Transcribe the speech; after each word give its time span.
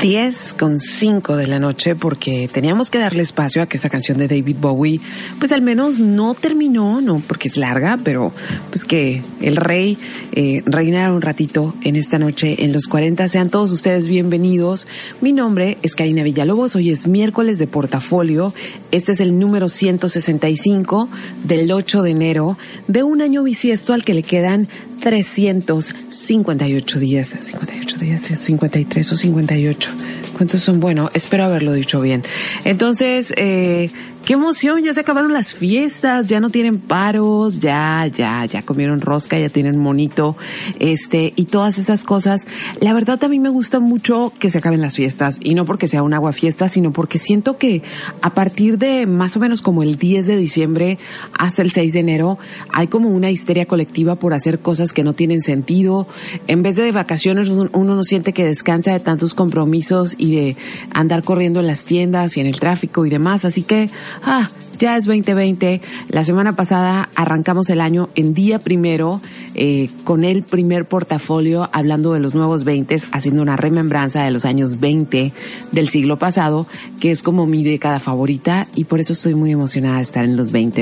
10 0.00 0.54
con 0.54 0.78
5 0.78 1.36
de 1.36 1.48
la 1.48 1.58
noche 1.58 1.96
porque 1.96 2.48
teníamos 2.52 2.88
que 2.88 2.98
darle 2.98 3.22
espacio 3.22 3.62
a 3.62 3.66
que 3.66 3.78
esa 3.78 3.90
canción 3.90 4.18
de 4.18 4.28
David 4.28 4.56
Bowie 4.60 5.00
pues 5.40 5.50
al 5.50 5.60
menos 5.60 5.98
no 5.98 6.34
terminó, 6.34 7.00
no 7.00 7.20
porque 7.26 7.48
es 7.48 7.56
larga, 7.56 7.98
pero 8.04 8.32
pues 8.70 8.84
que 8.84 9.22
el 9.40 9.56
rey 9.56 9.98
eh, 10.32 10.62
reinara 10.66 11.12
un 11.12 11.20
ratito 11.20 11.74
en 11.82 11.96
esta 11.96 12.20
noche 12.20 12.64
en 12.64 12.72
los 12.72 12.86
40. 12.86 13.26
Sean 13.26 13.50
todos 13.50 13.72
ustedes 13.72 14.06
bienvenidos. 14.06 14.86
Mi 15.20 15.32
nombre 15.32 15.78
es 15.82 15.96
Karina 15.96 16.22
Villalobos, 16.22 16.76
hoy 16.76 16.90
es 16.90 17.08
miércoles 17.08 17.58
de 17.58 17.66
portafolio. 17.66 18.54
Este 18.92 19.10
es 19.10 19.20
el 19.20 19.36
número 19.36 19.68
165 19.68 21.08
del 21.42 21.72
8 21.72 22.02
de 22.02 22.10
enero 22.10 22.56
de 22.86 23.02
un 23.02 23.20
año 23.20 23.42
bisiesto 23.42 23.94
al 23.94 24.04
que 24.04 24.14
le 24.14 24.22
quedan 24.22 24.68
358 25.00 26.98
días, 26.98 27.36
58 27.40 27.96
días, 27.98 28.20
53 28.22 29.12
o 29.12 29.16
58. 29.16 29.90
¿Cuántos 30.36 30.62
son? 30.62 30.80
Bueno, 30.80 31.10
espero 31.14 31.44
haberlo 31.44 31.72
dicho 31.72 32.00
bien. 32.00 32.22
Entonces, 32.64 33.32
eh, 33.36 33.90
qué 34.28 34.34
emoción, 34.34 34.82
ya 34.84 34.92
se 34.92 35.00
acabaron 35.00 35.32
las 35.32 35.54
fiestas, 35.54 36.26
ya 36.26 36.38
no 36.38 36.50
tienen 36.50 36.80
paros, 36.80 37.60
ya, 37.60 38.06
ya, 38.08 38.44
ya 38.44 38.60
comieron 38.60 39.00
rosca, 39.00 39.38
ya 39.38 39.48
tienen 39.48 39.78
monito, 39.78 40.36
este, 40.78 41.32
y 41.34 41.46
todas 41.46 41.78
esas 41.78 42.04
cosas. 42.04 42.46
La 42.78 42.92
verdad 42.92 43.24
a 43.24 43.28
mí 43.28 43.38
me 43.38 43.48
gusta 43.48 43.80
mucho 43.80 44.34
que 44.38 44.50
se 44.50 44.58
acaben 44.58 44.82
las 44.82 44.96
fiestas, 44.96 45.40
y 45.42 45.54
no 45.54 45.64
porque 45.64 45.88
sea 45.88 46.02
un 46.02 46.12
agua 46.12 46.34
fiesta, 46.34 46.68
sino 46.68 46.92
porque 46.92 47.16
siento 47.16 47.56
que 47.56 47.82
a 48.20 48.34
partir 48.34 48.76
de 48.76 49.06
más 49.06 49.34
o 49.38 49.40
menos 49.40 49.62
como 49.62 49.82
el 49.82 49.96
10 49.96 50.26
de 50.26 50.36
diciembre 50.36 50.98
hasta 51.32 51.62
el 51.62 51.72
6 51.72 51.94
de 51.94 52.00
enero, 52.00 52.38
hay 52.70 52.88
como 52.88 53.08
una 53.08 53.30
histeria 53.30 53.64
colectiva 53.64 54.16
por 54.16 54.34
hacer 54.34 54.58
cosas 54.58 54.92
que 54.92 55.04
no 55.04 55.14
tienen 55.14 55.40
sentido. 55.40 56.06
En 56.48 56.62
vez 56.62 56.76
de 56.76 56.92
vacaciones, 56.92 57.48
uno 57.48 57.70
no 57.72 58.04
siente 58.04 58.34
que 58.34 58.44
descansa 58.44 58.92
de 58.92 59.00
tantos 59.00 59.32
compromisos 59.32 60.16
y 60.18 60.36
de 60.36 60.56
andar 60.90 61.24
corriendo 61.24 61.60
en 61.60 61.66
las 61.66 61.86
tiendas 61.86 62.36
y 62.36 62.40
en 62.40 62.46
el 62.46 62.60
tráfico 62.60 63.06
y 63.06 63.08
demás. 63.08 63.46
Así 63.46 63.62
que, 63.62 63.88
ah, 64.24 64.48
ya 64.78 64.96
es 64.96 65.04
2020. 65.06 65.80
La 66.08 66.24
semana 66.24 66.54
pasada 66.54 67.08
arrancamos 67.14 67.68
el 67.70 67.80
año 67.80 68.10
en 68.14 68.34
día 68.34 68.58
primero 68.58 69.20
eh, 69.54 69.90
con 70.04 70.24
el 70.24 70.42
primer 70.42 70.86
portafolio 70.86 71.68
hablando 71.72 72.12
de 72.12 72.20
los 72.20 72.34
nuevos 72.34 72.64
20, 72.64 72.96
haciendo 73.12 73.42
una 73.42 73.56
remembranza 73.56 74.22
de 74.22 74.30
los 74.30 74.44
años 74.44 74.80
20 74.80 75.32
del 75.72 75.88
siglo 75.88 76.18
pasado, 76.18 76.66
que 77.00 77.10
es 77.10 77.22
como 77.22 77.46
mi 77.46 77.64
década 77.64 78.00
favorita 78.00 78.66
y 78.74 78.84
por 78.84 79.00
eso 79.00 79.12
estoy 79.12 79.34
muy 79.34 79.50
emocionada 79.50 79.96
de 79.96 80.02
estar 80.02 80.24
en 80.24 80.36
los 80.36 80.52
20. 80.52 80.78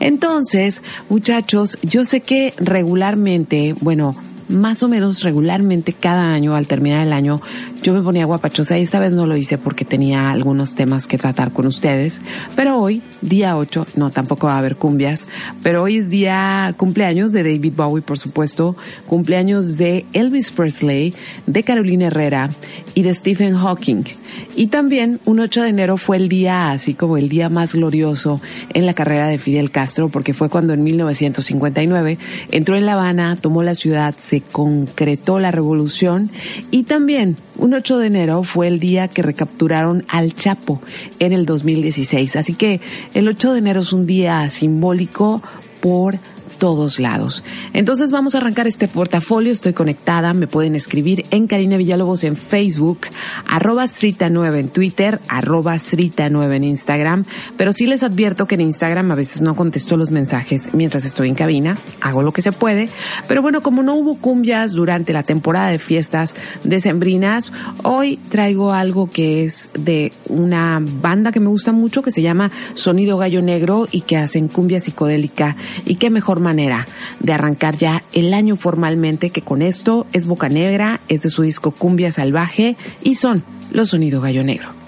Entonces, 0.00 0.82
muchachos, 1.08 1.78
yo 1.82 2.04
sé 2.04 2.20
que 2.20 2.54
regularmente, 2.58 3.74
bueno, 3.80 4.14
más 4.48 4.82
o 4.82 4.88
menos 4.88 5.22
regularmente 5.22 5.92
cada 5.92 6.32
año, 6.32 6.54
al 6.54 6.66
terminar 6.66 7.06
el 7.06 7.12
año, 7.12 7.40
yo 7.82 7.92
me 7.92 8.02
ponía 8.02 8.24
guapachosa 8.24 8.78
y 8.78 8.82
esta 8.82 9.00
vez 9.00 9.12
no 9.12 9.26
lo 9.26 9.36
hice 9.36 9.58
porque 9.58 9.84
tenía 9.84 10.30
algunos 10.30 10.74
temas 10.76 11.06
que 11.06 11.18
tratar 11.18 11.52
con 11.52 11.66
ustedes. 11.66 12.22
Pero 12.54 12.78
hoy, 12.78 13.02
día 13.20 13.56
8, 13.56 13.86
no, 13.96 14.10
tampoco 14.10 14.46
va 14.46 14.54
a 14.54 14.58
haber 14.58 14.76
cumbias, 14.76 15.26
pero 15.62 15.82
hoy 15.82 15.98
es 15.98 16.08
día 16.08 16.74
cumpleaños 16.76 17.32
de 17.32 17.42
David 17.42 17.72
Bowie, 17.76 18.02
por 18.02 18.18
supuesto, 18.18 18.76
cumpleaños 19.06 19.76
de 19.76 20.06
Elvis 20.12 20.52
Presley, 20.52 21.12
de 21.46 21.62
Carolina 21.64 22.06
Herrera 22.06 22.50
y 22.94 23.02
de 23.02 23.14
Stephen 23.14 23.56
Hawking. 23.56 24.04
Y 24.54 24.68
también 24.68 25.18
un 25.24 25.40
8 25.40 25.62
de 25.62 25.68
enero 25.68 25.96
fue 25.96 26.16
el 26.16 26.28
día, 26.28 26.70
así 26.70 26.94
como 26.94 27.16
el 27.16 27.28
día 27.28 27.48
más 27.48 27.74
glorioso 27.74 28.40
en 28.70 28.86
la 28.86 28.94
carrera 28.94 29.26
de 29.26 29.38
Fidel 29.38 29.70
Castro, 29.70 30.08
porque 30.08 30.34
fue 30.34 30.48
cuando 30.48 30.72
en 30.72 30.84
1959 30.84 32.18
entró 32.50 32.76
en 32.76 32.86
La 32.86 32.92
Habana, 32.92 33.36
tomó 33.36 33.62
la 33.62 33.74
ciudad, 33.74 34.14
se 34.16 34.40
concretó 34.40 35.40
la 35.40 35.50
revolución 35.50 36.30
y 36.70 36.84
también 36.84 37.36
un 37.56 37.71
8 37.74 37.98
de 37.98 38.06
enero 38.06 38.42
fue 38.42 38.68
el 38.68 38.78
día 38.78 39.08
que 39.08 39.22
recapturaron 39.22 40.04
al 40.08 40.34
Chapo 40.34 40.80
en 41.18 41.32
el 41.32 41.46
2016. 41.46 42.36
Así 42.36 42.54
que 42.54 42.80
el 43.14 43.28
8 43.28 43.52
de 43.52 43.58
enero 43.58 43.80
es 43.80 43.92
un 43.92 44.06
día 44.06 44.48
simbólico 44.50 45.42
por 45.80 46.18
todos 46.62 47.00
lados. 47.00 47.42
Entonces 47.72 48.12
vamos 48.12 48.36
a 48.36 48.38
arrancar 48.38 48.68
este 48.68 48.86
portafolio. 48.86 49.50
Estoy 49.50 49.72
conectada. 49.72 50.32
Me 50.32 50.46
pueden 50.46 50.76
escribir 50.76 51.24
en 51.32 51.48
Karina 51.48 51.76
Villalobos 51.76 52.22
en 52.22 52.36
Facebook, 52.36 53.00
arroba 53.48 53.86
Srita9 53.86 54.58
en 54.60 54.68
Twitter, 54.68 55.18
arroba 55.26 55.74
Srita9 55.74 56.54
en 56.54 56.62
Instagram. 56.62 57.24
Pero 57.56 57.72
sí 57.72 57.88
les 57.88 58.04
advierto 58.04 58.46
que 58.46 58.54
en 58.54 58.60
Instagram 58.60 59.10
a 59.10 59.16
veces 59.16 59.42
no 59.42 59.56
contesto 59.56 59.96
los 59.96 60.12
mensajes 60.12 60.72
mientras 60.72 61.04
estoy 61.04 61.30
en 61.30 61.34
cabina. 61.34 61.78
Hago 62.00 62.22
lo 62.22 62.30
que 62.30 62.42
se 62.42 62.52
puede. 62.52 62.88
Pero 63.26 63.42
bueno, 63.42 63.60
como 63.60 63.82
no 63.82 63.96
hubo 63.96 64.14
cumbias 64.18 64.70
durante 64.70 65.12
la 65.12 65.24
temporada 65.24 65.70
de 65.70 65.80
fiestas 65.80 66.36
decembrinas, 66.62 67.52
hoy 67.82 68.18
traigo 68.28 68.72
algo 68.72 69.10
que 69.10 69.42
es 69.42 69.72
de 69.76 70.12
una 70.28 70.80
banda 70.80 71.32
que 71.32 71.40
me 71.40 71.48
gusta 71.48 71.72
mucho 71.72 72.02
que 72.02 72.12
se 72.12 72.22
llama 72.22 72.52
Sonido 72.74 73.18
Gallo 73.18 73.42
Negro 73.42 73.88
y 73.90 74.02
que 74.02 74.16
hacen 74.16 74.46
cumbia 74.46 74.78
psicodélica. 74.78 75.56
Y 75.86 75.96
qué 75.96 76.08
mejor 76.08 76.38
manera 76.38 76.51
manera 76.52 76.86
de 77.20 77.32
arrancar 77.32 77.78
ya 77.78 78.02
el 78.12 78.34
año 78.34 78.56
formalmente 78.56 79.30
que 79.30 79.40
con 79.40 79.62
esto 79.62 80.06
es 80.12 80.26
Boca 80.26 80.50
Negra, 80.50 81.00
es 81.08 81.22
de 81.22 81.30
su 81.30 81.42
disco 81.42 81.70
Cumbia 81.70 82.12
Salvaje 82.12 82.76
y 83.02 83.14
son 83.14 83.42
los 83.70 83.88
sonidos 83.88 84.22
gallo 84.22 84.44
negro. 84.44 84.81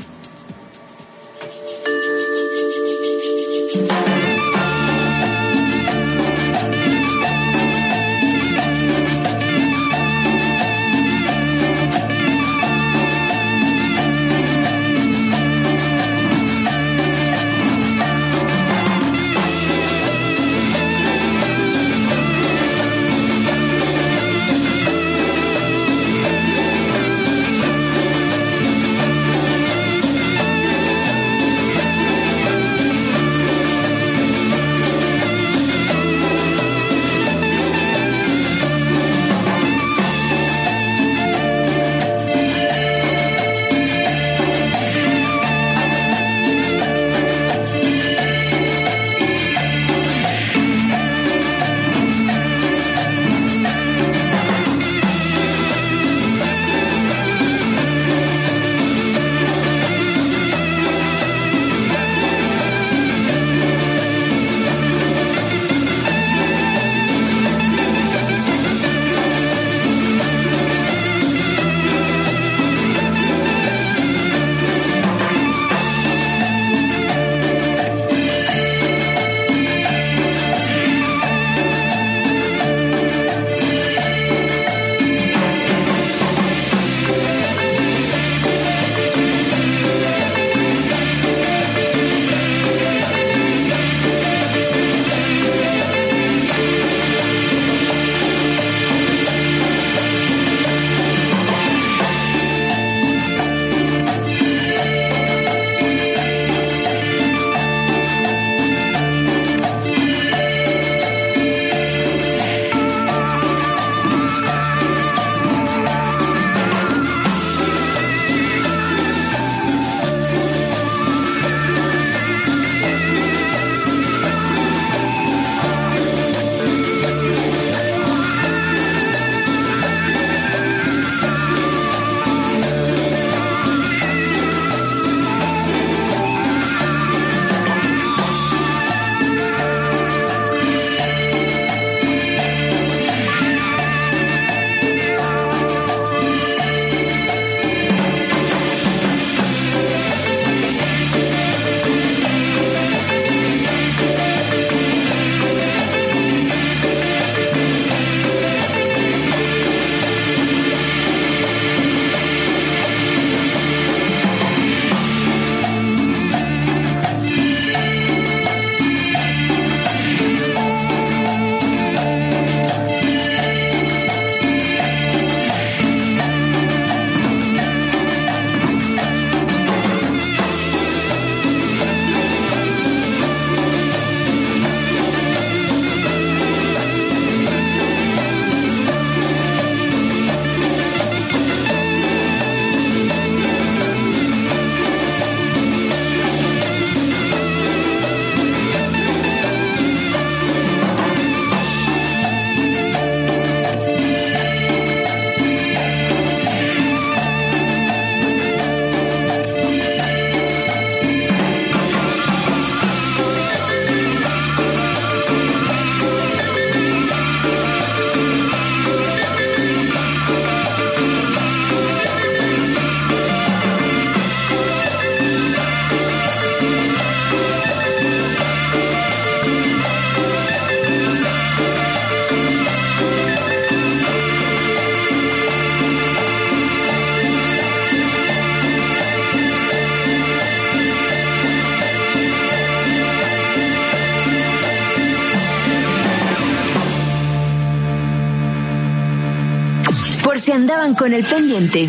Se 250.39 250.53
andaban 250.53 250.95
con 250.95 251.13
el 251.13 251.25
pendiente. 251.25 251.89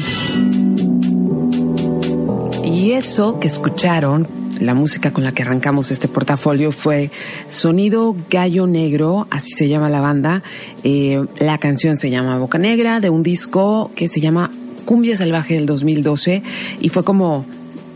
Y 2.63 2.91
eso 2.91 3.39
que 3.39 3.47
escucharon, 3.47 4.27
la 4.59 4.73
música 4.73 5.11
con 5.11 5.23
la 5.23 5.31
que 5.31 5.41
arrancamos 5.41 5.91
este 5.91 6.07
portafolio 6.07 6.71
fue 6.71 7.11
Sonido 7.47 8.15
Gallo 8.29 8.67
Negro, 8.67 9.27
así 9.31 9.51
se 9.51 9.67
llama 9.67 9.89
la 9.89 10.01
banda. 10.01 10.43
Eh, 10.83 11.25
la 11.39 11.57
canción 11.57 11.97
se 11.97 12.09
llama 12.09 12.37
Boca 12.37 12.57
Negra, 12.57 12.99
de 12.99 13.09
un 13.09 13.23
disco 13.23 13.91
que 13.95 14.07
se 14.07 14.19
llama 14.19 14.51
Cumbia 14.85 15.15
Salvaje 15.15 15.55
del 15.55 15.65
2012 15.65 16.43
y 16.79 16.89
fue 16.89 17.03
como 17.03 17.45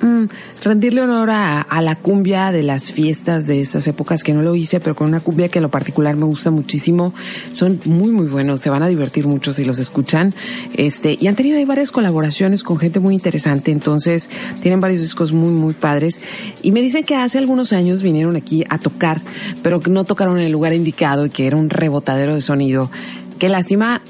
Mm, 0.01 0.28
rendirle 0.63 1.01
honor 1.01 1.30
a, 1.30 1.81
la 1.81 1.96
cumbia 1.96 2.51
de 2.51 2.63
las 2.63 2.92
fiestas 2.92 3.48
de 3.48 3.62
esas 3.62 3.88
épocas 3.88 4.24
que 4.24 4.34
no 4.34 4.42
lo 4.42 4.56
hice, 4.56 4.80
pero 4.80 4.96
con 4.96 5.07
una 5.07 5.19
cumbia 5.19 5.50
que 5.50 5.60
en 5.60 5.63
lo 5.63 5.69
particular 5.69 6.16
me 6.16 6.25
gusta 6.25 6.51
muchísimo. 6.51 7.13
Son 7.51 7.80
muy, 7.86 8.12
muy 8.12 8.28
buenos, 8.28 8.62
se 8.62 8.69
van 8.69 8.84
a 8.84 8.88
divertir 8.88 9.28
mucho 9.28 9.51
si 9.51 9.66
los 9.66 9.80
escuchan. 9.80 10.34
Este, 10.75 11.18
y 11.19 11.28
han 11.28 11.36
tenido 11.36 11.57
ahí 11.57 11.66
varias 11.66 11.92
colaboraciones 11.92 12.63
con 12.63 12.78
gente 12.78 13.00
muy 13.00 13.13
interesante, 13.13 13.72
entonces 13.72 14.30
tienen 14.62 14.80
varios 14.80 15.01
discos 15.01 15.34
muy, 15.34 15.51
muy 15.51 15.74
padres. 15.74 16.22
Y 16.62 16.72
me 16.72 16.81
dicen 16.81 17.04
que 17.04 17.16
hace 17.16 17.38
algunos 17.38 17.74
años 17.74 18.02
vinieron 18.02 18.36
aquí 18.36 18.66
a 18.69 18.78
tocar, 18.78 19.22
pero 19.62 19.80
que 19.80 19.90
no 19.90 20.06
tocaron 20.06 20.40
en 20.40 20.45
el 20.45 20.52
lugar 20.52 20.74
indicado 20.74 21.25
y 21.25 21.30
que 21.30 21.48
era 21.48 21.57
un 21.57 21.69
rebotadero 21.69 22.36
de 22.36 22.42
sonido. 22.42 22.90
Qué 23.38 23.48
lástima, 23.48 24.02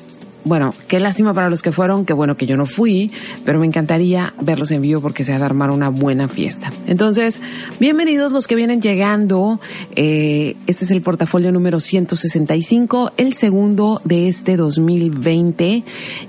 bueno, 0.50 0.74
qué 0.88 1.00
lástima 1.00 1.34
para 1.36 1.50
los 1.50 1.62
que 1.62 1.72
fueron, 1.72 2.06
qué 2.06 2.14
bueno 2.14 2.36
que 2.36 2.48
yo 2.48 2.58
no 2.58 2.66
fui, 2.66 3.12
pero 3.46 3.60
me 3.60 3.68
encantaría 3.68 4.34
verlos 4.42 4.72
en 4.72 4.82
vivo 4.82 5.00
porque 5.00 5.24
se 5.24 5.32
va 5.34 5.44
a 5.44 5.46
armar 5.46 5.70
una 5.70 5.90
buena 5.90 6.28
fiesta. 6.28 6.72
Entonces, 6.88 7.40
bienvenidos 7.80 8.32
los 8.32 8.48
que 8.48 8.56
vienen 8.56 8.82
llegando. 8.82 9.60
Eh, 9.96 10.56
este 10.66 10.86
es 10.86 10.92
el 10.92 11.04
portafolio 11.04 11.52
número 11.52 11.80
165, 11.80 13.12
el 13.18 13.36
segundo 13.36 14.02
de 14.04 14.28
este 14.28 14.58
2020 14.58 15.84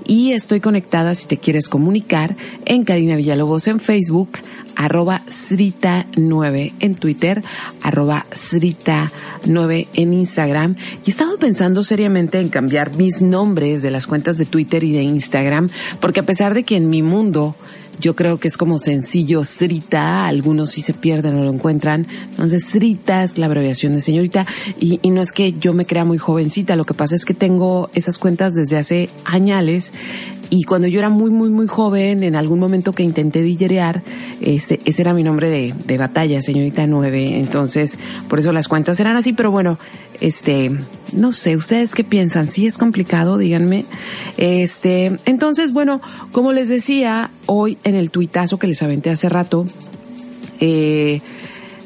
y 0.05 0.33
estoy 0.33 0.59
conectada 0.59 1.15
si 1.15 1.27
te 1.27 1.37
quieres 1.37 1.67
comunicar 1.67 2.37
en 2.65 2.83
Karina 2.83 3.15
Villalobos 3.15 3.67
en 3.67 3.79
Facebook 3.79 4.29
arroba 4.75 5.21
Srita9 5.27 6.73
en 6.79 6.95
Twitter, 6.95 7.43
arroba 7.83 8.25
Srita9 8.31 9.87
en 9.93 10.13
Instagram. 10.13 10.75
Y 11.05 11.09
he 11.09 11.11
estado 11.11 11.37
pensando 11.37 11.83
seriamente 11.83 12.39
en 12.39 12.49
cambiar 12.49 12.95
mis 12.95 13.21
nombres 13.21 13.81
de 13.81 13.91
las 13.91 14.07
cuentas 14.07 14.37
de 14.37 14.45
Twitter 14.45 14.83
y 14.83 14.93
de 14.93 15.03
Instagram, 15.03 15.69
porque 15.99 16.21
a 16.21 16.25
pesar 16.25 16.53
de 16.53 16.63
que 16.63 16.77
en 16.77 16.89
mi 16.89 17.03
mundo 17.03 17.55
yo 17.99 18.15
creo 18.15 18.39
que 18.39 18.47
es 18.47 18.57
como 18.57 18.79
sencillo 18.79 19.43
Srita, 19.43 20.25
algunos 20.25 20.71
sí 20.71 20.81
se 20.81 20.93
pierden 20.95 21.35
o 21.35 21.43
lo 21.43 21.53
encuentran. 21.53 22.07
Entonces, 22.31 22.65
Srita 22.65 23.23
es 23.23 23.37
la 23.37 23.45
abreviación 23.45 23.93
de 23.93 24.01
señorita 24.01 24.47
y, 24.79 24.99
y, 25.03 25.11
no 25.11 25.21
es 25.21 25.31
que 25.31 25.53
yo 25.53 25.73
me 25.73 25.85
crea 25.85 26.03
muy 26.03 26.17
jovencita, 26.17 26.75
lo 26.75 26.85
que 26.85 26.95
pasa 26.95 27.15
es 27.15 27.25
que 27.25 27.35
tengo 27.35 27.91
esas 27.93 28.17
cuentas 28.17 28.55
desde 28.55 28.77
hace 28.77 29.09
años 29.25 29.51
y 30.51 30.63
cuando 30.63 30.87
yo 30.87 30.99
era 30.99 31.09
muy, 31.09 31.31
muy, 31.31 31.49
muy 31.49 31.65
joven, 31.65 32.23
en 32.23 32.35
algún 32.35 32.59
momento 32.59 32.91
que 32.91 33.03
intenté 33.03 33.41
dillerear, 33.41 34.03
ese, 34.41 34.81
ese 34.83 35.01
era 35.01 35.13
mi 35.13 35.23
nombre 35.23 35.49
de, 35.49 35.73
de 35.85 35.97
batalla, 35.97 36.41
señorita 36.41 36.85
nueve. 36.87 37.39
Entonces, 37.39 37.97
por 38.27 38.37
eso 38.37 38.51
las 38.51 38.67
cuentas 38.67 38.99
eran 38.99 39.15
así, 39.15 39.31
pero 39.31 39.49
bueno, 39.49 39.79
este, 40.19 40.69
no 41.13 41.31
sé, 41.31 41.55
¿ustedes 41.55 41.95
qué 41.95 42.03
piensan? 42.03 42.51
Si 42.51 42.67
es 42.67 42.77
complicado, 42.77 43.37
díganme. 43.37 43.85
Este, 44.35 45.17
entonces, 45.23 45.71
bueno, 45.71 46.01
como 46.33 46.51
les 46.51 46.67
decía, 46.67 47.31
hoy 47.45 47.77
en 47.85 47.95
el 47.95 48.11
tuitazo 48.11 48.59
que 48.59 48.67
les 48.67 48.83
aventé 48.83 49.09
hace 49.09 49.29
rato, 49.29 49.65
eh, 50.59 51.21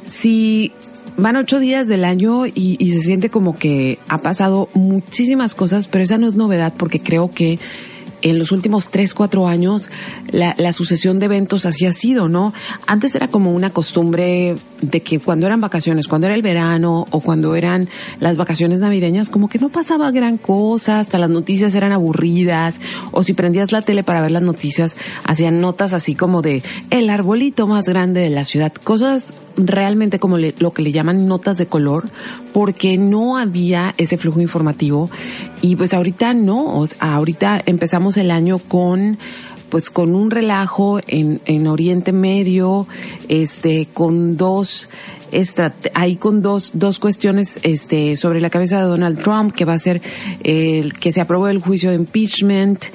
si 0.08 0.72
van 1.18 1.36
ocho 1.36 1.60
días 1.60 1.88
del 1.88 2.04
año 2.04 2.46
y, 2.46 2.78
se 2.92 3.02
siente 3.02 3.30
como 3.30 3.56
que 3.56 4.00
ha 4.08 4.18
pasado 4.18 4.70
muchísimas 4.74 5.56
cosas, 5.56 5.88
pero 5.88 6.04
esa 6.04 6.18
no 6.18 6.28
es 6.28 6.36
novedad 6.36 6.74
porque 6.78 7.00
creo 7.00 7.30
que 7.30 7.60
en 8.26 8.40
los 8.40 8.52
últimos 8.52 8.90
tres, 8.90 9.14
cuatro 9.14 9.48
años 9.48 9.90
la, 10.32 10.56
la, 10.58 10.74
sucesión 10.74 11.20
de 11.20 11.26
eventos 11.26 11.68
así 11.68 11.86
ha 11.86 11.94
sido, 11.94 12.28
¿no? 12.28 12.54
Antes 12.88 13.14
era 13.14 13.28
como 13.28 13.54
una 13.54 13.70
costumbre 13.70 14.56
de 14.82 15.02
que 15.02 15.20
cuando 15.20 15.46
eran 15.46 15.62
vacaciones, 15.62 16.08
cuando 16.08 16.28
era 16.28 16.36
el 16.36 16.42
verano 16.42 17.06
o 17.10 17.20
cuando 17.20 17.56
eran 17.56 17.88
las 18.20 18.38
vacaciones 18.38 18.80
navideñas, 18.80 19.30
como 19.30 19.48
que 19.50 19.60
no 19.60 19.70
pasaba 19.70 20.12
gran 20.12 20.38
cosa, 20.38 21.00
hasta 21.00 21.18
las 21.18 21.30
noticias 21.30 21.76
eran 21.76 21.92
aburridas, 21.92 22.82
o 23.12 23.24
si 23.24 23.34
prendías 23.34 23.72
la 23.72 23.82
tele 23.82 24.04
para 24.04 24.22
ver 24.22 24.32
las 24.32 24.44
noticias, 24.44 24.98
hacían 25.24 25.62
notas 25.62 25.94
así 25.94 26.16
como 26.16 26.42
de 26.42 26.64
el 26.90 27.10
arbolito 27.10 27.68
más 27.68 27.86
grande 27.86 28.22
de 28.22 28.30
la 28.30 28.44
ciudad, 28.44 28.74
cosas 28.74 29.34
realmente 29.58 30.20
como 30.20 30.38
lo 30.38 30.74
que 30.74 30.82
le 30.82 30.92
llaman 30.92 31.28
notas 31.28 31.58
de 31.58 31.68
color, 31.68 32.06
porque 32.54 32.98
no 32.98 33.38
había 33.38 33.94
ese 33.98 34.18
flujo 34.18 34.42
informativo 34.42 35.10
y 35.62 35.76
pues 35.76 35.94
ahorita 35.94 36.34
no, 36.34 36.84
ahorita 37.00 37.62
empezamos 37.66 38.18
el 38.18 38.32
año 38.32 38.60
con 38.60 39.18
pues 39.70 39.90
con 39.90 40.16
un 40.16 40.32
relajo 40.32 41.00
en, 41.08 41.42
en 41.46 41.68
Oriente 41.68 42.12
Medio, 42.12 42.88
este, 43.28 43.88
con 43.94 44.38
dos 44.38 44.90
esta, 45.32 45.74
ahí 45.94 46.16
con 46.16 46.42
dos, 46.42 46.72
dos 46.74 47.00
cuestiones 47.00 47.60
este, 47.64 48.16
sobre 48.16 48.42
la 48.42 48.50
cabeza 48.50 48.78
de 48.78 48.84
Donald 48.84 49.22
Trump, 49.22 49.54
que 49.54 49.66
va 49.66 49.74
a 49.74 49.78
ser 49.78 50.02
el 50.44 50.94
que 50.94 51.12
se 51.12 51.22
aprobó 51.22 51.48
el 51.48 51.60
juicio 51.60 51.90
de 51.90 51.96
impeachment, 51.96 52.86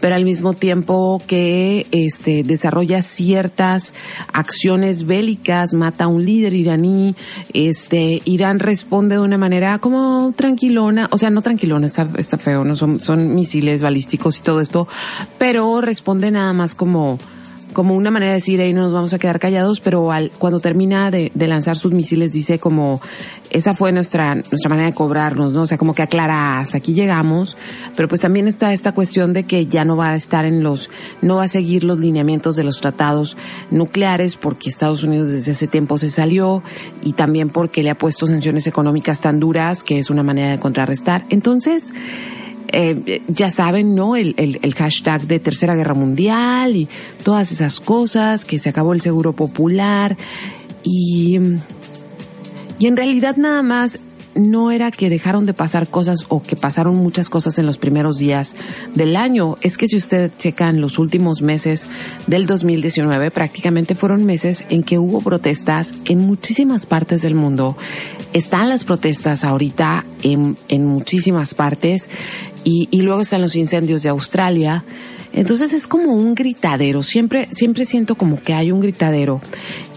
pero 0.00 0.14
al 0.14 0.24
mismo 0.24 0.52
tiempo 0.52 1.20
que 1.26 1.86
este, 1.90 2.42
desarrolla 2.42 3.02
ciertas 3.02 3.94
acciones 4.32 5.06
bélicas, 5.06 5.74
mata 5.74 6.04
a 6.04 6.08
un 6.08 6.24
líder 6.24 6.54
iraní, 6.54 7.14
este, 7.52 8.22
Irán 8.24 8.58
responde 8.58 9.16
de 9.16 9.20
una 9.20 9.38
manera 9.38 9.78
como 9.78 10.32
tranquilona, 10.36 11.08
o 11.10 11.18
sea, 11.18 11.30
no 11.30 11.42
tranquilona, 11.42 11.86
está, 11.86 12.08
está 12.16 12.38
feo, 12.38 12.64
no 12.64 12.76
son, 12.76 13.00
son 13.00 13.34
misiles 13.34 13.82
balísticos 13.82 14.38
y 14.38 14.42
todo 14.42 14.60
esto, 14.60 14.88
pero 15.38 15.80
responde 15.80 16.30
nada 16.30 16.52
más 16.52 16.74
como, 16.74 17.18
como 17.72 17.94
una 17.94 18.10
manera 18.10 18.32
de 18.32 18.36
decir, 18.36 18.60
ahí 18.60 18.72
no 18.72 18.82
nos 18.82 18.92
vamos 18.92 19.14
a 19.14 19.18
quedar 19.18 19.38
callados, 19.38 19.80
pero 19.80 20.10
al, 20.12 20.30
cuando 20.38 20.60
termina 20.60 21.10
de, 21.10 21.30
de, 21.34 21.46
lanzar 21.46 21.76
sus 21.76 21.92
misiles 21.92 22.32
dice 22.32 22.58
como, 22.58 23.00
esa 23.50 23.74
fue 23.74 23.92
nuestra, 23.92 24.34
nuestra 24.34 24.68
manera 24.68 24.88
de 24.88 24.94
cobrarnos, 24.94 25.52
¿no? 25.52 25.62
O 25.62 25.66
sea, 25.66 25.78
como 25.78 25.94
que 25.94 26.02
aclara, 26.02 26.58
hasta 26.58 26.78
aquí 26.78 26.94
llegamos, 26.94 27.56
pero 27.96 28.08
pues 28.08 28.20
también 28.20 28.48
está 28.48 28.72
esta 28.72 28.92
cuestión 28.92 29.32
de 29.32 29.44
que 29.44 29.66
ya 29.66 29.84
no 29.84 29.96
va 29.96 30.10
a 30.10 30.14
estar 30.14 30.44
en 30.44 30.62
los, 30.62 30.90
no 31.22 31.36
va 31.36 31.44
a 31.44 31.48
seguir 31.48 31.84
los 31.84 31.98
lineamientos 31.98 32.56
de 32.56 32.64
los 32.64 32.80
tratados 32.80 33.36
nucleares 33.70 34.36
porque 34.36 34.68
Estados 34.68 35.04
Unidos 35.04 35.28
desde 35.28 35.52
ese 35.52 35.66
tiempo 35.66 35.98
se 35.98 36.10
salió 36.10 36.62
y 37.02 37.12
también 37.12 37.48
porque 37.48 37.82
le 37.82 37.90
ha 37.90 37.96
puesto 37.96 38.26
sanciones 38.26 38.66
económicas 38.66 39.20
tan 39.20 39.38
duras 39.38 39.82
que 39.82 39.98
es 39.98 40.10
una 40.10 40.22
manera 40.22 40.50
de 40.50 40.58
contrarrestar. 40.58 41.24
Entonces, 41.30 41.92
eh, 42.68 43.22
ya 43.28 43.50
saben, 43.50 43.94
¿no? 43.94 44.16
El, 44.16 44.34
el, 44.36 44.74
hashtag 44.74 45.22
de 45.22 45.40
Tercera 45.40 45.74
Guerra 45.74 45.94
Mundial 45.94 46.76
y 46.76 46.88
todas 47.22 47.50
esas 47.52 47.80
cosas, 47.80 48.44
que 48.44 48.58
se 48.58 48.68
acabó 48.68 48.92
el 48.92 49.00
seguro 49.00 49.32
popular 49.32 50.16
y, 50.82 51.38
y 52.78 52.86
en 52.86 52.96
realidad 52.96 53.36
nada 53.36 53.62
más 53.62 54.00
no 54.38 54.70
era 54.70 54.90
que 54.90 55.10
dejaron 55.10 55.44
de 55.46 55.54
pasar 55.54 55.88
cosas 55.88 56.26
o 56.28 56.42
que 56.42 56.56
pasaron 56.56 56.96
muchas 56.96 57.28
cosas 57.28 57.58
en 57.58 57.66
los 57.66 57.78
primeros 57.78 58.18
días 58.18 58.54
del 58.94 59.16
año. 59.16 59.56
Es 59.60 59.76
que 59.76 59.88
si 59.88 59.96
usted 59.96 60.30
checa 60.38 60.68
en 60.68 60.80
los 60.80 60.98
últimos 60.98 61.42
meses 61.42 61.86
del 62.26 62.46
2019, 62.46 63.30
prácticamente 63.30 63.94
fueron 63.94 64.24
meses 64.24 64.64
en 64.70 64.82
que 64.82 64.98
hubo 64.98 65.20
protestas 65.20 65.94
en 66.04 66.18
muchísimas 66.18 66.86
partes 66.86 67.22
del 67.22 67.34
mundo. 67.34 67.76
Están 68.32 68.68
las 68.68 68.84
protestas 68.84 69.44
ahorita 69.44 70.04
en, 70.22 70.56
en 70.68 70.86
muchísimas 70.86 71.54
partes 71.54 72.10
y, 72.64 72.88
y 72.90 73.02
luego 73.02 73.20
están 73.20 73.42
los 73.42 73.56
incendios 73.56 74.02
de 74.02 74.08
Australia. 74.10 74.84
Entonces 75.32 75.72
es 75.72 75.86
como 75.86 76.14
un 76.14 76.34
gritadero, 76.34 77.02
siempre, 77.02 77.48
siempre 77.50 77.84
siento 77.84 78.14
como 78.14 78.40
que 78.40 78.54
hay 78.54 78.72
un 78.72 78.80
gritadero. 78.80 79.40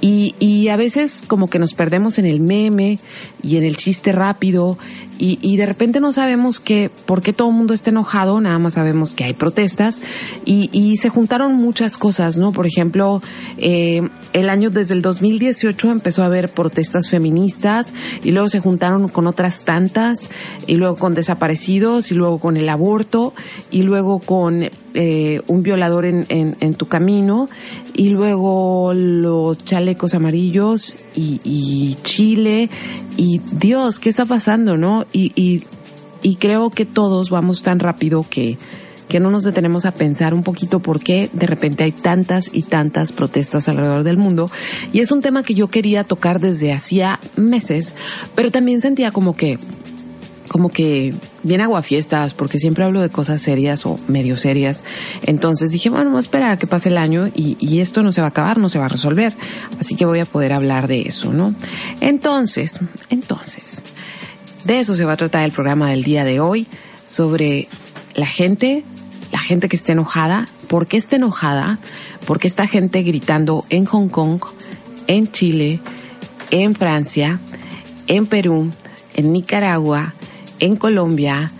Y, 0.02 0.36
y 0.40 0.70
a 0.70 0.78
veces 0.78 1.24
como 1.28 1.48
que 1.48 1.60
nos 1.60 1.74
perdemos 1.74 2.18
en 2.18 2.26
el 2.26 2.40
meme 2.40 2.98
y 3.44 3.58
en 3.58 3.64
el 3.64 3.78
chiste 3.78 4.12
rápido. 4.12 4.78
Y, 5.20 5.38
y 5.44 5.58
de 5.58 5.68
repente 5.68 6.00
no 6.00 6.12
sabemos 6.12 6.60
que, 6.60 6.90
por 7.06 7.22
qué 7.22 7.34
todo 7.34 7.50
el 7.50 7.56
mundo 7.56 7.76
está 7.76 7.92
enojado, 7.92 8.42
nada 8.42 8.58
más 8.58 8.74
sabemos 8.74 9.14
que 9.14 9.24
hay 9.24 9.34
protestas. 9.34 10.02
Y, 10.44 10.72
y 10.74 10.98
se 10.98 11.10
juntaron 11.10 11.54
muchas 11.54 12.00
cosas, 12.00 12.38
¿no? 12.38 12.52
Por 12.52 12.66
ejemplo, 12.66 13.22
eh, 13.58 14.02
el 14.34 14.50
año 14.50 14.72
desde 14.72 14.96
el 14.96 15.04
2018 15.04 15.92
empezó 15.92 16.24
a 16.24 16.26
haber 16.26 16.50
protestas 16.50 17.08
feministas 17.08 17.94
y 18.24 18.32
luego 18.32 18.50
se 18.50 18.60
juntaron 18.60 19.08
con 19.08 19.28
otras 19.28 19.66
tantas 19.66 20.32
y 20.66 20.76
luego 20.76 20.96
con 20.96 21.14
desaparecidos 21.14 22.12
y 22.12 22.16
luego 22.16 22.40
con 22.40 22.58
el 22.58 22.70
aborto 22.70 23.34
y 23.70 23.84
luego 23.84 24.20
con 24.20 24.70
eh, 24.94 25.42
un 25.48 25.64
violador 25.64 26.06
en, 26.06 26.26
en, 26.30 26.74
tu 26.74 26.88
camino 26.88 27.48
y 27.94 28.10
luego 28.10 28.94
los 28.94 29.58
chalecos 29.64 30.14
amarillos 30.14 30.96
y, 31.16 31.40
y 31.44 31.98
Chile 32.04 32.70
y 33.18 33.40
Dios, 33.54 34.00
¿qué 34.00 34.10
está 34.10 34.26
pasando, 34.26 34.78
no? 34.78 35.06
Y, 35.12 35.32
y, 35.36 35.64
y 36.22 36.36
creo 36.36 36.70
que 36.70 36.86
todos 36.86 37.30
vamos 37.30 37.62
tan 37.64 37.80
rápido 37.80 38.26
que, 38.30 38.58
que 39.12 39.20
no 39.20 39.30
nos 39.30 39.44
detenemos 39.44 39.86
a 39.86 39.92
pensar 39.92 40.34
un 40.34 40.42
poquito 40.42 40.80
por 40.80 41.02
qué 41.02 41.30
de 41.34 41.46
repente 41.46 41.84
hay 41.84 41.92
tantas 41.92 42.50
y 42.54 42.62
tantas 42.62 43.12
protestas 43.12 43.68
alrededor 43.68 44.04
del 44.04 44.18
mundo. 44.18 44.50
Y 44.94 45.02
es 45.02 45.12
un 45.12 45.22
tema 45.22 45.44
que 45.44 45.54
yo 45.54 45.68
quería 45.68 46.06
tocar 46.06 46.40
desde 46.40 46.72
hacía 46.72 47.20
meses, 47.36 47.94
pero 48.36 48.52
también 48.52 48.80
sentía 48.80 49.12
como 49.12 49.36
que 49.36 49.60
como 50.52 50.68
que 50.68 51.14
bien 51.44 51.62
aguafiestas, 51.62 52.34
porque 52.34 52.58
siempre 52.58 52.84
hablo 52.84 53.00
de 53.00 53.10
cosas 53.10 53.42
serias 53.42 53.86
o 53.86 53.98
medio 54.10 54.36
serias. 54.36 54.84
Entonces 55.22 55.72
dije, 55.72 55.90
bueno, 55.90 56.08
vamos 56.08 56.26
a 56.26 56.28
esperar 56.28 56.52
a 56.52 56.58
que 56.58 56.68
pase 56.68 56.90
el 56.90 56.98
año 56.98 57.28
y, 57.34 57.56
y, 57.62 57.80
esto 57.80 58.04
no 58.04 58.12
se 58.12 58.20
va 58.20 58.28
a 58.28 58.32
acabar, 58.32 58.58
no 58.58 58.68
se 58.68 58.78
va 58.78 58.86
a 58.86 58.90
resolver. 58.90 59.34
Así 59.80 59.96
que 59.96 60.06
voy 60.06 60.20
a 60.20 60.26
poder 60.26 60.52
hablar 60.52 60.90
de 60.90 61.04
eso, 61.04 61.32
¿no? 61.32 61.56
Entonces, 62.02 62.82
entonces, 63.10 63.82
de 64.66 64.82
eso 64.82 64.94
se 64.94 65.06
va 65.06 65.14
a 65.14 65.18
tratar 65.18 65.46
el 65.46 65.54
programa 65.54 65.90
del 65.90 66.04
día 66.04 66.26
de 66.26 66.42
hoy, 66.42 66.68
sobre 67.06 67.70
la 68.14 68.26
gente, 68.26 68.84
la 69.32 69.40
gente 69.40 69.70
que 69.70 69.78
está 69.78 69.94
enojada, 69.94 70.48
por 70.68 70.86
qué 70.86 70.98
está 70.98 71.16
enojada, 71.16 71.80
por 72.26 72.40
qué 72.40 72.48
está 72.50 72.68
gente 72.68 73.04
gritando 73.04 73.64
en 73.70 73.86
Hong 73.86 74.10
Kong, 74.10 74.42
en 75.08 75.32
Chile, 75.32 75.80
en 76.50 76.76
Francia, 76.76 77.40
en 78.08 78.26
Perú, 78.26 78.70
en 79.14 79.32
Nicaragua, 79.32 80.14
en 80.62 80.78
Colombia, 80.78 81.52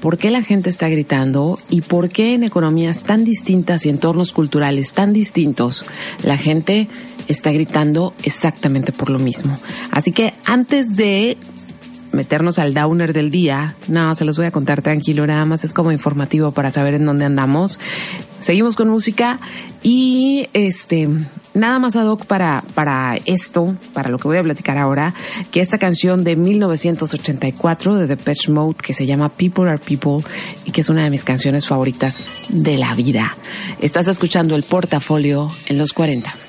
por 0.00 0.18
qué 0.18 0.30
la 0.30 0.42
gente 0.42 0.70
está 0.70 0.88
gritando 0.88 1.58
y 1.70 1.80
por 1.80 2.08
qué 2.08 2.34
en 2.34 2.44
economías 2.44 3.04
tan 3.04 3.24
distintas 3.24 3.86
y 3.86 3.88
entornos 3.88 4.32
culturales 4.32 4.92
tan 4.92 5.12
distintos 5.12 5.84
la 6.22 6.36
gente 6.36 6.88
está 7.26 7.50
gritando 7.52 8.14
exactamente 8.22 8.92
por 8.92 9.10
lo 9.10 9.18
mismo. 9.18 9.56
Así 9.90 10.12
que 10.12 10.34
antes 10.44 10.96
de 10.96 11.36
meternos 12.12 12.58
al 12.58 12.74
downer 12.74 13.12
del 13.12 13.30
día, 13.30 13.76
no, 13.88 14.14
se 14.14 14.24
los 14.24 14.36
voy 14.36 14.46
a 14.46 14.50
contar 14.50 14.82
tranquilo, 14.82 15.26
nada 15.26 15.44
más 15.44 15.64
es 15.64 15.74
como 15.74 15.92
informativo 15.92 16.52
para 16.52 16.70
saber 16.70 16.94
en 16.94 17.04
dónde 17.04 17.24
andamos. 17.24 17.78
Seguimos 18.38 18.76
con 18.76 18.88
música 18.88 19.40
y 19.82 20.48
este, 20.52 21.08
nada 21.58 21.78
más 21.78 21.96
ad 21.96 22.06
hoc 22.06 22.24
para, 22.26 22.62
para 22.74 23.16
esto, 23.26 23.76
para 23.92 24.10
lo 24.10 24.18
que 24.18 24.28
voy 24.28 24.38
a 24.38 24.42
platicar 24.42 24.78
ahora, 24.78 25.14
que 25.50 25.60
esta 25.60 25.78
canción 25.78 26.24
de 26.24 26.36
1984 26.36 27.96
de 27.96 28.06
Depeche 28.06 28.50
Mode 28.50 28.76
que 28.76 28.92
se 28.92 29.06
llama 29.06 29.28
People 29.28 29.68
Are 29.68 29.78
People 29.78 30.24
y 30.64 30.72
que 30.72 30.80
es 30.80 30.88
una 30.88 31.04
de 31.04 31.10
mis 31.10 31.24
canciones 31.24 31.66
favoritas 31.66 32.26
de 32.48 32.76
la 32.76 32.94
vida. 32.94 33.36
Estás 33.80 34.08
escuchando 34.08 34.56
el 34.56 34.62
portafolio 34.62 35.50
en 35.66 35.78
los 35.78 35.92
40. 35.92 36.47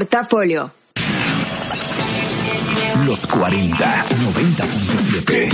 Portafolio. 0.00 0.72
Los 3.04 3.26
40 3.26 4.04
90.7 4.32 5.50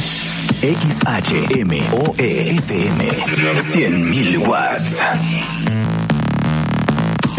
XHMOE 0.63 2.51
FM 2.51 3.09
100.000 3.09 4.47
watts. 4.47 5.03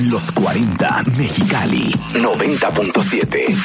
Los 0.10 0.32
40 0.34 1.04
Mexicali 1.18 1.90
90.7 2.16 3.56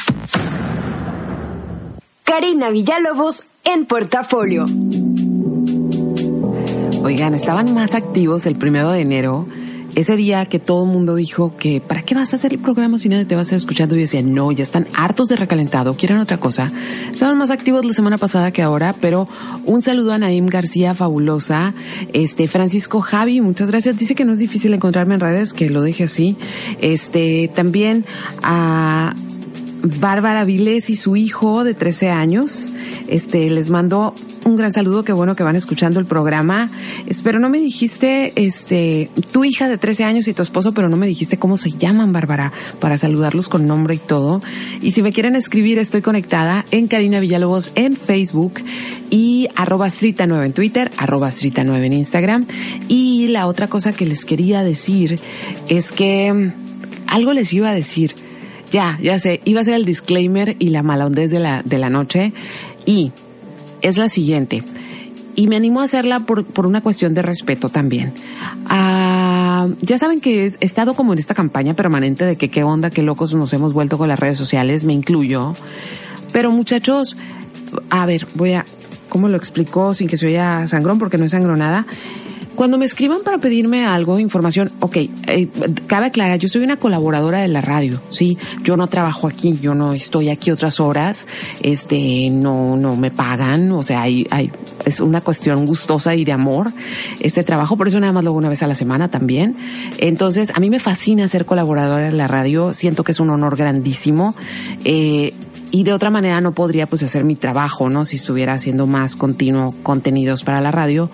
Karina 2.22 2.70
Villalobos 2.70 3.46
en 3.64 3.86
portafolio. 3.86 4.66
Oigan, 7.02 7.34
estaban 7.34 7.74
más 7.74 7.96
activos 7.96 8.46
el 8.46 8.54
primero 8.54 8.92
de 8.92 9.00
enero 9.00 9.48
ese 9.94 10.16
día 10.16 10.46
que 10.46 10.58
todo 10.58 10.84
el 10.84 10.90
mundo 10.90 11.14
dijo 11.14 11.56
que 11.56 11.80
¿para 11.80 12.02
qué 12.02 12.14
vas 12.14 12.32
a 12.32 12.36
hacer 12.36 12.52
el 12.52 12.58
programa 12.58 12.98
si 12.98 13.08
nadie 13.08 13.24
te 13.24 13.34
va 13.34 13.40
a 13.40 13.42
estar 13.42 13.56
escuchando? 13.56 13.96
Y 13.96 14.00
decía, 14.00 14.22
no, 14.22 14.50
ya 14.52 14.62
están 14.62 14.86
hartos 14.94 15.28
de 15.28 15.36
recalentado, 15.36 15.94
quieren 15.94 16.18
otra 16.18 16.38
cosa. 16.38 16.70
Estaban 17.10 17.36
más 17.38 17.50
activos 17.50 17.84
la 17.84 17.92
semana 17.92 18.18
pasada 18.18 18.52
que 18.52 18.62
ahora, 18.62 18.94
pero 19.00 19.28
un 19.64 19.82
saludo 19.82 20.12
a 20.12 20.18
Naim 20.18 20.46
García, 20.46 20.94
fabulosa. 20.94 21.74
Este, 22.12 22.48
Francisco 22.48 23.00
Javi, 23.00 23.40
muchas 23.40 23.70
gracias. 23.70 23.98
Dice 23.98 24.14
que 24.14 24.24
no 24.24 24.32
es 24.32 24.38
difícil 24.38 24.72
encontrarme 24.74 25.14
en 25.14 25.20
redes, 25.20 25.52
que 25.52 25.70
lo 25.70 25.82
deje 25.82 26.04
así. 26.04 26.36
Este, 26.80 27.50
también 27.54 28.04
a 28.42 29.14
Bárbara 29.82 30.44
Viles 30.44 30.90
y 30.90 30.96
su 30.96 31.16
hijo 31.16 31.64
de 31.64 31.74
13 31.74 32.10
años. 32.10 32.68
Este, 33.08 33.50
les 33.50 33.68
mando 33.68 34.14
un 34.44 34.56
gran 34.56 34.72
saludo, 34.72 35.04
qué 35.04 35.12
bueno 35.12 35.34
que 35.34 35.42
van 35.42 35.56
escuchando 35.56 35.98
el 35.98 36.06
programa. 36.06 36.70
Espero 37.06 37.40
no 37.40 37.48
me 37.48 37.58
dijiste, 37.58 38.32
este, 38.36 39.10
tu 39.32 39.44
hija 39.44 39.68
de 39.68 39.78
13 39.78 40.04
años 40.04 40.28
y 40.28 40.34
tu 40.34 40.42
esposo, 40.42 40.72
pero 40.72 40.88
no 40.88 40.96
me 40.96 41.06
dijiste 41.06 41.38
cómo 41.38 41.56
se 41.56 41.70
llaman, 41.70 42.12
Bárbara, 42.12 42.52
para 42.80 42.96
saludarlos 42.96 43.48
con 43.48 43.66
nombre 43.66 43.96
y 43.96 43.98
todo. 43.98 44.40
Y 44.80 44.92
si 44.92 45.02
me 45.02 45.12
quieren 45.12 45.36
escribir, 45.36 45.78
estoy 45.78 46.00
conectada 46.00 46.64
en 46.70 46.86
Karina 46.86 47.20
Villalobos 47.20 47.72
en 47.74 47.96
Facebook 47.96 48.54
y 49.10 49.48
arroba 49.56 49.90
Strita 49.90 50.26
9 50.26 50.46
en 50.46 50.52
Twitter, 50.52 50.90
arroba 50.96 51.30
Strita 51.30 51.64
9 51.64 51.86
en 51.86 51.92
Instagram. 51.92 52.46
Y 52.88 53.28
la 53.28 53.46
otra 53.46 53.66
cosa 53.66 53.92
que 53.92 54.06
les 54.06 54.24
quería 54.24 54.62
decir 54.62 55.18
es 55.68 55.92
que 55.92 56.32
mm, 56.32 56.52
algo 57.08 57.32
les 57.32 57.52
iba 57.52 57.70
a 57.70 57.74
decir 57.74 58.14
ya, 58.72 58.98
ya 59.00 59.18
sé, 59.18 59.40
iba 59.44 59.60
a 59.60 59.64
ser 59.64 59.74
el 59.74 59.84
disclaimer 59.84 60.56
y 60.58 60.70
la 60.70 60.82
malondez 60.82 61.30
de 61.30 61.38
la, 61.38 61.62
de 61.62 61.78
la 61.78 61.90
noche 61.90 62.32
y 62.86 63.12
es 63.82 63.98
la 63.98 64.08
siguiente. 64.08 64.64
Y 65.34 65.46
me 65.46 65.56
animo 65.56 65.80
a 65.80 65.84
hacerla 65.84 66.20
por, 66.20 66.44
por 66.44 66.66
una 66.66 66.82
cuestión 66.82 67.14
de 67.14 67.22
respeto 67.22 67.68
también. 67.68 68.12
Ah, 68.66 69.66
ya 69.80 69.98
saben 69.98 70.20
que 70.20 70.46
he 70.46 70.56
estado 70.60 70.94
como 70.94 71.12
en 71.12 71.18
esta 71.18 71.34
campaña 71.34 71.74
permanente 71.74 72.24
de 72.24 72.36
que 72.36 72.50
qué 72.50 72.64
onda, 72.64 72.90
qué 72.90 73.02
locos 73.02 73.34
nos 73.34 73.52
hemos 73.52 73.72
vuelto 73.72 73.98
con 73.98 74.08
las 74.08 74.18
redes 74.18 74.38
sociales, 74.38 74.84
me 74.84 74.92
incluyo. 74.92 75.54
Pero 76.32 76.50
muchachos, 76.50 77.16
a 77.90 78.06
ver, 78.06 78.26
voy 78.34 78.54
a, 78.54 78.64
¿cómo 79.08 79.28
lo 79.28 79.36
explico 79.36 79.94
sin 79.94 80.08
que 80.08 80.16
se 80.16 80.26
oiga 80.26 80.66
sangrón? 80.66 80.98
Porque 80.98 81.18
no 81.18 81.24
es 81.24 81.30
sangronada. 81.30 81.86
Cuando 82.54 82.78
me 82.78 82.84
escriban 82.84 83.18
para 83.24 83.38
pedirme 83.38 83.84
algo, 83.84 84.18
información, 84.18 84.70
ok, 84.80 84.96
eh, 84.96 85.48
cabe 85.86 86.06
aclarar, 86.06 86.38
yo 86.38 86.48
soy 86.48 86.62
una 86.62 86.76
colaboradora 86.76 87.38
de 87.38 87.48
la 87.48 87.60
radio, 87.60 88.00
sí, 88.10 88.38
yo 88.62 88.76
no 88.76 88.86
trabajo 88.86 89.26
aquí, 89.26 89.58
yo 89.60 89.74
no 89.74 89.92
estoy 89.92 90.28
aquí 90.28 90.50
otras 90.50 90.80
horas, 90.80 91.26
este, 91.62 92.28
no, 92.30 92.76
no 92.76 92.96
me 92.96 93.10
pagan, 93.10 93.70
o 93.72 93.82
sea, 93.82 94.02
hay, 94.02 94.26
hay, 94.30 94.50
es 94.84 95.00
una 95.00 95.20
cuestión 95.20 95.66
gustosa 95.66 96.14
y 96.14 96.24
de 96.24 96.32
amor 96.32 96.72
este 97.20 97.42
trabajo, 97.42 97.76
por 97.76 97.88
eso 97.88 98.00
nada 98.00 98.12
más 98.12 98.24
lo 98.24 98.30
hago 98.30 98.38
una 98.38 98.48
vez 98.48 98.62
a 98.62 98.66
la 98.66 98.74
semana 98.74 99.08
también. 99.08 99.56
Entonces, 99.98 100.50
a 100.54 100.60
mí 100.60 100.70
me 100.70 100.78
fascina 100.78 101.26
ser 101.28 101.46
colaboradora 101.46 102.06
de 102.06 102.12
la 102.12 102.28
radio, 102.28 102.72
siento 102.72 103.04
que 103.04 103.12
es 103.12 103.20
un 103.20 103.30
honor 103.30 103.56
grandísimo. 103.56 104.34
Eh, 104.84 105.32
y 105.74 105.84
de 105.84 105.94
otra 105.94 106.10
manera 106.10 106.40
no 106.42 106.52
podría 106.52 106.86
pues 106.86 107.02
hacer 107.02 107.24
mi 107.24 107.34
trabajo, 107.34 107.88
¿no? 107.88 108.04
Si 108.04 108.16
estuviera 108.16 108.52
haciendo 108.52 108.86
más 108.86 109.16
continuo 109.16 109.74
contenidos 109.82 110.44
para 110.44 110.60
la 110.60 110.70
radio. 110.70 111.10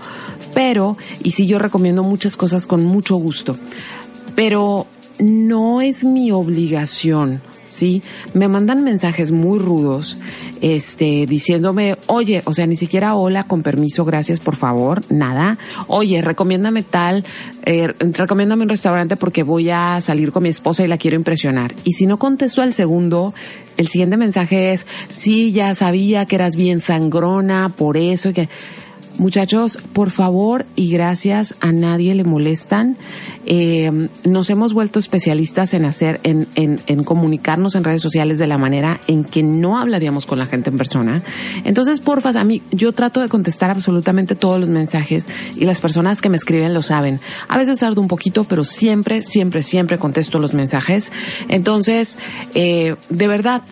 Pero, 0.59 0.97
y 1.23 1.31
sí 1.31 1.47
yo 1.47 1.61
recomiendo 1.61 2.03
muchas 2.03 2.37
cosas 2.37 2.67
con 2.67 2.85
mucho 2.85 3.15
gusto. 3.15 3.55
Pero 4.35 4.89
no 5.21 5.81
es 5.81 6.03
mi 6.03 6.33
obligación, 6.33 7.41
¿sí? 7.69 8.03
Me 8.35 8.49
mandan 8.49 8.83
mensajes 8.83 9.31
muy 9.31 9.61
rudos, 9.61 10.19
este, 10.61 11.27
diciéndome, 11.27 11.97
oye, 12.09 12.43
o 12.45 12.53
sea, 12.53 12.67
ni 12.67 12.75
siquiera 12.75 13.15
hola, 13.15 13.45
con 13.45 13.63
permiso, 13.63 14.05
gracias, 14.05 14.41
por 14.41 14.57
favor, 14.57 15.01
nada. 15.11 15.59
Oye, 15.87 16.23
recomiéndame 16.23 16.83
tal, 16.83 17.25
eh, 17.65 17.95
recomiéndame 18.01 18.65
un 18.65 18.69
restaurante 18.69 19.15
porque 19.15 19.45
voy 19.45 19.71
a 19.71 20.01
salir 20.01 20.33
con 20.33 20.43
mi 20.43 20.49
esposa 20.49 20.83
y 20.83 20.89
la 20.89 20.99
quiero 20.99 21.17
impresionar. 21.17 21.73
Y 21.85 21.93
si 21.93 22.07
no 22.07 22.19
contesto 22.19 22.63
al 22.63 22.73
segundo, 22.73 23.33
el 23.77 23.87
siguiente 23.87 24.17
mensaje 24.17 24.73
es, 24.73 24.89
sí, 25.09 25.53
ya 25.53 25.73
sabía 25.77 26.27
que 26.27 26.35
eras 26.35 26.57
bien 26.57 26.81
sangrona, 26.81 27.69
por 27.69 27.97
eso, 27.97 28.31
y 28.31 28.33
que, 28.33 28.49
Muchachos, 29.19 29.79
por 29.93 30.13
favor 30.13 30.65
y 30.77 30.91
gracias 30.91 31.57
a 31.61 31.73
nadie 31.73 32.15
le 32.15 32.23
molestan. 32.23 32.97
Eh, 33.47 34.09
nos 34.25 34.49
hemos 34.49 34.75
vuelto 34.75 35.01
especialistas 35.01 35.75
en 35.75 35.85
hacer, 35.85 36.21
en, 36.23 36.47
en, 36.55 36.81
en, 36.87 37.03
comunicarnos 37.03 37.75
en 37.75 37.83
redes 37.83 38.01
sociales 38.01 38.39
de 38.39 38.47
la 38.47 38.59
manera 38.59 39.01
en 39.09 39.25
que 39.25 39.43
no 39.43 39.77
hablaríamos 39.77 40.25
con 40.25 40.39
la 40.39 40.47
gente 40.47 40.71
en 40.71 40.79
persona. 40.79 41.23
Entonces, 41.65 41.99
porfa, 41.99 42.29
a 42.39 42.45
mí, 42.45 42.63
yo 42.71 42.93
trato 42.93 43.21
de 43.21 43.29
contestar 43.29 43.71
absolutamente 43.71 44.37
todos 44.37 44.61
los 44.61 44.69
mensajes 44.69 45.29
y 45.57 45.65
las 45.65 45.81
personas 45.81 46.23
que 46.23 46.29
me 46.29 46.37
escriben 46.37 46.73
lo 46.73 46.83
saben. 46.83 47.19
A 47.49 47.59
veces 47.59 47.81
tardo 47.81 48.01
un 48.01 48.09
poquito, 48.09 48.45
pero 48.45 48.63
siempre, 48.63 49.25
siempre, 49.25 49.63
siempre 49.63 49.99
contesto 49.99 50.39
los 50.39 50.55
mensajes. 50.55 51.11
Entonces, 51.49 52.21
eh, 52.55 52.95
de 53.09 53.27
verdad, 53.27 53.63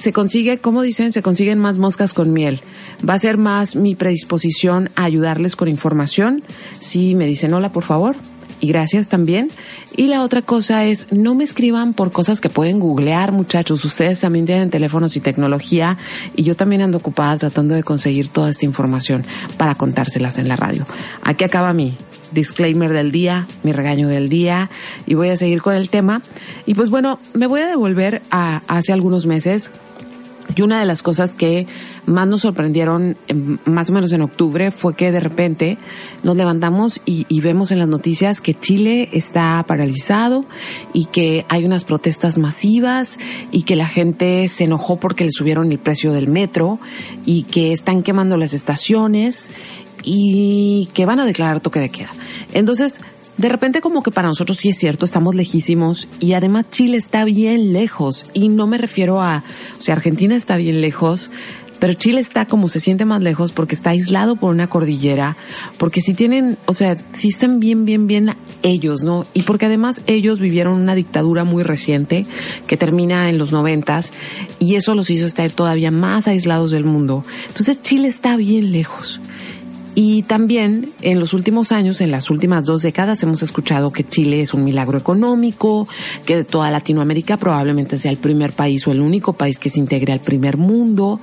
se 0.00 0.12
consigue, 0.12 0.58
como 0.58 0.82
dicen, 0.82 1.12
se 1.12 1.22
consiguen 1.22 1.58
más 1.58 1.78
moscas 1.78 2.14
con 2.14 2.32
miel. 2.32 2.60
Va 3.06 3.14
a 3.14 3.18
ser 3.18 3.36
más 3.36 3.76
mi 3.76 3.94
predisposición 3.94 4.88
a 4.96 5.04
ayudarles 5.04 5.56
con 5.56 5.68
información. 5.68 6.42
Si 6.80 7.14
me 7.14 7.26
dicen 7.26 7.52
hola, 7.52 7.70
por 7.70 7.84
favor. 7.84 8.16
Y 8.62 8.68
gracias 8.68 9.08
también. 9.08 9.48
Y 9.96 10.06
la 10.06 10.22
otra 10.22 10.42
cosa 10.42 10.84
es, 10.84 11.12
no 11.12 11.34
me 11.34 11.44
escriban 11.44 11.94
por 11.94 12.12
cosas 12.12 12.40
que 12.40 12.50
pueden 12.50 12.78
googlear, 12.78 13.32
muchachos. 13.32 13.84
Ustedes 13.84 14.20
también 14.20 14.44
tienen 14.44 14.70
teléfonos 14.70 15.16
y 15.16 15.20
tecnología. 15.20 15.96
Y 16.36 16.42
yo 16.42 16.56
también 16.56 16.82
ando 16.82 16.98
ocupada 16.98 17.38
tratando 17.38 17.74
de 17.74 17.82
conseguir 17.82 18.28
toda 18.28 18.50
esta 18.50 18.66
información 18.66 19.24
para 19.56 19.74
contárselas 19.74 20.38
en 20.38 20.48
la 20.48 20.56
radio. 20.56 20.86
Aquí 21.22 21.44
acaba 21.44 21.72
mi 21.72 21.96
disclaimer 22.32 22.92
del 22.92 23.12
día, 23.12 23.46
mi 23.62 23.72
regaño 23.72 24.08
del 24.08 24.28
día. 24.28 24.70
Y 25.06 25.14
voy 25.14 25.30
a 25.30 25.36
seguir 25.36 25.62
con 25.62 25.74
el 25.74 25.88
tema. 25.88 26.20
Y 26.66 26.74
pues 26.74 26.90
bueno, 26.90 27.18
me 27.32 27.46
voy 27.46 27.60
a 27.60 27.66
devolver 27.66 28.20
a 28.30 28.62
hace 28.66 28.92
algunos 28.92 29.26
meses 29.26 29.70
y 30.56 30.62
una 30.62 30.80
de 30.80 30.86
las 30.86 31.02
cosas 31.02 31.34
que 31.34 31.66
más 32.06 32.26
nos 32.26 32.42
sorprendieron, 32.42 33.16
más 33.64 33.90
o 33.90 33.92
menos 33.92 34.12
en 34.12 34.22
octubre, 34.22 34.70
fue 34.70 34.94
que 34.94 35.12
de 35.12 35.20
repente 35.20 35.78
nos 36.22 36.36
levantamos 36.36 37.00
y, 37.04 37.26
y, 37.28 37.40
vemos 37.40 37.72
en 37.72 37.78
las 37.78 37.88
noticias 37.88 38.40
que 38.40 38.54
Chile 38.54 39.08
está 39.12 39.62
paralizado 39.66 40.44
y 40.92 41.06
que 41.06 41.44
hay 41.48 41.64
unas 41.64 41.84
protestas 41.84 42.38
masivas 42.38 43.18
y 43.50 43.62
que 43.62 43.76
la 43.76 43.86
gente 43.86 44.48
se 44.48 44.64
enojó 44.64 44.98
porque 44.98 45.24
le 45.24 45.30
subieron 45.30 45.70
el 45.70 45.78
precio 45.78 46.12
del 46.12 46.28
metro 46.28 46.78
y 47.24 47.44
que 47.44 47.72
están 47.72 48.02
quemando 48.02 48.36
las 48.36 48.52
estaciones 48.52 49.50
y 50.02 50.88
que 50.94 51.06
van 51.06 51.20
a 51.20 51.26
declarar 51.26 51.60
toque 51.60 51.80
de 51.80 51.90
queda. 51.90 52.10
Entonces, 52.52 53.00
de 53.40 53.48
repente 53.48 53.80
como 53.80 54.02
que 54.02 54.10
para 54.10 54.28
nosotros 54.28 54.58
sí 54.58 54.68
es 54.68 54.76
cierto, 54.76 55.06
estamos 55.06 55.34
lejísimos 55.34 56.08
y 56.18 56.34
además 56.34 56.66
Chile 56.70 56.98
está 56.98 57.24
bien 57.24 57.72
lejos 57.72 58.26
y 58.34 58.50
no 58.50 58.66
me 58.66 58.76
refiero 58.76 59.22
a, 59.22 59.42
o 59.78 59.82
sea, 59.82 59.94
Argentina 59.94 60.36
está 60.36 60.58
bien 60.58 60.82
lejos, 60.82 61.30
pero 61.78 61.94
Chile 61.94 62.20
está 62.20 62.44
como 62.44 62.68
se 62.68 62.80
siente 62.80 63.06
más 63.06 63.22
lejos 63.22 63.52
porque 63.52 63.74
está 63.74 63.90
aislado 63.90 64.36
por 64.36 64.50
una 64.50 64.68
cordillera, 64.68 65.38
porque 65.78 66.02
si 66.02 66.12
tienen, 66.12 66.58
o 66.66 66.74
sea, 66.74 66.98
si 67.14 67.28
están 67.28 67.60
bien, 67.60 67.86
bien, 67.86 68.06
bien 68.06 68.34
ellos, 68.62 69.04
¿no? 69.04 69.24
Y 69.32 69.44
porque 69.44 69.64
además 69.64 70.02
ellos 70.06 70.38
vivieron 70.38 70.78
una 70.78 70.94
dictadura 70.94 71.44
muy 71.44 71.62
reciente 71.62 72.26
que 72.66 72.76
termina 72.76 73.30
en 73.30 73.38
los 73.38 73.52
noventas 73.52 74.12
y 74.58 74.74
eso 74.74 74.94
los 74.94 75.08
hizo 75.08 75.24
estar 75.24 75.50
todavía 75.50 75.90
más 75.90 76.28
aislados 76.28 76.72
del 76.72 76.84
mundo. 76.84 77.24
Entonces 77.48 77.80
Chile 77.80 78.08
está 78.08 78.36
bien 78.36 78.70
lejos. 78.70 79.18
Y 79.94 80.22
también 80.22 80.88
en 81.02 81.18
los 81.18 81.34
últimos 81.34 81.72
años, 81.72 82.00
en 82.00 82.10
las 82.10 82.30
últimas 82.30 82.64
dos 82.64 82.82
décadas, 82.82 83.22
hemos 83.22 83.42
escuchado 83.42 83.92
que 83.92 84.06
Chile 84.06 84.40
es 84.40 84.54
un 84.54 84.64
milagro 84.64 84.96
económico, 84.96 85.88
que 86.24 86.44
toda 86.44 86.70
Latinoamérica 86.70 87.36
probablemente 87.36 87.96
sea 87.96 88.12
el 88.12 88.18
primer 88.18 88.52
país 88.52 88.86
o 88.86 88.92
el 88.92 89.00
único 89.00 89.32
país 89.32 89.58
que 89.58 89.68
se 89.68 89.80
integre 89.80 90.12
al 90.12 90.20
primer 90.20 90.56
mundo. 90.56 91.20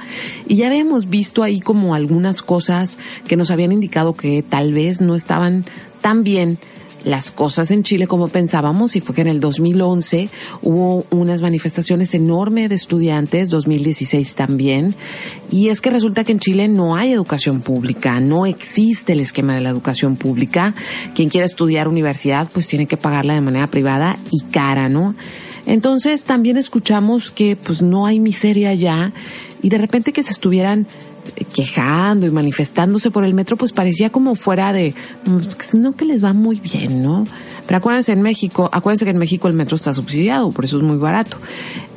Y 0.47 0.57
ya 0.57 0.67
habíamos 0.67 1.09
visto 1.09 1.43
ahí 1.43 1.61
como 1.61 1.95
algunas 1.95 2.41
cosas 2.41 2.97
que 3.27 3.37
nos 3.37 3.51
habían 3.51 3.71
indicado 3.71 4.15
que 4.15 4.43
tal 4.43 4.73
vez 4.73 5.01
no 5.01 5.15
estaban 5.15 5.63
tan 6.01 6.23
bien 6.23 6.59
las 7.03 7.31
cosas 7.31 7.71
en 7.71 7.83
Chile 7.83 8.07
como 8.07 8.27
pensábamos 8.27 8.95
y 8.95 9.01
fue 9.01 9.15
que 9.15 9.21
en 9.21 9.27
el 9.27 9.39
2011 9.39 10.29
hubo 10.61 11.05
unas 11.09 11.41
manifestaciones 11.41 12.13
enormes 12.13 12.69
de 12.69 12.75
estudiantes, 12.75 13.49
2016 13.49 14.35
también, 14.35 14.95
y 15.51 15.69
es 15.69 15.81
que 15.81 15.89
resulta 15.89 16.23
que 16.23 16.33
en 16.33 16.39
Chile 16.39 16.67
no 16.67 16.95
hay 16.95 17.13
educación 17.13 17.61
pública, 17.61 18.19
no 18.19 18.45
existe 18.45 19.13
el 19.13 19.19
esquema 19.19 19.55
de 19.55 19.61
la 19.61 19.69
educación 19.69 20.15
pública. 20.15 20.73
Quien 21.15 21.29
quiera 21.29 21.45
estudiar 21.45 21.87
universidad 21.87 22.47
pues 22.51 22.67
tiene 22.67 22.85
que 22.85 22.97
pagarla 22.97 23.33
de 23.33 23.41
manera 23.41 23.67
privada 23.67 24.17
y 24.31 24.43
cara, 24.51 24.89
¿no? 24.89 25.15
Entonces 25.65 26.23
también 26.23 26.57
escuchamos 26.57 27.31
que 27.31 27.55
pues 27.55 27.81
no 27.81 28.05
hay 28.05 28.19
miseria 28.19 28.73
ya 28.73 29.11
y 29.61 29.69
de 29.69 29.77
repente 29.77 30.13
que 30.13 30.23
se 30.23 30.31
estuvieran 30.31 30.87
quejando 31.53 32.25
y 32.25 32.31
manifestándose 32.31 33.11
por 33.11 33.25
el 33.25 33.33
metro, 33.33 33.57
pues 33.57 33.71
parecía 33.71 34.09
como 34.09 34.35
fuera 34.35 34.73
de, 34.73 34.93
pues, 35.25 35.75
no 35.75 35.95
que 35.95 36.05
les 36.05 36.23
va 36.23 36.33
muy 36.33 36.59
bien, 36.59 37.01
¿no? 37.01 37.25
Pero 37.65 37.77
acuérdense 37.77 38.13
en 38.13 38.21
México, 38.21 38.69
acuérdense 38.71 39.05
que 39.05 39.11
en 39.11 39.17
México 39.17 39.47
el 39.47 39.53
metro 39.53 39.75
está 39.75 39.93
subsidiado, 39.93 40.51
por 40.51 40.65
eso 40.65 40.77
es 40.77 40.83
muy 40.83 40.97
barato. 40.97 41.37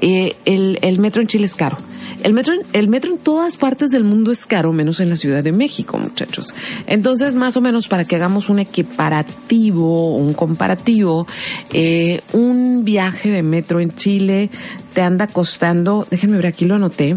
Eh, 0.00 0.34
el, 0.44 0.78
el 0.82 0.98
metro 0.98 1.22
en 1.22 1.28
Chile 1.28 1.44
es 1.44 1.54
caro. 1.54 1.76
El 2.22 2.32
metro, 2.32 2.54
el 2.72 2.88
metro 2.88 3.12
en 3.12 3.18
todas 3.18 3.56
partes 3.56 3.90
del 3.90 4.04
mundo 4.04 4.32
es 4.32 4.46
caro, 4.46 4.72
menos 4.72 5.00
en 5.00 5.08
la 5.08 5.16
Ciudad 5.16 5.42
de 5.42 5.52
México, 5.52 5.96
muchachos. 5.96 6.54
Entonces, 6.86 7.34
más 7.34 7.56
o 7.56 7.60
menos 7.60 7.88
para 7.88 8.04
que 8.04 8.16
hagamos 8.16 8.48
un 8.50 8.58
equiparativo, 8.58 10.16
un 10.16 10.34
comparativo, 10.34 11.26
eh, 11.72 12.20
un 12.32 12.84
viaje 12.84 13.30
de 13.30 13.42
metro 13.42 13.80
en 13.80 13.94
Chile 13.94 14.50
te 14.92 15.02
anda 15.02 15.28
costando, 15.28 16.06
déjenme 16.10 16.36
ver, 16.36 16.48
aquí 16.48 16.66
lo 16.66 16.74
anoté, 16.74 17.16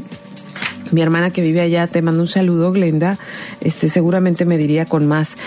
mi 0.94 1.02
hermana 1.02 1.32
que 1.32 1.42
vive 1.42 1.62
allá, 1.62 1.88
te 1.88 2.02
mando 2.02 2.22
un 2.22 2.28
saludo, 2.28 2.72
Glenda, 2.72 3.18
este 3.62 3.90
seguramente 3.90 4.46
me 4.46 4.58
diría 4.58 4.86
con 4.86 5.08
más 5.08 5.38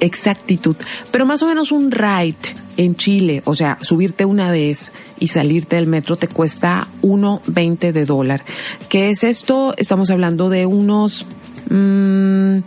exactitud, 0.00 0.76
pero 1.10 1.26
más 1.26 1.42
o 1.42 1.46
menos 1.46 1.72
un 1.72 1.90
ride 1.90 2.36
en 2.76 2.96
Chile, 2.96 3.42
o 3.44 3.54
sea, 3.54 3.78
subirte 3.82 4.24
una 4.24 4.50
vez 4.50 4.92
y 5.18 5.28
salirte 5.28 5.76
del 5.76 5.86
metro 5.86 6.16
te 6.16 6.28
cuesta 6.28 6.88
1.20 7.02 7.92
de 7.92 8.04
dólar. 8.04 8.44
¿Qué 8.88 9.10
es 9.10 9.24
esto? 9.24 9.74
Estamos 9.76 10.10
hablando 10.10 10.48
de 10.48 10.66
unos 10.66 11.26
mmm, 11.72 12.58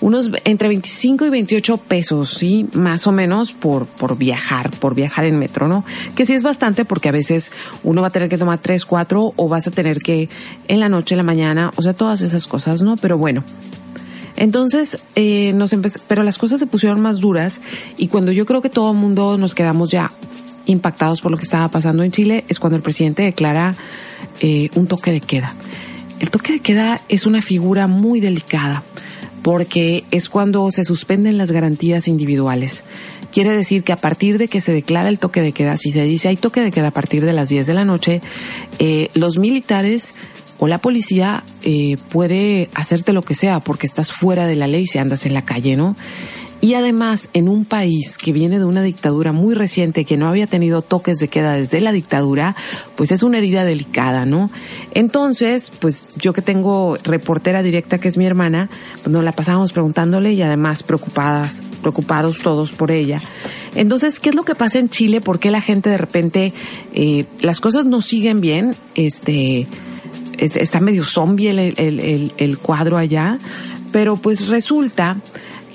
unos 0.00 0.30
entre 0.44 0.68
25 0.68 1.26
y 1.26 1.30
28 1.30 1.76
pesos, 1.76 2.30
sí, 2.30 2.66
más 2.72 3.06
o 3.06 3.12
menos 3.12 3.52
por, 3.52 3.86
por 3.86 4.16
viajar, 4.16 4.70
por 4.70 4.94
viajar 4.94 5.26
en 5.26 5.38
metro, 5.38 5.68
¿no? 5.68 5.84
Que 6.16 6.24
sí 6.24 6.32
es 6.32 6.42
bastante 6.42 6.84
porque 6.84 7.10
a 7.10 7.12
veces 7.12 7.52
uno 7.82 8.00
va 8.00 8.08
a 8.08 8.10
tener 8.10 8.28
que 8.28 8.38
tomar 8.38 8.58
3, 8.58 8.84
4 8.86 9.34
o 9.36 9.48
vas 9.48 9.66
a 9.66 9.70
tener 9.70 10.00
que 10.00 10.28
en 10.68 10.80
la 10.80 10.88
noche, 10.88 11.14
en 11.14 11.18
la 11.18 11.24
mañana, 11.24 11.70
o 11.76 11.82
sea, 11.82 11.92
todas 11.92 12.22
esas 12.22 12.46
cosas, 12.46 12.82
¿no? 12.82 12.96
Pero 12.96 13.18
bueno. 13.18 13.44
Entonces, 14.36 14.98
eh, 15.14 15.52
nos 15.54 15.76
pero 16.08 16.24
las 16.24 16.38
cosas 16.38 16.58
se 16.58 16.66
pusieron 16.66 17.00
más 17.00 17.20
duras 17.20 17.60
y 17.96 18.08
cuando 18.08 18.32
yo 18.32 18.46
creo 18.46 18.62
que 18.62 18.70
todo 18.70 18.90
el 18.90 18.98
mundo 18.98 19.38
nos 19.38 19.54
quedamos 19.54 19.90
ya 19.90 20.10
impactados 20.66 21.20
por 21.20 21.30
lo 21.30 21.36
que 21.36 21.44
estaba 21.44 21.68
pasando 21.68 22.02
en 22.02 22.10
Chile 22.10 22.44
es 22.48 22.58
cuando 22.58 22.76
el 22.76 22.82
presidente 22.82 23.22
declara 23.22 23.74
eh, 24.40 24.70
un 24.74 24.86
toque 24.86 25.12
de 25.12 25.20
queda. 25.20 25.54
El 26.20 26.30
toque 26.30 26.54
de 26.54 26.60
queda 26.60 27.00
es 27.08 27.26
una 27.26 27.42
figura 27.42 27.86
muy 27.86 28.20
delicada 28.20 28.82
porque 29.42 30.04
es 30.10 30.30
cuando 30.30 30.70
se 30.70 30.84
suspenden 30.84 31.36
las 31.36 31.52
garantías 31.52 32.08
individuales. 32.08 32.82
Quiere 33.30 33.52
decir 33.52 33.82
que 33.82 33.92
a 33.92 33.96
partir 33.96 34.38
de 34.38 34.48
que 34.48 34.60
se 34.60 34.72
declara 34.72 35.10
el 35.10 35.18
toque 35.18 35.42
de 35.42 35.52
queda, 35.52 35.76
si 35.76 35.90
se 35.90 36.04
dice 36.04 36.28
hay 36.28 36.36
toque 36.36 36.62
de 36.62 36.70
queda 36.70 36.88
a 36.88 36.92
partir 36.92 37.24
de 37.24 37.34
las 37.34 37.50
10 37.50 37.66
de 37.66 37.74
la 37.74 37.84
noche, 37.84 38.22
eh, 38.78 39.08
los 39.14 39.36
militares 39.36 40.14
o 40.58 40.66
la 40.66 40.78
policía 40.78 41.44
eh, 41.62 41.96
puede 42.10 42.70
hacerte 42.74 43.12
lo 43.12 43.22
que 43.22 43.34
sea 43.34 43.60
porque 43.60 43.86
estás 43.86 44.12
fuera 44.12 44.46
de 44.46 44.56
la 44.56 44.66
ley 44.66 44.86
si 44.86 44.98
andas 44.98 45.26
en 45.26 45.34
la 45.34 45.44
calle, 45.44 45.76
¿no? 45.76 45.94
Y 46.64 46.72
además, 46.72 47.28
en 47.34 47.50
un 47.50 47.66
país 47.66 48.16
que 48.16 48.32
viene 48.32 48.58
de 48.58 48.64
una 48.64 48.82
dictadura 48.82 49.32
muy 49.32 49.52
reciente, 49.52 50.06
que 50.06 50.16
no 50.16 50.28
había 50.28 50.46
tenido 50.46 50.80
toques 50.80 51.18
de 51.18 51.28
queda 51.28 51.52
desde 51.52 51.78
la 51.82 51.92
dictadura, 51.92 52.56
pues 52.96 53.12
es 53.12 53.22
una 53.22 53.36
herida 53.36 53.64
delicada, 53.64 54.24
¿no? 54.24 54.48
Entonces, 54.92 55.70
pues 55.78 56.06
yo 56.16 56.32
que 56.32 56.40
tengo 56.40 56.96
reportera 57.04 57.62
directa, 57.62 57.98
que 57.98 58.08
es 58.08 58.16
mi 58.16 58.24
hermana, 58.24 58.70
pues 59.02 59.08
nos 59.08 59.22
la 59.22 59.32
pasábamos 59.32 59.74
preguntándole 59.74 60.32
y 60.32 60.40
además 60.40 60.82
preocupadas, 60.82 61.60
preocupados 61.82 62.38
todos 62.38 62.72
por 62.72 62.90
ella. 62.90 63.20
Entonces, 63.74 64.18
¿qué 64.18 64.30
es 64.30 64.34
lo 64.34 64.44
que 64.44 64.54
pasa 64.54 64.78
en 64.78 64.88
Chile? 64.88 65.20
¿Por 65.20 65.40
qué 65.40 65.50
la 65.50 65.60
gente 65.60 65.90
de 65.90 65.98
repente, 65.98 66.54
eh, 66.94 67.26
las 67.42 67.60
cosas 67.60 67.84
no 67.84 68.00
siguen 68.00 68.40
bien? 68.40 68.74
Este, 68.94 69.66
está 70.38 70.80
medio 70.80 71.04
zombie 71.04 71.50
el, 71.50 72.32
el 72.34 72.58
cuadro 72.58 72.96
allá, 72.96 73.38
pero 73.92 74.16
pues 74.16 74.48
resulta 74.48 75.18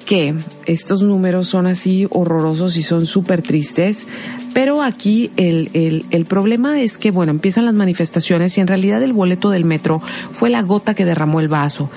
que 0.09 0.33
estos 0.65 1.03
números 1.03 1.49
son 1.49 1.67
así 1.67 2.07
horrorosos 2.09 2.77
y 2.77 2.81
son 2.81 3.05
súper 3.05 3.43
tristes, 3.43 4.07
pero 4.55 4.81
aquí 4.81 5.29
el, 5.37 5.69
el, 5.73 6.03
el, 6.09 6.25
problema 6.25 6.81
es 6.81 6.97
que, 6.97 7.11
bueno, 7.11 7.31
empiezan 7.31 7.67
las 7.67 7.75
manifestaciones 7.75 8.57
y 8.57 8.61
en 8.61 8.65
realidad 8.65 9.03
el 9.03 9.13
boleto 9.13 9.51
del 9.51 9.65
metro 9.65 10.01
fue 10.31 10.49
la 10.49 10.63
gota 10.63 10.95
que 10.95 11.05
derramó 11.05 11.41
el 11.41 11.47
vaso. 11.47 11.91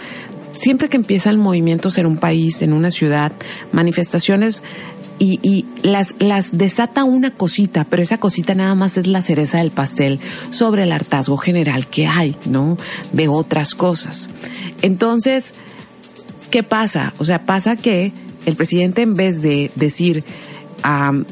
Siempre 0.52 0.90
que 0.90 0.98
empiezan 0.98 1.38
movimientos 1.38 1.96
en 1.96 2.04
un 2.04 2.18
país, 2.18 2.60
en 2.60 2.74
una 2.74 2.90
ciudad, 2.90 3.32
manifestaciones 3.72 4.62
y, 5.18 5.40
y, 5.42 5.64
las, 5.82 6.08
las 6.18 6.58
desata 6.58 7.04
una 7.04 7.30
cosita, 7.30 7.86
pero 7.88 8.02
esa 8.02 8.18
cosita 8.18 8.54
nada 8.54 8.74
más 8.74 8.98
es 8.98 9.06
la 9.06 9.22
cereza 9.22 9.56
del 9.56 9.70
pastel 9.70 10.20
sobre 10.50 10.82
el 10.82 10.92
hartazgo 10.92 11.38
general 11.38 11.86
que 11.86 12.06
hay, 12.06 12.36
¿no? 12.44 12.76
De 13.14 13.28
otras 13.28 13.74
cosas. 13.74 14.28
Entonces, 14.82 15.54
¿Qué 16.52 16.62
pasa? 16.62 17.14
O 17.16 17.24
sea, 17.24 17.46
pasa 17.46 17.76
que 17.76 18.12
el 18.44 18.56
presidente 18.56 19.00
en 19.00 19.14
vez 19.14 19.40
de 19.40 19.70
decir, 19.74 20.22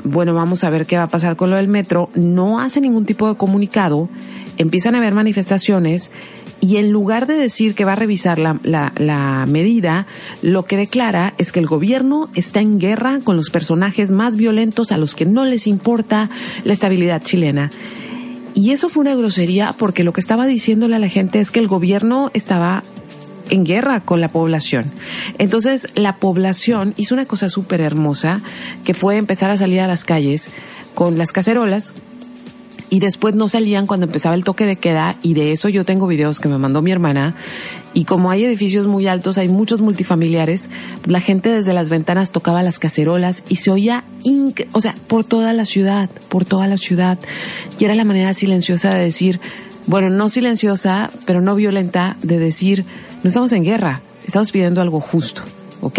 bueno, 0.03 0.33
vamos 0.33 0.65
a 0.65 0.71
ver 0.71 0.87
qué 0.87 0.97
va 0.97 1.03
a 1.03 1.09
pasar 1.09 1.37
con 1.37 1.51
lo 1.51 1.57
del 1.57 1.69
metro, 1.69 2.09
no 2.15 2.59
hace 2.59 2.81
ningún 2.81 3.05
tipo 3.05 3.29
de 3.29 3.35
comunicado, 3.35 4.09
empiezan 4.57 4.95
a 4.95 4.99
haber 4.99 5.13
manifestaciones 5.13 6.11
y 6.59 6.79
en 6.79 6.91
lugar 6.91 7.27
de 7.27 7.35
decir 7.35 7.75
que 7.75 7.85
va 7.85 7.93
a 7.93 7.97
revisar 7.97 8.39
la, 8.39 9.45
medida, 9.47 10.07
lo 10.41 10.65
que 10.65 10.79
declara 10.79 11.35
es 11.37 11.53
que 11.53 11.61
el 11.61 11.67
gobierno 11.67 12.31
está 12.35 12.63
en 12.63 12.79
guerra 12.79 13.21
con 13.23 13.37
los 13.37 13.51
personajes 13.51 14.13
más 14.13 14.37
violentos 14.37 14.91
a 14.91 14.97
los 14.97 15.15
que 15.15 15.27
no 15.27 15.45
les 15.45 15.67
importa 15.67 16.31
la 16.65 16.73
estabilidad 16.73 17.23
chilena. 17.23 17.71
Y 18.55 18.71
eso 18.71 18.89
fue 18.89 19.03
una 19.03 19.15
grosería 19.15 19.75
porque 19.79 20.03
lo 20.03 20.15
que 20.15 20.23
estaba 20.23 20.47
diciéndole 20.47 20.97
a 20.97 20.99
la 20.99 21.09
gente 21.09 21.41
es 21.41 21.51
que 21.51 21.61
el 21.61 21.69
gobierno 21.69 22.31
estaba 22.33 22.83
en 23.51 23.65
guerra 23.65 24.01
con 24.01 24.21
la 24.21 24.29
población. 24.29 24.91
Entonces, 25.39 25.89
la 25.95 26.17
población 26.17 26.95
hizo 26.97 27.15
una 27.15 27.27
cosa 27.27 27.49
súper 27.49 27.81
hermosa, 27.81 28.41
que 28.85 28.95
fue 28.95 29.17
empezar 29.17 29.51
a 29.51 29.57
salir 29.57 29.81
a 29.81 29.87
las 29.87 30.05
calles 30.05 30.51
con 30.95 31.19
las 31.19 31.33
cacerolas, 31.33 31.95
y 32.91 32.99
después 32.99 33.37
no 33.37 33.49
salían 33.49 33.87
cuando 33.87 34.07
empezaba 34.07 34.35
el 34.35 34.45
toque 34.45 34.67
de 34.67 34.77
queda 34.77 35.15
y 35.23 35.35
de 35.35 35.53
eso 35.53 35.69
yo 35.69 35.85
tengo 35.85 36.07
videos 36.09 36.41
que 36.41 36.49
me 36.49 36.59
mandó 36.59 36.83
mi 36.83 36.91
hermana 36.91 37.37
y 37.95 38.05
como 38.05 38.31
hay 38.31 38.45
edificios 38.45 38.87
muy 38.87 39.07
altos, 39.07 39.39
hay 39.39 39.49
muchos 39.49 39.81
multifamiliares, 39.81 40.69
la 41.07 41.21
gente 41.21 41.51
desde 41.51 41.73
las 41.73 41.89
ventanas 41.89 42.31
tocaba 42.31 42.63
las 42.63 42.79
cacerolas 42.79 43.45
y 43.49 43.57
se 43.57 43.71
oía, 43.71 44.05
o 44.73 44.81
sea, 44.81 44.95
por 45.07 45.25
toda 45.25 45.53
la 45.53 45.65
ciudad, 45.65 46.11
por 46.29 46.45
toda 46.45 46.67
la 46.67 46.77
ciudad 46.77 47.19
y 47.79 47.85
era 47.85 47.95
la 47.95 48.05
manera 48.05 48.35
silenciosa 48.35 48.93
de 48.93 49.05
decir, 49.05 49.41
bueno, 49.87 50.11
no 50.11 50.29
silenciosa, 50.29 51.11
pero 51.27 51.41
no 51.41 51.55
violenta, 51.55 52.17
de 52.23 52.39
decir, 52.39 52.85
no 53.23 53.29
estamos 53.29 53.53
en 53.53 53.65
guerra, 53.65 54.01
estamos 54.27 54.51
pidiendo 54.53 54.81
algo 54.81 55.01
justo, 55.01 55.43
¿ok? 55.81 55.99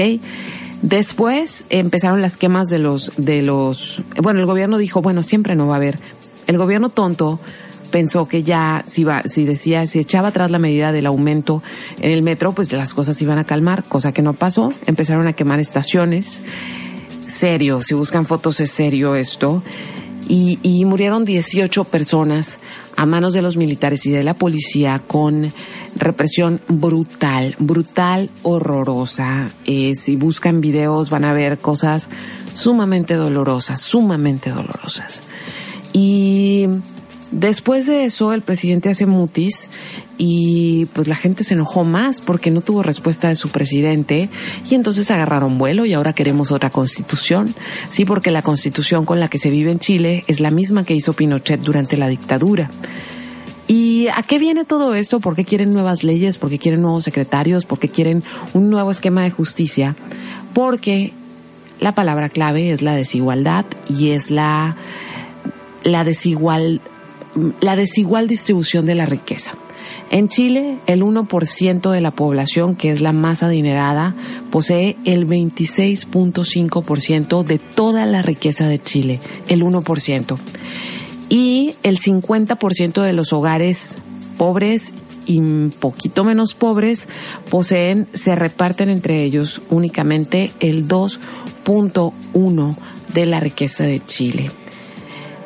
Después 0.82 1.66
empezaron 1.70 2.22
las 2.22 2.38
quemas 2.38 2.68
de 2.70 2.80
los, 2.80 3.12
de 3.18 3.42
los, 3.42 4.02
bueno, 4.22 4.40
el 4.40 4.46
gobierno 4.46 4.78
dijo, 4.78 5.02
bueno, 5.02 5.22
siempre 5.22 5.56
no 5.56 5.68
va 5.68 5.76
a 5.76 5.78
haber. 5.78 6.00
El 6.48 6.58
gobierno 6.58 6.90
tonto 6.90 7.40
pensó 7.92 8.28
que 8.28 8.42
ya 8.42 8.82
si 8.86 9.04
va, 9.04 9.22
si 9.24 9.46
decía, 9.46 9.86
si 9.86 10.00
echaba 10.00 10.30
atrás 10.30 10.50
la 10.50 10.58
medida 10.58 10.92
del 10.92 11.06
aumento 11.06 11.62
en 12.00 12.10
el 12.10 12.24
metro, 12.24 12.54
pues 12.54 12.72
las 12.74 12.96
cosas 12.96 13.22
iban 13.22 13.38
a 13.38 13.44
calmar, 13.44 13.84
cosa 13.84 14.12
que 14.12 14.24
no 14.24 14.34
pasó. 14.34 14.74
Empezaron 14.88 15.28
a 15.28 15.34
quemar 15.34 15.60
estaciones. 15.60 16.42
Serio, 17.28 17.82
si 17.82 17.94
buscan 17.94 18.26
fotos 18.26 18.60
es 18.60 18.72
serio 18.72 19.16
esto 19.16 19.62
y, 20.28 20.86
murieron 20.86 21.26
18 21.26 21.86
personas 21.86 22.60
a 22.96 23.06
manos 23.06 23.34
de 23.34 23.42
los 23.42 23.58
militares 23.58 24.06
y 24.06 24.12
de 24.12 24.24
la 24.24 24.34
policía 24.34 25.00
con 25.06 25.52
represión 25.96 26.62
brutal, 26.68 27.56
brutal, 27.60 28.30
horrorosa. 28.44 29.50
Eh, 29.66 29.96
si 29.96 30.16
buscan 30.16 30.62
videos 30.62 31.10
van 31.10 31.26
a 31.26 31.34
ver 31.34 31.60
cosas 31.60 32.10
sumamente 32.54 33.16
dolorosas, 33.16 33.82
sumamente 33.82 34.50
dolorosas. 34.50 35.24
Y 35.94 36.68
Después 37.32 37.86
de 37.88 38.04
eso, 38.04 38.34
el 38.34 38.42
presidente 38.42 38.90
hace 38.90 39.06
mutis 39.06 39.70
y 40.18 40.86
pues 40.94 41.08
la 41.08 41.16
gente 41.16 41.46
se 41.46 41.54
enojó 41.54 41.86
más 41.86 42.20
porque 42.20 42.52
no 42.52 42.60
tuvo 42.60 42.84
respuesta 42.84 43.30
de 43.30 43.36
su 43.36 43.50
presidente 43.50 44.30
y 44.70 44.76
entonces 44.76 45.10
agarraron 45.12 45.58
vuelo 45.58 45.86
y 45.86 45.94
ahora 45.94 46.12
queremos 46.12 46.52
otra 46.52 46.70
constitución. 46.70 47.56
Sí, 47.90 48.04
porque 48.04 48.32
la 48.32 48.42
constitución 48.42 49.06
con 49.06 49.22
la 49.22 49.30
que 49.30 49.38
se 49.38 49.50
vive 49.50 49.72
en 49.72 49.80
Chile 49.80 50.24
es 50.28 50.42
la 50.42 50.52
misma 50.52 50.84
que 50.84 50.94
hizo 50.94 51.14
Pinochet 51.14 51.62
durante 51.62 51.96
la 51.96 52.10
dictadura. 52.10 52.70
¿Y 53.68 54.10
a 54.10 54.22
qué 54.24 54.38
viene 54.38 54.66
todo 54.66 54.96
esto? 54.96 55.22
¿Por 55.22 55.34
qué 55.34 55.46
quieren 55.46 55.72
nuevas 55.72 56.04
leyes? 56.04 56.38
¿Por 56.38 56.50
qué 56.50 56.60
quieren 56.60 56.82
nuevos 56.82 57.06
secretarios? 57.06 57.66
¿Por 57.66 57.80
qué 57.80 57.88
quieren 57.88 58.22
un 58.54 58.70
nuevo 58.70 58.92
esquema 58.92 59.24
de 59.24 59.32
justicia? 59.32 59.96
Porque 60.54 61.14
la 61.80 61.96
palabra 61.96 62.28
clave 62.28 62.72
es 62.72 62.82
la 62.82 62.94
desigualdad 62.94 63.66
y 63.88 64.10
es 64.10 64.30
la, 64.30 64.76
la 65.84 66.04
desigual, 66.04 66.82
la 67.60 67.76
desigual 67.76 68.28
distribución 68.28 68.86
de 68.86 68.94
la 68.96 69.06
riqueza. 69.06 69.54
En 70.10 70.28
Chile, 70.28 70.80
el 70.88 71.04
1% 71.04 71.90
de 71.90 72.02
la 72.02 72.12
población, 72.12 72.76
que 72.76 72.92
es 72.92 73.00
la 73.00 73.14
más 73.14 73.44
adinerada, 73.44 74.14
posee 74.52 74.98
el 75.06 75.26
26.5% 75.26 77.44
de 77.44 77.60
toda 77.60 78.06
la 78.06 78.22
riqueza 78.22 78.68
de 78.68 78.80
Chile, 78.80 79.22
el 79.48 79.64
1%. 79.64 80.38
Y 81.30 81.76
el 81.84 81.98
50% 81.98 83.02
de 83.02 83.14
los 83.14 83.32
hogares 83.32 84.00
pobres 84.38 84.94
y 85.26 85.40
un 85.40 85.74
poquito 85.78 86.26
menos 86.26 86.56
pobres 86.56 87.08
poseen, 87.50 88.10
se 88.14 88.36
reparten 88.36 88.90
entre 88.90 89.24
ellos 89.24 89.62
únicamente 89.70 90.52
el 90.60 90.90
2.1 90.90 92.76
de 93.14 93.26
la 93.26 93.40
riqueza 93.40 93.86
de 93.86 94.02
Chile. 94.02 94.52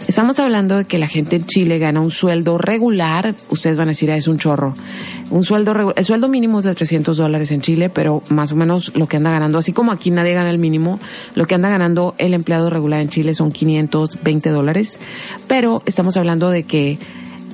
Estamos 0.08 0.40
hablando 0.40 0.78
de 0.78 0.86
que 0.86 1.00
la 1.00 1.08
gente 1.08 1.36
en 1.36 1.46
Chile 1.46 1.80
gana 1.80 2.00
un 2.00 2.12
sueldo 2.12 2.60
regular, 2.60 3.34
ustedes 3.50 3.76
van 3.76 3.88
a 3.88 3.92
decir, 3.92 4.12
ah, 4.12 4.16
es 4.16 4.28
un 4.28 4.38
chorro. 4.38 4.76
Un 5.32 5.44
sueldo, 5.44 5.94
el 5.96 6.06
sueldo 6.06 6.28
mínimo 6.28 6.60
es 6.60 6.66
de 6.66 6.76
300 6.76 7.18
dólares 7.18 7.52
en 7.52 7.62
Chile, 7.62 7.90
pero 7.90 8.22
más 8.30 8.52
o 8.52 8.56
menos 8.56 8.92
lo 8.96 9.08
que 9.08 9.18
anda 9.18 9.32
ganando, 9.32 9.58
así 9.58 9.74
como 9.74 9.92
aquí 9.92 10.12
nadie 10.12 10.34
gana 10.34 10.52
el 10.52 10.60
mínimo, 10.60 11.00
lo 11.34 11.48
que 11.48 11.56
anda 11.56 11.70
ganando 11.70 12.14
el 12.20 12.36
empleado 12.36 12.70
regular 12.70 13.02
en 13.02 13.10
Chile 13.10 13.34
son 13.34 13.52
520 13.52 14.52
dólares, 14.52 15.00
pero 15.48 15.82
estamos 15.88 16.18
hablando 16.18 16.52
de 16.52 16.64
que 16.64 17.00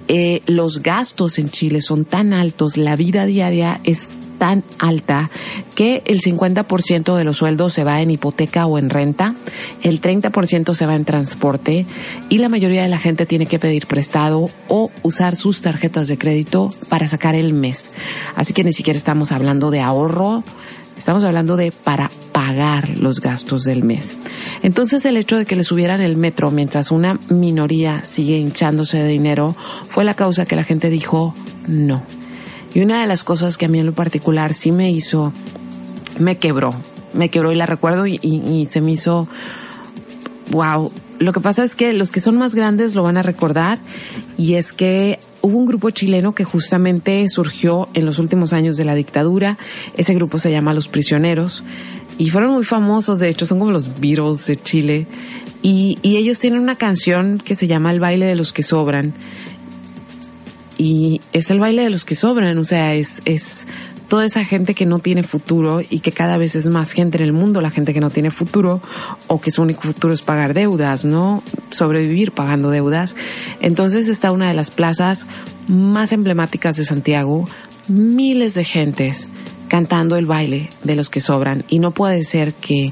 eh, 0.07 0.41
los 0.47 0.81
gastos 0.81 1.39
en 1.39 1.49
Chile 1.49 1.81
son 1.81 2.05
tan 2.05 2.33
altos, 2.33 2.77
la 2.77 2.95
vida 2.95 3.25
diaria 3.25 3.79
es 3.83 4.09
tan 4.41 4.63
alta 4.79 5.29
que 5.75 6.01
el 6.05 6.19
50% 6.19 7.15
de 7.15 7.23
los 7.23 7.37
sueldos 7.37 7.73
se 7.73 7.83
va 7.83 8.01
en 8.01 8.09
hipoteca 8.09 8.65
o 8.65 8.79
en 8.79 8.89
renta, 8.89 9.35
el 9.83 10.01
30% 10.01 10.73
se 10.73 10.85
va 10.87 10.95
en 10.95 11.05
transporte 11.05 11.85
y 12.27 12.39
la 12.39 12.49
mayoría 12.49 12.81
de 12.81 12.89
la 12.89 12.97
gente 12.97 13.27
tiene 13.27 13.45
que 13.45 13.59
pedir 13.59 13.85
prestado 13.85 14.49
o 14.67 14.89
usar 15.03 15.35
sus 15.35 15.61
tarjetas 15.61 16.07
de 16.07 16.17
crédito 16.17 16.71
para 16.89 17.07
sacar 17.07 17.35
el 17.35 17.53
mes. 17.53 17.91
Así 18.35 18.53
que 18.53 18.63
ni 18.63 18.73
siquiera 18.73 18.97
estamos 18.97 19.31
hablando 19.31 19.69
de 19.69 19.81
ahorro, 19.81 20.43
Estamos 21.01 21.23
hablando 21.23 21.57
de 21.57 21.71
para 21.71 22.11
pagar 22.31 22.99
los 22.99 23.21
gastos 23.21 23.63
del 23.63 23.83
mes. 23.83 24.17
Entonces 24.61 25.03
el 25.03 25.17
hecho 25.17 25.35
de 25.35 25.47
que 25.47 25.55
le 25.55 25.63
subieran 25.63 25.99
el 25.99 26.15
metro 26.15 26.51
mientras 26.51 26.91
una 26.91 27.19
minoría 27.27 28.03
sigue 28.03 28.37
hinchándose 28.37 28.99
de 28.99 29.07
dinero 29.07 29.55
fue 29.87 30.03
la 30.03 30.13
causa 30.13 30.45
que 30.45 30.55
la 30.55 30.63
gente 30.63 30.91
dijo 30.91 31.33
no. 31.67 32.03
Y 32.75 32.81
una 32.81 33.01
de 33.01 33.07
las 33.07 33.23
cosas 33.23 33.57
que 33.57 33.65
a 33.65 33.67
mí 33.67 33.79
en 33.79 33.87
lo 33.87 33.93
particular 33.93 34.53
sí 34.53 34.71
me 34.71 34.91
hizo, 34.91 35.33
me 36.19 36.37
quebró, 36.37 36.69
me 37.15 37.29
quebró 37.29 37.51
y 37.51 37.55
la 37.55 37.65
recuerdo 37.65 38.05
y, 38.05 38.67
se 38.69 38.79
me 38.79 38.91
hizo, 38.91 39.27
wow. 40.51 40.91
Lo 41.17 41.33
que 41.33 41.39
pasa 41.39 41.63
es 41.63 41.75
que 41.75 41.93
los 41.93 42.11
que 42.11 42.19
son 42.19 42.37
más 42.37 42.53
grandes 42.53 42.93
lo 42.93 43.01
van 43.01 43.17
a 43.17 43.23
recordar 43.23 43.79
y 44.37 44.53
es 44.53 44.71
que 44.71 45.17
hubo 45.41 45.57
un 45.57 45.65
grupo 45.65 45.89
chileno 45.89 46.33
que 46.33 46.43
justamente 46.43 47.27
surgió 47.29 47.89
en 47.93 48.05
los 48.05 48.19
últimos 48.19 48.53
años 48.53 48.77
de 48.77 48.85
la 48.85 48.95
dictadura. 48.95 49.57
Ese 49.97 50.13
grupo 50.13 50.39
se 50.39 50.51
llama 50.51 50.73
Los 50.73 50.87
Prisioneros 50.87 51.63
y 52.17 52.29
fueron 52.29 52.53
muy 52.53 52.63
famosos, 52.63 53.19
de 53.19 53.29
hecho 53.29 53.45
son 53.45 53.59
como 53.59 53.71
los 53.71 53.99
Beatles 53.99 54.45
de 54.47 54.61
Chile. 54.61 55.07
Y, 55.61 55.97
y 56.01 56.17
ellos 56.17 56.39
tienen 56.39 56.59
una 56.59 56.75
canción 56.75 57.37
que 57.37 57.55
se 57.55 57.67
llama 57.67 57.91
El 57.91 57.99
baile 57.99 58.25
de 58.25 58.35
los 58.35 58.53
que 58.53 58.63
sobran 58.63 59.13
y 60.81 61.21
es 61.31 61.51
el 61.51 61.59
baile 61.59 61.83
de 61.83 61.91
los 61.91 62.05
que 62.05 62.15
sobran, 62.15 62.57
o 62.57 62.63
sea, 62.63 62.95
es, 62.95 63.21
es 63.25 63.67
toda 64.11 64.25
esa 64.25 64.43
gente 64.43 64.73
que 64.73 64.85
no 64.85 64.99
tiene 64.99 65.23
futuro 65.23 65.79
y 65.79 66.01
que 66.01 66.11
cada 66.11 66.35
vez 66.35 66.57
es 66.57 66.67
más 66.67 66.91
gente 66.91 67.15
en 67.15 67.23
el 67.23 67.31
mundo, 67.31 67.61
la 67.61 67.71
gente 67.71 67.93
que 67.93 68.01
no 68.01 68.09
tiene 68.09 68.29
futuro 68.29 68.81
o 69.27 69.39
que 69.39 69.51
su 69.51 69.61
único 69.61 69.83
futuro 69.83 70.13
es 70.13 70.21
pagar 70.21 70.53
deudas, 70.53 71.05
¿no? 71.05 71.41
Sobrevivir 71.69 72.33
pagando 72.33 72.69
deudas. 72.69 73.15
Entonces 73.61 74.09
está 74.09 74.33
una 74.33 74.49
de 74.49 74.53
las 74.53 74.69
plazas 74.69 75.27
más 75.69 76.11
emblemáticas 76.11 76.75
de 76.75 76.83
Santiago, 76.83 77.47
miles 77.87 78.53
de 78.53 78.65
gentes 78.65 79.29
cantando 79.69 80.17
el 80.17 80.25
baile 80.25 80.69
de 80.83 80.97
los 80.97 81.09
que 81.09 81.21
sobran 81.21 81.63
y 81.69 81.79
no 81.79 81.91
puede 81.91 82.25
ser 82.25 82.53
que 82.53 82.91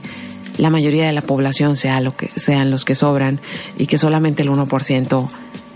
la 0.58 0.69
mayoría 0.69 1.05
de 1.05 1.12
la 1.12 1.21
población 1.21 1.75
sea 1.75 1.99
lo 1.99 2.15
que 2.15 2.29
sean 2.29 2.71
los 2.71 2.86
que 2.86 2.95
sobran 2.95 3.41
y 3.77 3.88
que 3.88 3.97
solamente 3.97 4.43
el 4.43 4.51
1% 4.51 5.27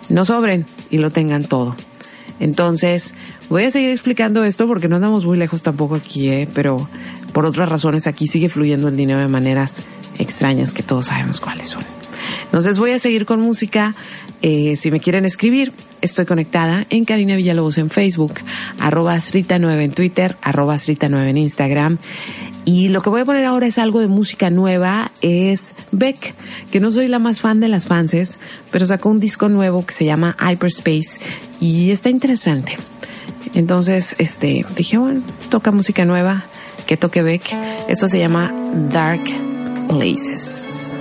no 0.07 0.23
sobren 0.23 0.65
y 0.89 0.99
lo 0.99 1.11
tengan 1.11 1.43
todo. 1.43 1.75
Entonces, 2.43 3.15
voy 3.47 3.63
a 3.63 3.71
seguir 3.71 3.89
explicando 3.89 4.43
esto 4.43 4.67
porque 4.67 4.89
no 4.89 4.97
andamos 4.97 5.25
muy 5.25 5.37
lejos 5.37 5.63
tampoco 5.63 5.95
aquí, 5.95 6.27
¿eh? 6.27 6.49
pero 6.53 6.89
por 7.31 7.45
otras 7.45 7.69
razones 7.69 8.05
aquí 8.05 8.27
sigue 8.27 8.49
fluyendo 8.49 8.89
el 8.89 8.97
dinero 8.97 9.19
de 9.19 9.29
maneras 9.29 9.81
extrañas 10.19 10.73
que 10.73 10.83
todos 10.83 11.05
sabemos 11.05 11.39
cuáles 11.39 11.69
son. 11.69 12.02
Entonces 12.45 12.77
voy 12.77 12.91
a 12.91 12.99
seguir 12.99 13.25
con 13.25 13.39
música. 13.39 13.95
Eh, 14.41 14.75
si 14.75 14.91
me 14.91 14.99
quieren 14.99 15.25
escribir, 15.25 15.73
estoy 16.01 16.25
conectada 16.25 16.85
en 16.89 17.05
Karina 17.05 17.35
Villalobos 17.35 17.77
en 17.77 17.89
Facebook, 17.89 18.33
arroba 18.79 19.15
Srita9 19.15 19.81
en 19.81 19.91
Twitter, 19.91 20.37
arroba 20.41 20.75
Srita9 20.75 21.29
en 21.29 21.37
Instagram. 21.37 21.97
Y 22.65 22.89
lo 22.89 23.01
que 23.01 23.09
voy 23.09 23.21
a 23.21 23.25
poner 23.25 23.45
ahora 23.45 23.67
es 23.67 23.77
algo 23.77 23.99
de 23.99 24.07
música 24.07 24.49
nueva, 24.49 25.11
es 25.21 25.73
Beck, 25.91 26.33
que 26.71 26.79
no 26.79 26.91
soy 26.91 27.07
la 27.07 27.19
más 27.19 27.41
fan 27.41 27.59
de 27.59 27.67
las 27.67 27.87
fanses, 27.87 28.39
pero 28.71 28.85
sacó 28.85 29.09
un 29.09 29.19
disco 29.19 29.49
nuevo 29.49 29.85
que 29.85 29.93
se 29.93 30.05
llama 30.05 30.37
Hyperspace 30.39 31.19
y 31.59 31.91
está 31.91 32.09
interesante. 32.09 32.77
Entonces, 33.53 34.15
este, 34.17 34.65
dije, 34.75 34.97
bueno, 34.97 35.21
toca 35.49 35.71
música 35.71 36.05
nueva, 36.05 36.45
que 36.85 36.97
toque 36.97 37.21
Beck. 37.21 37.53
Esto 37.87 38.07
se 38.07 38.19
llama 38.19 38.51
Dark 38.91 39.23
Places. 39.89 40.95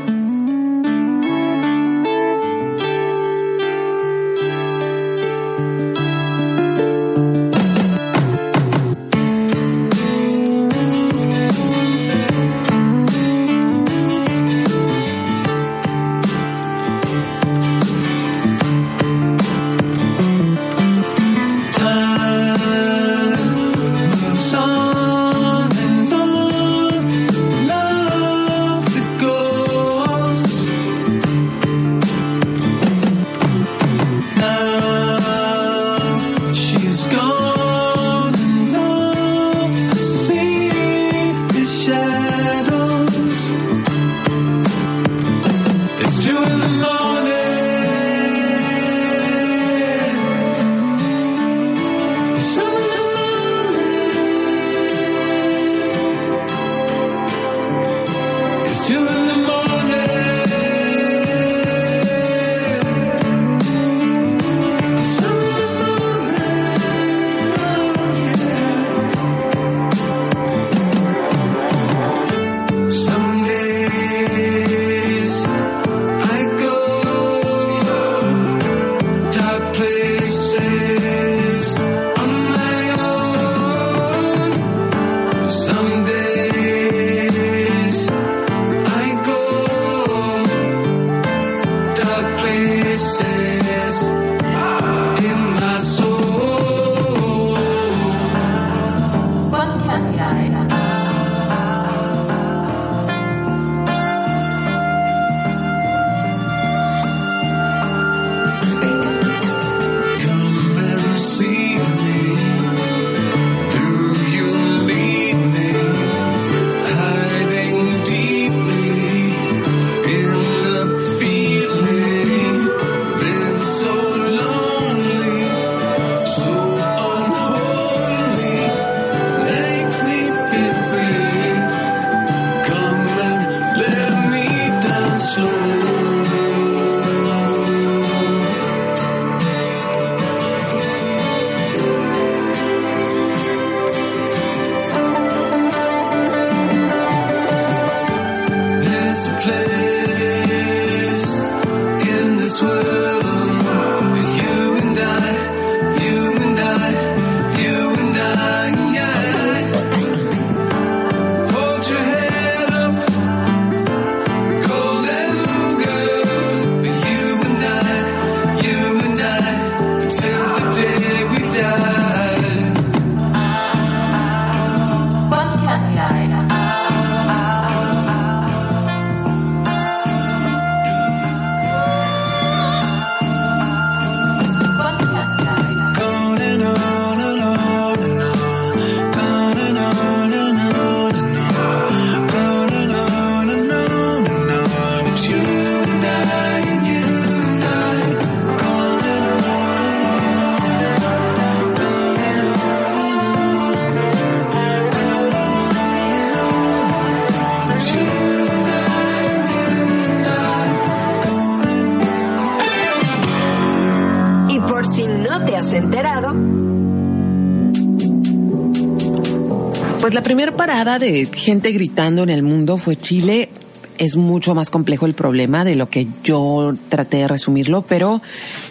Pues 220.03 220.15
la 220.15 220.23
primera 220.25 220.51
parada 220.51 220.99
de 220.99 221.27
gente 221.27 221.71
gritando 221.71 222.25
en 222.25 222.29
el 222.31 222.43
mundo 222.43 222.77
fue 222.77 222.97
Chile. 222.97 223.51
Es 223.99 224.17
mucho 224.17 224.53
más 224.53 224.69
complejo 224.69 225.07
el 225.07 225.15
problema 225.15 225.65
de 225.65 225.77
lo 225.77 225.89
que 225.89 226.09
yo 226.25 226.75
traté 226.89 227.19
de 227.19 227.29
resumirlo, 227.29 227.83
pero 227.83 228.21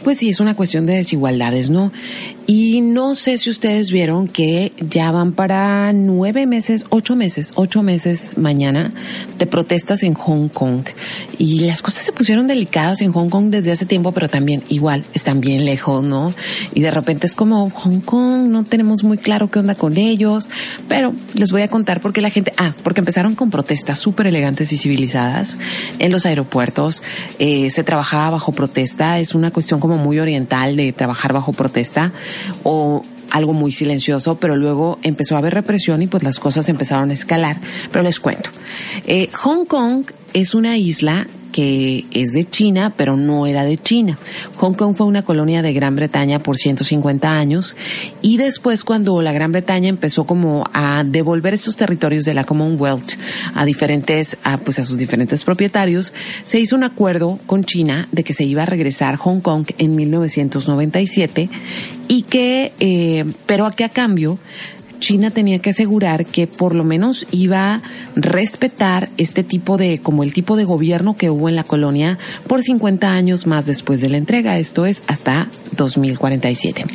pues 0.03 0.17
sí, 0.17 0.27
es 0.27 0.41
una 0.41 0.55
cuestión 0.55 0.85
de 0.85 0.95
desigualdades, 0.95 1.69
¿no? 1.69 1.93
Y 2.47 2.81
no 2.81 3.15
sé 3.15 3.37
si 3.37 3.49
ustedes 3.49 3.91
vieron 3.91 4.27
que 4.27 4.73
ya 4.79 5.11
van 5.11 5.31
para 5.33 5.93
nueve 5.93 6.47
meses, 6.47 6.85
ocho 6.89 7.15
meses, 7.15 7.53
ocho 7.55 7.83
meses 7.83 8.37
mañana 8.37 8.91
de 9.37 9.45
protestas 9.45 10.03
en 10.03 10.15
Hong 10.15 10.49
Kong. 10.49 10.83
Y 11.37 11.59
las 11.59 11.81
cosas 11.81 12.03
se 12.03 12.11
pusieron 12.11 12.47
delicadas 12.47 13.01
en 13.01 13.11
Hong 13.11 13.29
Kong 13.29 13.49
desde 13.49 13.71
hace 13.71 13.85
tiempo, 13.85 14.11
pero 14.11 14.27
también 14.27 14.63
igual 14.69 15.03
están 15.13 15.39
bien 15.39 15.65
lejos, 15.65 16.03
¿no? 16.03 16.33
Y 16.73 16.81
de 16.81 16.91
repente 16.91 17.27
es 17.27 17.35
como 17.35 17.69
Hong 17.69 18.01
Kong, 18.01 18.47
no 18.47 18.63
tenemos 18.63 19.03
muy 19.03 19.17
claro 19.17 19.49
qué 19.51 19.59
onda 19.59 19.75
con 19.75 19.97
ellos, 19.97 20.49
pero 20.87 21.13
les 21.35 21.51
voy 21.51 21.61
a 21.61 21.67
contar 21.67 22.01
por 22.01 22.11
qué 22.11 22.21
la 22.21 22.31
gente, 22.31 22.53
ah, 22.57 22.73
porque 22.83 23.01
empezaron 23.01 23.35
con 23.35 23.51
protestas 23.51 23.99
súper 23.99 24.27
elegantes 24.27 24.73
y 24.73 24.77
civilizadas 24.77 25.57
en 25.99 26.11
los 26.11 26.25
aeropuertos, 26.25 27.03
eh, 27.39 27.69
se 27.69 27.83
trabajaba 27.83 28.31
bajo 28.31 28.51
protesta, 28.51 29.19
es 29.19 29.35
una 29.35 29.51
cuestión 29.51 29.79
como 29.79 29.97
muy 29.97 30.19
oriental 30.19 30.75
de 30.75 30.91
trabajar 30.91 31.33
bajo 31.33 31.53
protesta 31.53 32.11
o 32.63 33.03
algo 33.29 33.53
muy 33.53 33.71
silencioso, 33.71 34.35
pero 34.35 34.55
luego 34.55 34.99
empezó 35.01 35.35
a 35.35 35.39
haber 35.39 35.53
represión 35.53 36.01
y 36.01 36.07
pues 36.07 36.23
las 36.23 36.39
cosas 36.39 36.67
empezaron 36.69 37.09
a 37.09 37.13
escalar. 37.13 37.57
Pero 37.91 38.03
les 38.03 38.19
cuento. 38.19 38.49
Eh, 39.07 39.29
Hong 39.33 39.65
Kong 39.65 40.05
es 40.33 40.53
una 40.53 40.77
isla 40.77 41.27
que 41.51 42.05
es 42.11 42.33
de 42.33 42.45
China, 42.45 42.93
pero 42.95 43.17
no 43.17 43.45
era 43.45 43.63
de 43.63 43.77
China. 43.77 44.17
Hong 44.57 44.73
Kong 44.73 44.95
fue 44.95 45.05
una 45.05 45.21
colonia 45.21 45.61
de 45.61 45.73
Gran 45.73 45.95
Bretaña 45.95 46.39
por 46.39 46.57
150 46.57 47.29
años 47.29 47.75
y 48.21 48.37
después 48.37 48.83
cuando 48.83 49.21
la 49.21 49.33
Gran 49.33 49.51
Bretaña 49.51 49.89
empezó 49.89 50.25
como 50.25 50.63
a 50.73 51.03
devolver 51.05 51.53
estos 51.53 51.75
territorios 51.75 52.25
de 52.25 52.33
la 52.33 52.43
Commonwealth 52.43 53.13
a 53.53 53.65
diferentes, 53.65 54.37
a, 54.43 54.57
pues 54.57 54.79
a 54.79 54.83
sus 54.83 54.97
diferentes 54.97 55.43
propietarios, 55.43 56.13
se 56.43 56.59
hizo 56.59 56.75
un 56.75 56.83
acuerdo 56.83 57.39
con 57.45 57.63
China 57.63 58.07
de 58.11 58.23
que 58.23 58.33
se 58.33 58.43
iba 58.43 58.63
a 58.63 58.65
regresar 58.65 59.15
Hong 59.17 59.39
Kong 59.39 59.67
en 59.77 59.95
1997 59.95 61.49
y 62.07 62.23
que, 62.23 62.73
eh, 62.79 63.25
pero 63.45 63.65
a 63.65 63.71
qué 63.71 63.83
a 63.83 63.89
cambio 63.89 64.37
China 65.01 65.31
tenía 65.31 65.59
que 65.59 65.71
asegurar 65.71 66.25
que 66.25 66.47
por 66.47 66.73
lo 66.73 66.85
menos 66.85 67.27
iba 67.31 67.73
a 67.73 67.81
respetar 68.15 69.09
este 69.17 69.43
tipo 69.43 69.75
de, 69.77 69.99
como 69.99 70.23
el 70.23 70.31
tipo 70.31 70.55
de 70.55 70.63
gobierno 70.63 71.17
que 71.17 71.29
hubo 71.29 71.49
en 71.49 71.57
la 71.57 71.65
colonia 71.65 72.17
por 72.47 72.63
50 72.63 73.11
años 73.11 73.47
más 73.47 73.65
después 73.65 73.99
de 73.99 74.09
la 74.09 74.17
entrega, 74.17 74.57
esto 74.59 74.85
es 74.85 75.03
hasta 75.07 75.49
2047. 75.75 76.85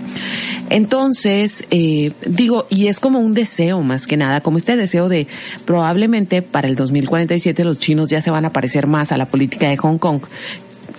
Entonces, 0.71 1.67
eh, 1.71 2.13
digo, 2.27 2.67
y 2.71 2.87
es 2.87 3.01
como 3.01 3.19
un 3.19 3.35
deseo 3.35 3.83
más 3.83 4.07
que 4.07 4.17
nada, 4.17 4.41
como 4.41 4.57
este 4.57 4.77
deseo 4.77 5.09
de 5.09 5.27
probablemente 5.65 6.43
para 6.43 6.69
el 6.69 6.77
2047 6.77 7.65
los 7.65 7.79
chinos 7.79 8.09
ya 8.09 8.21
se 8.21 8.31
van 8.31 8.45
a 8.45 8.51
parecer 8.51 8.87
más 8.87 9.13
a 9.13 9.17
la 9.17 9.27
política 9.27 9.69
de 9.69 9.77
Hong 9.77 9.99
Kong 9.99 10.23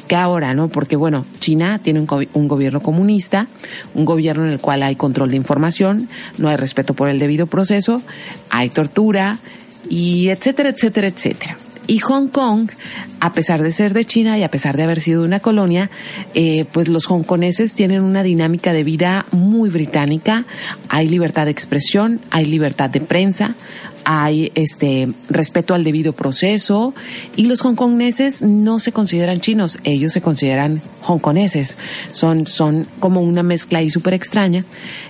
que 0.08 0.16
ahora, 0.16 0.54
¿no? 0.54 0.70
Porque 0.70 0.96
bueno, 0.96 1.26
China 1.40 1.80
tiene 1.80 2.00
un, 2.00 2.28
un, 2.34 2.48
gobierno 2.48 2.80
comunista, 2.80 3.48
un 3.94 4.06
gobierno 4.06 4.46
en 4.46 4.52
el 4.52 4.60
cual 4.60 4.84
hay 4.84 4.96
control 4.96 5.32
de 5.32 5.38
información, 5.38 6.10
no 6.38 6.50
hay 6.50 6.56
respeto 6.56 6.94
por 6.94 7.10
el 7.10 7.20
debido 7.20 7.48
proceso, 7.48 8.02
hay 8.50 8.70
tortura 8.70 9.40
y 9.90 10.30
etcétera, 10.30 10.70
etcétera, 10.70 11.08
etcétera. 11.08 11.58
Y 11.88 12.00
Hong 12.00 12.28
Kong, 12.28 12.70
a 13.22 13.34
pesar 13.34 13.64
de 13.64 13.72
ser 13.72 13.94
de 13.94 14.04
China 14.04 14.38
y 14.38 14.44
a 14.44 14.52
pesar 14.52 14.76
de 14.76 14.84
haber 14.84 15.00
sido 15.00 15.24
una 15.24 15.40
colonia, 15.40 15.90
eh, 16.34 16.66
pues 16.74 16.90
los 16.90 17.10
hongkoneses 17.10 17.74
tienen 17.74 18.04
una 18.04 18.24
dinámica 18.24 18.74
de 18.74 18.84
vida 18.84 19.26
muy 19.32 19.70
británica. 19.70 20.46
Hay 20.90 21.08
libertad 21.08 21.46
de 21.46 21.52
expresión, 21.52 22.20
hay 22.30 22.46
libertad 22.46 22.90
de 22.90 23.00
prensa, 23.00 23.56
hay 24.04 24.52
este 24.56 25.10
respeto 25.30 25.74
al 25.74 25.84
debido 25.86 26.14
proceso 26.14 26.94
y 27.36 27.44
los 27.44 27.62
hongkoneses 27.62 28.42
no 28.42 28.80
se 28.80 28.92
consideran 28.92 29.40
chinos, 29.40 29.80
ellos 29.84 30.12
se 30.12 30.22
consideran 30.22 30.82
hongkoneses, 31.02 31.78
son, 32.12 32.48
son 32.48 32.86
como 33.00 33.22
una 33.22 33.44
mezcla 33.44 33.80
ahí 33.80 33.90
súper 33.90 34.14
extraña. 34.14 34.66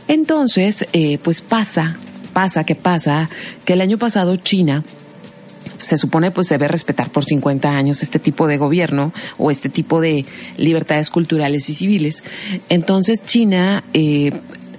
Entonces, 0.08 0.88
eh, 0.94 1.18
pues 1.24 1.42
pasa, 1.42 1.98
pasa 2.34 2.64
que 2.64 2.76
pasa 2.76 3.30
que 3.66 3.74
el 3.74 3.82
año 3.82 3.98
pasado 3.98 4.36
China 4.36 4.84
se 5.80 5.98
supone 5.98 6.32
pues 6.32 6.50
debe 6.50 6.68
respetar 6.68 7.12
por 7.12 7.26
50 7.26 7.70
años 7.70 8.04
este 8.04 8.20
tipo 8.20 8.48
de 8.48 8.58
gobierno 8.58 9.14
o 9.38 9.52
este 9.52 9.70
tipo 9.70 10.02
de 10.02 10.26
libertades 10.58 11.10
culturales 11.10 11.70
y 11.70 11.74
civiles. 11.74 12.24
Entonces 12.70 13.22
China 13.24 13.84
eh, 13.94 14.32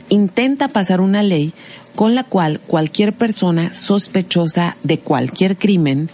intenta 0.09 0.69
pasar 0.69 1.01
una 1.01 1.23
ley 1.23 1.53
con 1.95 2.15
la 2.15 2.25
cual 2.25 2.61
cualquier 2.67 3.13
persona 3.13 3.73
sospechosa 3.73 4.77
de 4.83 4.99
cualquier 4.99 5.57
crimen 5.57 6.09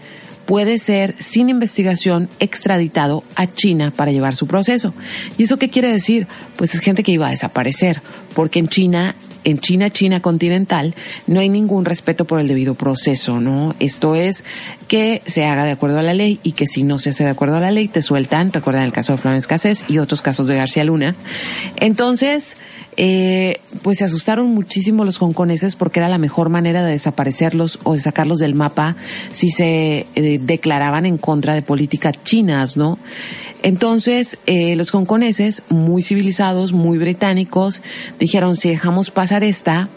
puede 0.47 0.79
ser 0.79 1.15
sin 1.19 1.49
investigación 1.49 2.29
extraditado 2.39 3.25
a 3.35 3.53
China 3.53 3.93
para 3.95 4.13
llevar 4.13 4.35
su 4.35 4.47
proceso. 4.47 4.95
¿Y 5.39 5.45
eso 5.45 5.59
qué 5.59 5.69
quiere 5.69 5.91
decir? 5.91 6.27
Pues 6.57 6.75
es 6.75 6.81
gente 6.81 7.03
que 7.03 7.13
iba 7.13 7.27
a 7.27 7.31
desaparecer, 7.31 8.01
porque 8.35 8.59
en 8.59 8.69
China 8.69 9.15
en 9.45 9.59
China, 9.59 9.91
China 9.91 10.21
continental, 10.21 10.95
no 11.27 11.41
hay 11.41 11.49
ningún 11.49 11.85
respeto 11.85 12.25
por 12.25 12.41
el 12.41 12.49
debido 12.49 12.75
proceso, 12.75 13.41
¿no? 13.41 13.75
Esto 13.79 14.15
es 14.15 14.45
que 14.89 15.23
se 15.27 15.45
haga 15.45 15.65
de 15.65 15.73
acuerdo 15.73 15.99
a 15.99 16.03
la 16.03 16.15
ley 16.15 16.41
y 16.43 16.53
que 16.53 16.67
si 16.67 16.83
no 16.83 16.99
se 16.99 17.11
hace 17.11 17.25
de 17.25 17.31
acuerdo 17.31 17.57
a 17.57 17.61
la 17.61 17.71
ley, 17.71 17.89
te 17.89 18.03
sueltan. 18.03 18.53
Recuerdan 18.53 18.85
el 18.85 18.93
caso 18.93 19.13
de 19.13 19.19
Florence 19.19 19.49
Cassés 19.49 19.85
y 19.89 19.99
otros 19.99 20.23
casos 20.23 20.47
de 20.47 20.57
García 20.57 20.85
Luna. 20.85 21.15
Entonces, 21.77 22.57
eh, 22.97 23.61
pues 23.83 23.99
se 23.99 24.05
asustaron 24.05 24.51
muchísimo 24.51 25.05
los 25.05 25.21
hongkoneses 25.21 25.75
porque 25.75 25.99
era 25.99 26.09
la 26.09 26.19
mejor 26.19 26.49
manera 26.49 26.85
de 26.85 26.93
desaparecerlos 26.93 27.81
o 27.83 27.95
de 27.95 28.01
sacarlos 28.01 28.39
del 28.39 28.55
mapa 28.55 28.97
si 29.31 29.51
se 29.51 30.07
eh, 30.15 30.39
declaraban 30.41 31.05
en 31.05 31.19
contra 31.19 31.55
de 31.55 31.63
políticas 31.63 32.15
chinas, 32.23 32.77
¿no? 32.77 32.99
Entonces, 33.65 34.39
eh, 34.45 34.77
los 34.77 34.95
hongkoneses, 34.95 35.63
muy 35.71 36.03
civilizados, 36.03 36.75
muy 36.75 36.99
británicos, 36.99 37.81
dijeron, 38.19 38.57
si 38.57 38.69
dejamos 38.69 39.11
pasar 39.11 39.43
esta, 39.43 39.89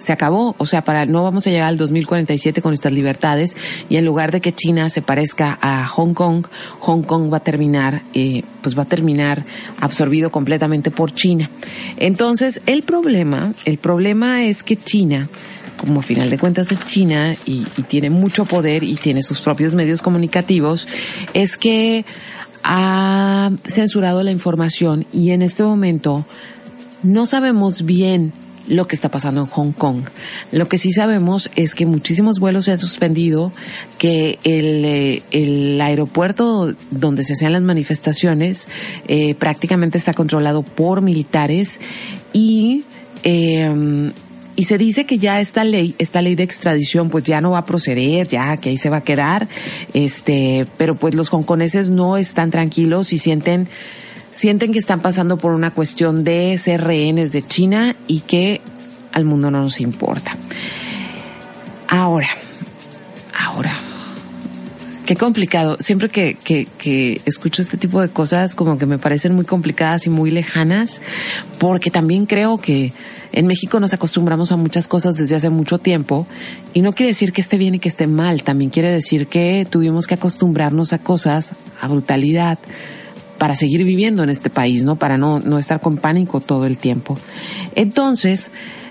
se 0.00 0.12
acabó, 0.12 0.56
o 0.58 0.66
sea, 0.66 0.82
para 0.82 1.06
no 1.06 1.22
vamos 1.22 1.46
a 1.46 1.50
llegar 1.50 1.68
al 1.68 1.76
2047 1.76 2.60
con 2.60 2.72
estas 2.72 2.92
libertades 2.92 3.56
y 3.88 3.96
en 3.96 4.04
lugar 4.04 4.32
de 4.32 4.40
que 4.40 4.52
China 4.52 4.88
se 4.88 5.00
parezca 5.00 5.60
a 5.62 5.86
Hong 5.86 6.12
Kong, 6.12 6.46
Hong 6.80 7.02
Kong 7.02 7.32
va 7.32 7.36
a 7.36 7.44
terminar, 7.44 8.02
eh, 8.14 8.42
pues 8.62 8.76
va 8.76 8.82
a 8.82 8.86
terminar 8.86 9.44
absorbido 9.78 10.32
completamente 10.32 10.90
por 10.90 11.12
China. 11.12 11.50
Entonces, 11.98 12.62
el 12.66 12.82
problema, 12.82 13.52
el 13.64 13.78
problema 13.78 14.42
es 14.42 14.64
que 14.64 14.76
China 14.76 15.28
como 15.76 16.00
a 16.00 16.02
final 16.02 16.28
de 16.28 16.36
cuentas 16.36 16.70
es 16.72 16.84
China 16.84 17.34
y, 17.46 17.64
y 17.78 17.82
tiene 17.84 18.10
mucho 18.10 18.44
poder 18.44 18.82
y 18.82 18.96
tiene 18.96 19.22
sus 19.22 19.40
propios 19.40 19.72
medios 19.72 20.02
comunicativos, 20.02 20.86
es 21.32 21.56
que 21.56 22.04
ha 22.62 23.50
censurado 23.64 24.22
la 24.22 24.30
información 24.30 25.06
y 25.12 25.30
en 25.30 25.42
este 25.42 25.62
momento 25.62 26.26
no 27.02 27.26
sabemos 27.26 27.84
bien 27.84 28.32
lo 28.68 28.86
que 28.86 28.94
está 28.94 29.08
pasando 29.08 29.40
en 29.40 29.46
Hong 29.48 29.72
Kong. 29.72 30.02
Lo 30.52 30.68
que 30.68 30.78
sí 30.78 30.92
sabemos 30.92 31.50
es 31.56 31.74
que 31.74 31.86
muchísimos 31.86 32.38
vuelos 32.38 32.66
se 32.66 32.72
han 32.72 32.78
suspendido, 32.78 33.52
que 33.98 34.38
el, 34.44 34.84
eh, 34.84 35.22
el 35.32 35.80
aeropuerto 35.80 36.72
donde 36.90 37.24
se 37.24 37.32
hacían 37.32 37.52
las 37.52 37.62
manifestaciones 37.62 38.68
eh, 39.08 39.34
prácticamente 39.34 39.98
está 39.98 40.14
controlado 40.14 40.62
por 40.62 41.02
militares 41.02 41.80
y 42.32 42.84
eh, 43.24 44.12
y 44.56 44.64
se 44.64 44.78
dice 44.78 45.06
que 45.06 45.18
ya 45.18 45.40
esta 45.40 45.64
ley, 45.64 45.94
esta 45.98 46.22
ley 46.22 46.34
de 46.34 46.42
extradición, 46.42 47.08
pues 47.08 47.24
ya 47.24 47.40
no 47.40 47.52
va 47.52 47.58
a 47.58 47.64
proceder, 47.64 48.28
ya 48.28 48.56
que 48.56 48.70
ahí 48.70 48.76
se 48.76 48.90
va 48.90 48.98
a 48.98 49.00
quedar, 49.02 49.48
este, 49.94 50.66
pero 50.76 50.94
pues 50.94 51.14
los 51.14 51.32
hongkoneses 51.32 51.90
no 51.90 52.16
están 52.16 52.50
tranquilos 52.50 53.12
y 53.12 53.18
sienten, 53.18 53.68
sienten 54.30 54.72
que 54.72 54.78
están 54.78 55.00
pasando 55.00 55.38
por 55.38 55.52
una 55.52 55.70
cuestión 55.72 56.24
de 56.24 56.58
ser 56.58 56.82
rehenes 56.82 57.32
de 57.32 57.42
China 57.42 57.94
y 58.06 58.20
que 58.20 58.60
al 59.12 59.24
mundo 59.24 59.50
no 59.50 59.60
nos 59.60 59.80
importa. 59.80 60.36
Ahora, 61.88 62.28
ahora, 63.36 63.72
qué 65.06 65.16
complicado. 65.16 65.76
Siempre 65.80 66.08
que, 66.08 66.34
que, 66.34 66.66
que, 66.78 67.20
escucho 67.24 67.62
este 67.62 67.76
tipo 67.76 68.00
de 68.00 68.08
cosas, 68.08 68.54
como 68.54 68.78
que 68.78 68.86
me 68.86 68.98
parecen 68.98 69.34
muy 69.34 69.44
complicadas 69.44 70.06
y 70.06 70.10
muy 70.10 70.30
lejanas, 70.30 71.00
porque 71.58 71.90
también 71.90 72.26
creo 72.26 72.58
que 72.58 72.92
en 73.32 73.46
México 73.46 73.80
nos 73.80 73.94
acostumbramos 73.94 74.52
a 74.52 74.56
muchas 74.56 74.88
cosas 74.88 75.14
desde 75.14 75.36
hace 75.36 75.50
mucho 75.50 75.78
tiempo 75.78 76.26
y 76.74 76.82
no 76.82 76.92
quiere 76.92 77.08
decir 77.08 77.32
que 77.32 77.40
esté 77.40 77.56
bien 77.56 77.74
y 77.74 77.78
que 77.78 77.88
esté 77.88 78.06
mal, 78.06 78.42
también 78.42 78.70
quiere 78.70 78.90
decir 78.90 79.26
que 79.26 79.66
tuvimos 79.68 80.06
que 80.06 80.14
acostumbrarnos 80.14 80.92
a 80.92 80.98
cosas, 80.98 81.54
a 81.80 81.88
brutalidad, 81.88 82.58
para 83.38 83.56
seguir 83.56 83.84
viviendo 83.84 84.22
en 84.22 84.28
este 84.28 84.50
país, 84.50 84.84
¿no? 84.84 84.96
Para 84.96 85.16
no, 85.16 85.40
no 85.40 85.58
estar 85.58 85.80
con 85.80 85.96
pánico 85.96 86.40
todo 86.40 86.66
el 86.66 86.76
tiempo. 86.76 87.16
Entonces, 87.74 88.50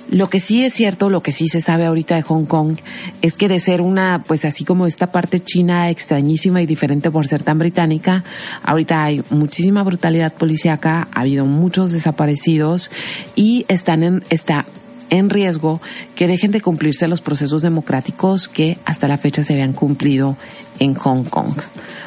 Lo 0.10 0.28
que 0.30 0.40
sí 0.40 0.64
es 0.64 0.74
cierto, 0.74 1.10
lo 1.10 1.22
que 1.22 1.32
sí 1.32 1.48
se 1.48 1.62
sabe 1.62 1.86
ahorita 1.86 2.16
de 2.16 2.24
Hong 2.24 2.46
Kong, 2.46 2.78
es 3.22 3.38
que 3.38 3.48
de 3.48 3.60
ser 3.60 3.82
una, 3.82 4.24
pues 4.26 4.44
así 4.44 4.66
como 4.66 4.88
esta 4.88 5.12
parte 5.12 5.40
china 5.40 5.90
extrañísima 5.92 6.62
y 6.62 6.66
diferente 6.66 7.12
por 7.12 7.28
ser 7.28 7.44
tan 7.44 7.60
británica, 7.60 8.24
ahorita 8.64 9.04
hay 9.04 9.24
muchísima 9.30 9.84
brutalidad 9.84 10.34
policíaca, 10.34 11.08
ha 11.14 11.22
habido 11.22 11.46
muchos 11.46 11.92
desaparecidos 11.92 12.90
y 13.36 13.66
están 13.68 14.02
en, 14.02 14.24
está 14.32 14.66
en 15.12 15.30
riesgo 15.30 15.80
que 16.16 16.28
dejen 16.28 16.52
de 16.52 16.62
cumplirse 16.62 17.08
los 17.08 17.22
procesos 17.22 17.62
democráticos 17.62 18.50
que 18.50 18.80
hasta 18.86 19.08
la 19.08 19.18
fecha 19.18 19.44
se 19.44 19.54
habían 19.54 19.74
cumplido 19.74 20.38
en 20.80 20.96
Hong 20.96 21.24
Kong. 21.26 21.54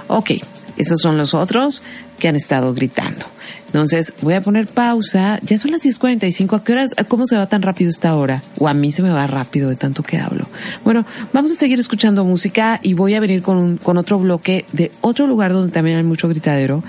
Ok, 0.08 0.32
esos 0.76 1.00
son 1.00 1.16
los 1.16 1.34
otros 1.34 1.82
que 2.18 2.28
han 2.28 2.36
estado 2.36 2.74
gritando. 2.74 3.26
Entonces, 3.72 4.12
voy 4.20 4.34
a 4.34 4.42
poner 4.42 4.66
pausa. 4.66 5.38
Ya 5.40 5.56
son 5.56 5.70
las 5.70 5.80
10.45. 5.82 6.58
¿A 6.58 6.62
qué 6.62 6.72
horas? 6.72 6.90
¿Cómo 7.08 7.26
se 7.26 7.38
va 7.38 7.46
tan 7.46 7.62
rápido 7.62 7.88
esta 7.88 8.14
hora? 8.14 8.42
O 8.58 8.68
a 8.68 8.74
mí 8.74 8.92
se 8.92 9.02
me 9.02 9.08
va 9.08 9.26
rápido 9.26 9.70
de 9.70 9.76
tanto 9.76 10.02
que 10.02 10.18
hablo. 10.18 10.46
Bueno, 10.84 11.06
vamos 11.32 11.52
a 11.52 11.54
seguir 11.54 11.80
escuchando 11.80 12.22
música 12.26 12.80
y 12.82 12.92
voy 12.92 13.14
a 13.14 13.20
venir 13.20 13.40
con, 13.40 13.78
con 13.78 13.96
otro 13.96 14.18
bloque 14.18 14.66
de 14.72 14.92
otro 15.00 15.26
lugar 15.26 15.54
donde 15.54 15.72
también 15.72 15.96
hay 15.96 16.02
mucho 16.02 16.28
gritadero. 16.28 16.84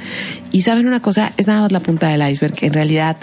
Y 0.51 0.63
saben 0.63 0.85
una 0.85 1.01
cosa, 1.01 1.31
es 1.37 1.47
nada 1.47 1.61
más 1.61 1.71
la 1.71 1.79
punta 1.79 2.09
del 2.09 2.29
iceberg. 2.29 2.55
En 2.61 2.73
realidad, 2.73 3.15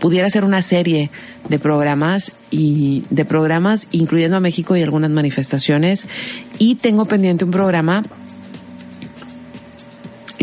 pudiera 0.00 0.28
ser 0.28 0.44
una 0.44 0.60
serie 0.60 1.10
de 1.48 1.58
programas 1.58 2.32
y 2.50 3.04
de 3.08 3.24
programas 3.24 3.88
incluyendo 3.90 4.36
a 4.36 4.40
México 4.40 4.76
y 4.76 4.82
algunas 4.82 5.10
manifestaciones. 5.10 6.08
Y 6.58 6.74
tengo 6.74 7.06
pendiente 7.06 7.46
un 7.46 7.52
programa 7.52 8.02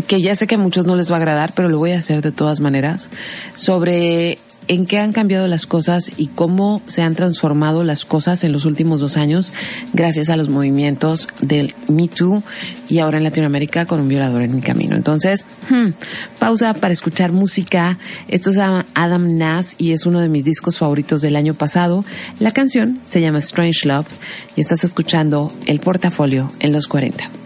que 0.06 0.22
ya 0.22 0.34
sé 0.34 0.46
que 0.46 0.56
a 0.56 0.58
muchos 0.58 0.86
no 0.86 0.96
les 0.96 1.10
va 1.10 1.16
a 1.16 1.18
agradar, 1.18 1.52
pero 1.54 1.68
lo 1.68 1.78
voy 1.78 1.92
a 1.92 1.98
hacer 1.98 2.22
de 2.22 2.32
todas 2.32 2.60
maneras, 2.60 3.10
sobre 3.54 4.38
en 4.68 4.86
qué 4.86 4.98
han 4.98 5.12
cambiado 5.12 5.46
las 5.48 5.66
cosas 5.66 6.12
y 6.16 6.28
cómo 6.28 6.82
se 6.86 7.02
han 7.02 7.14
transformado 7.14 7.84
las 7.84 8.04
cosas 8.04 8.42
en 8.44 8.52
los 8.52 8.64
últimos 8.64 9.00
dos 9.00 9.16
años 9.16 9.52
gracias 9.92 10.28
a 10.28 10.36
los 10.36 10.48
movimientos 10.48 11.28
del 11.40 11.74
Me 11.88 12.08
Too 12.08 12.42
y 12.88 12.98
ahora 12.98 13.18
en 13.18 13.24
Latinoamérica 13.24 13.86
con 13.86 14.00
un 14.00 14.08
violador 14.08 14.42
en 14.42 14.54
mi 14.54 14.62
camino. 14.62 14.96
Entonces, 14.96 15.46
hmm, 15.70 15.90
pausa 16.38 16.74
para 16.74 16.92
escuchar 16.92 17.32
música. 17.32 17.98
Esto 18.28 18.50
llama 18.50 18.86
Adam 18.94 19.36
Nass 19.36 19.74
y 19.78 19.92
es 19.92 20.06
uno 20.06 20.20
de 20.20 20.28
mis 20.28 20.44
discos 20.44 20.78
favoritos 20.78 21.20
del 21.20 21.36
año 21.36 21.54
pasado. 21.54 22.04
La 22.38 22.52
canción 22.52 23.00
se 23.04 23.20
llama 23.20 23.38
Strange 23.38 23.86
Love 23.86 24.08
y 24.56 24.60
estás 24.60 24.84
escuchando 24.84 25.52
el 25.66 25.80
portafolio 25.80 26.50
en 26.60 26.72
los 26.72 26.88
40. 26.88 27.45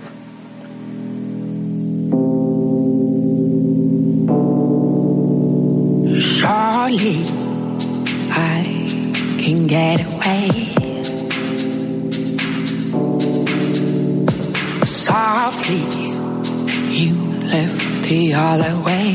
I 6.92 8.64
can 9.38 9.68
get 9.68 10.04
away. 10.04 10.50
Softly, 14.86 15.84
you 16.92 17.14
left 17.46 18.08
the 18.08 18.34
other 18.34 18.80
way. 18.80 19.12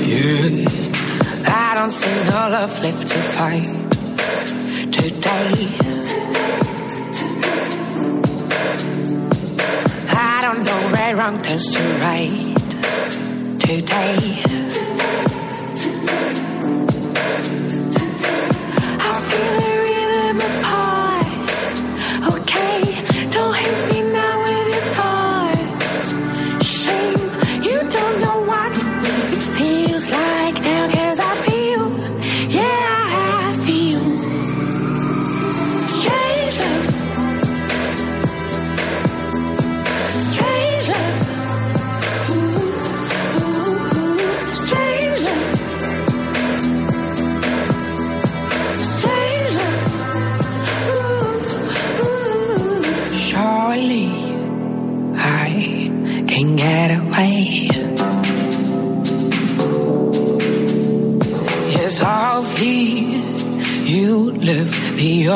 Yeah, 0.00 0.64
I 1.46 1.74
don't 1.74 1.90
see 1.90 2.30
no 2.30 2.48
love 2.48 2.82
left 2.82 3.08
to 3.08 3.14
fight 3.36 3.66
today. 4.90 5.68
I 10.08 10.40
don't 10.40 10.64
know 10.64 10.80
where 10.90 11.16
wrong 11.16 11.42
turns 11.42 11.70
to 11.70 11.80
right 12.00 12.53
today. 13.66 15.33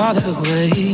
all 0.08 0.14
the 0.14 0.32
way. 0.42 0.87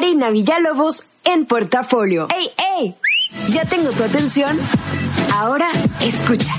Karina 0.00 0.30
Villalobos 0.30 1.06
en 1.24 1.44
portafolio. 1.44 2.28
¡Ey, 2.32 2.50
ey! 2.78 2.94
¿Ya 3.48 3.64
tengo 3.64 3.90
tu 3.90 4.04
atención? 4.04 4.56
Ahora 5.34 5.72
escucha. 6.00 6.54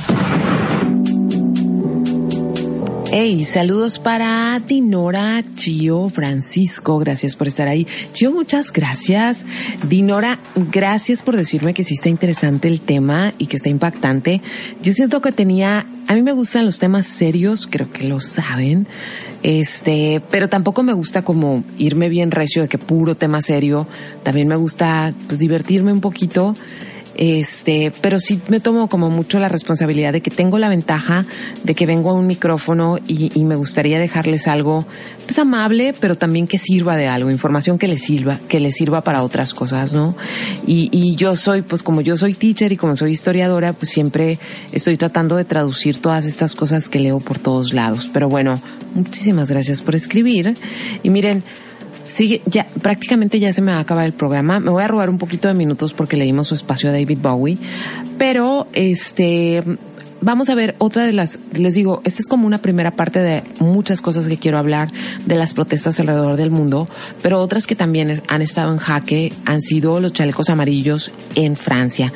Hey, 3.14 3.46
saludos 3.46 3.98
para 3.98 4.60
Dinora, 4.60 5.42
Chio, 5.56 6.10
Francisco, 6.10 7.00
gracias 7.00 7.38
por 7.38 7.48
estar 7.48 7.70
ahí. 7.70 7.88
Chio, 8.12 8.34
muchas 8.34 8.74
gracias. 8.74 9.46
Dinora, 9.88 10.40
gracias 10.56 11.22
por 11.22 11.38
decirme 11.38 11.74
que 11.74 11.86
sí 11.86 11.94
está 11.94 12.10
interesante 12.10 12.68
el 12.68 12.82
tema 12.82 13.32
y 13.38 13.48
que 13.48 13.56
está 13.56 13.70
impactante. 13.70 14.42
Yo 14.84 14.92
siento 14.92 15.22
que 15.22 15.32
tenía, 15.32 15.88
a 16.08 16.14
mí 16.14 16.24
me 16.24 16.34
gustan 16.34 16.66
los 16.66 16.78
temas 16.78 17.08
serios, 17.08 17.68
creo 17.72 17.90
que 17.90 18.04
lo 18.04 18.20
saben. 18.20 18.86
Este, 19.42 20.22
pero 20.30 20.50
tampoco 20.50 20.84
me 20.84 20.94
gusta 20.94 21.22
como 21.22 21.64
irme 21.78 22.10
bien 22.10 22.32
recio 22.32 22.62
de 22.62 22.68
que 22.68 22.78
puro 22.78 23.16
tema 23.16 23.42
serio. 23.42 23.88
También 24.24 24.48
me 24.48 24.56
gusta 24.56 25.14
pues 25.28 25.40
divertirme 25.40 25.94
un 25.94 26.02
poquito. 26.02 26.56
Este, 27.22 27.92
pero 28.02 28.18
sí 28.18 28.40
me 28.48 28.62
tomo 28.62 28.88
como 28.88 29.10
mucho 29.10 29.40
la 29.40 29.50
responsabilidad 29.50 30.14
de 30.14 30.22
que 30.22 30.32
tengo 30.32 30.58
la 30.58 30.70
ventaja 30.70 31.26
de 31.66 31.76
que 31.76 31.86
vengo 31.86 32.12
a 32.12 32.14
un 32.14 32.26
micrófono 32.26 32.98
y, 33.08 33.30
y 33.38 33.44
me 33.44 33.58
gustaría 33.58 34.00
dejarles 34.00 34.48
algo 34.48 34.86
pues 35.26 35.38
amable, 35.38 35.94
pero 36.00 36.16
también 36.16 36.48
que 36.48 36.58
sirva 36.58 36.96
de 36.96 37.10
algo, 37.10 37.30
información 37.30 37.78
que 37.78 37.90
les 37.90 38.04
sirva, 38.04 38.40
que 38.48 38.62
les 38.62 38.76
sirva 38.76 39.02
para 39.02 39.22
otras 39.22 39.54
cosas, 39.54 39.92
¿no? 39.92 40.16
Y, 40.66 40.88
y 40.94 41.18
yo 41.18 41.36
soy, 41.36 41.62
pues 41.62 41.84
como 41.84 42.00
yo 42.00 42.16
soy 42.16 42.36
teacher 42.36 42.72
y 42.72 42.78
como 42.78 42.96
soy 42.96 43.12
historiadora, 43.12 43.74
pues 43.74 43.92
siempre 43.92 44.40
estoy 44.72 44.96
tratando 44.96 45.36
de 45.36 45.44
traducir 45.44 46.02
todas 46.02 46.26
estas 46.26 46.56
cosas 46.56 46.88
que 46.88 47.00
leo 47.00 47.20
por 47.20 47.38
todos 47.38 47.74
lados. 47.74 48.10
Pero 48.14 48.30
bueno, 48.30 48.62
muchísimas 48.96 49.52
gracias 49.52 49.82
por 49.82 49.94
escribir. 49.94 50.56
Y 51.04 51.10
miren, 51.10 51.44
Sí, 52.10 52.42
ya 52.48 52.66
prácticamente 52.82 53.40
ya 53.40 53.54
se 53.54 53.62
me 53.62 53.72
va 53.72 53.78
a 53.78 53.82
acabar 53.82 54.06
el 54.06 54.14
programa. 54.14 54.60
Me 54.60 54.72
voy 54.72 54.84
a 54.84 54.88
robar 54.88 55.10
un 55.12 55.20
poquito 55.20 55.48
de 55.48 55.54
minutos 55.54 55.94
porque 55.94 56.18
le 56.18 56.26
dimos 56.26 56.48
su 56.48 56.56
espacio 56.56 56.90
a 56.90 56.92
David 56.92 57.20
Bowie, 57.22 57.58
pero 58.18 58.68
este 58.74 59.64
vamos 60.22 60.50
a 60.50 60.56
ver 60.56 60.76
otra 60.80 61.06
de 61.06 61.14
las, 61.14 61.40
les 61.54 61.76
digo, 61.76 62.02
esta 62.04 62.22
es 62.22 62.28
como 62.28 62.48
una 62.48 62.58
primera 62.58 62.92
parte 62.92 63.20
de 63.20 63.44
muchas 63.60 64.02
cosas 64.02 64.28
que 64.28 64.38
quiero 64.38 64.58
hablar 64.58 64.92
de 65.26 65.36
las 65.36 65.54
protestas 65.54 66.00
alrededor 66.00 66.36
del 66.36 66.52
mundo, 66.52 66.88
pero 67.22 67.40
otras 67.40 67.68
que 67.68 67.76
también 67.76 68.22
han 68.28 68.42
estado 68.42 68.72
en 68.74 68.80
jaque 68.80 69.34
han 69.46 69.62
sido 69.62 70.00
los 70.00 70.14
chalecos 70.14 70.50
amarillos 70.50 71.12
en 71.36 71.56
Francia. 71.56 72.12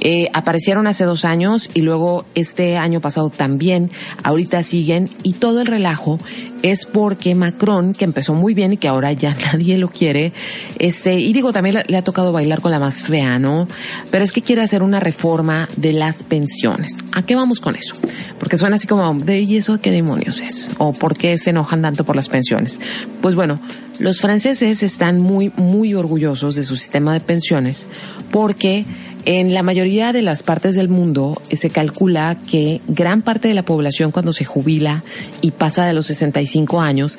Eh, 0.00 0.30
aparecieron 0.32 0.86
hace 0.86 1.04
dos 1.04 1.24
años 1.24 1.70
y 1.74 1.82
luego 1.82 2.24
este 2.34 2.76
año 2.76 3.00
pasado 3.00 3.30
también, 3.30 3.90
ahorita 4.22 4.62
siguen 4.62 5.08
y 5.22 5.34
todo 5.34 5.60
el 5.60 5.66
relajo 5.66 6.18
es 6.62 6.86
porque 6.86 7.34
Macron, 7.34 7.94
que 7.94 8.04
empezó 8.04 8.34
muy 8.34 8.54
bien 8.54 8.72
y 8.72 8.76
que 8.76 8.88
ahora 8.88 9.12
ya 9.12 9.34
nadie 9.52 9.78
lo 9.78 9.88
quiere, 9.88 10.32
este, 10.78 11.18
y 11.18 11.32
digo, 11.32 11.52
también 11.52 11.82
le, 11.86 11.96
ha 11.96 12.02
tocado 12.02 12.32
bailar 12.32 12.60
con 12.60 12.70
la 12.70 12.78
más 12.78 13.02
fea, 13.02 13.38
¿no? 13.38 13.68
Pero 14.10 14.24
es 14.24 14.32
que 14.32 14.42
quiere 14.42 14.62
hacer 14.62 14.82
una 14.82 15.00
reforma 15.00 15.68
de 15.76 15.92
las 15.92 16.22
pensiones. 16.22 16.98
¿A 17.12 17.22
qué 17.22 17.34
vamos 17.34 17.60
con 17.60 17.76
eso? 17.76 17.94
Porque 18.38 18.56
suena 18.56 18.76
así 18.76 18.86
como, 18.86 19.14
¿de 19.14 19.40
y 19.40 19.56
eso 19.56 19.80
qué 19.80 19.90
demonios 19.90 20.40
es? 20.40 20.68
¿O 20.78 20.92
por 20.92 21.16
qué 21.16 21.38
se 21.38 21.50
enojan 21.50 21.82
tanto 21.82 22.04
por 22.04 22.16
las 22.16 22.28
pensiones? 22.28 22.80
Pues 23.20 23.34
bueno, 23.34 23.60
los 23.98 24.20
franceses 24.20 24.82
están 24.82 25.20
muy, 25.20 25.52
muy 25.56 25.94
orgullosos 25.94 26.54
de 26.54 26.62
su 26.62 26.76
sistema 26.76 27.12
de 27.12 27.20
pensiones 27.20 27.86
porque 28.30 28.84
en 29.24 29.52
la 29.52 29.62
mayoría 29.62 30.12
de 30.12 30.22
las 30.22 30.42
partes 30.42 30.74
del 30.74 30.88
mundo 30.88 31.40
eh, 31.50 31.56
se 31.56 31.70
calcula 31.70 32.38
que 32.48 32.80
gran 32.86 33.22
parte 33.22 33.48
de 33.48 33.54
la 33.54 33.64
población 33.64 34.10
cuando 34.10 34.32
se 34.32 34.44
jubila 34.44 35.02
y 35.40 35.50
pasa 35.50 35.84
de 35.84 35.92
los 35.92 36.06
65 36.06 36.80
años 36.80 37.18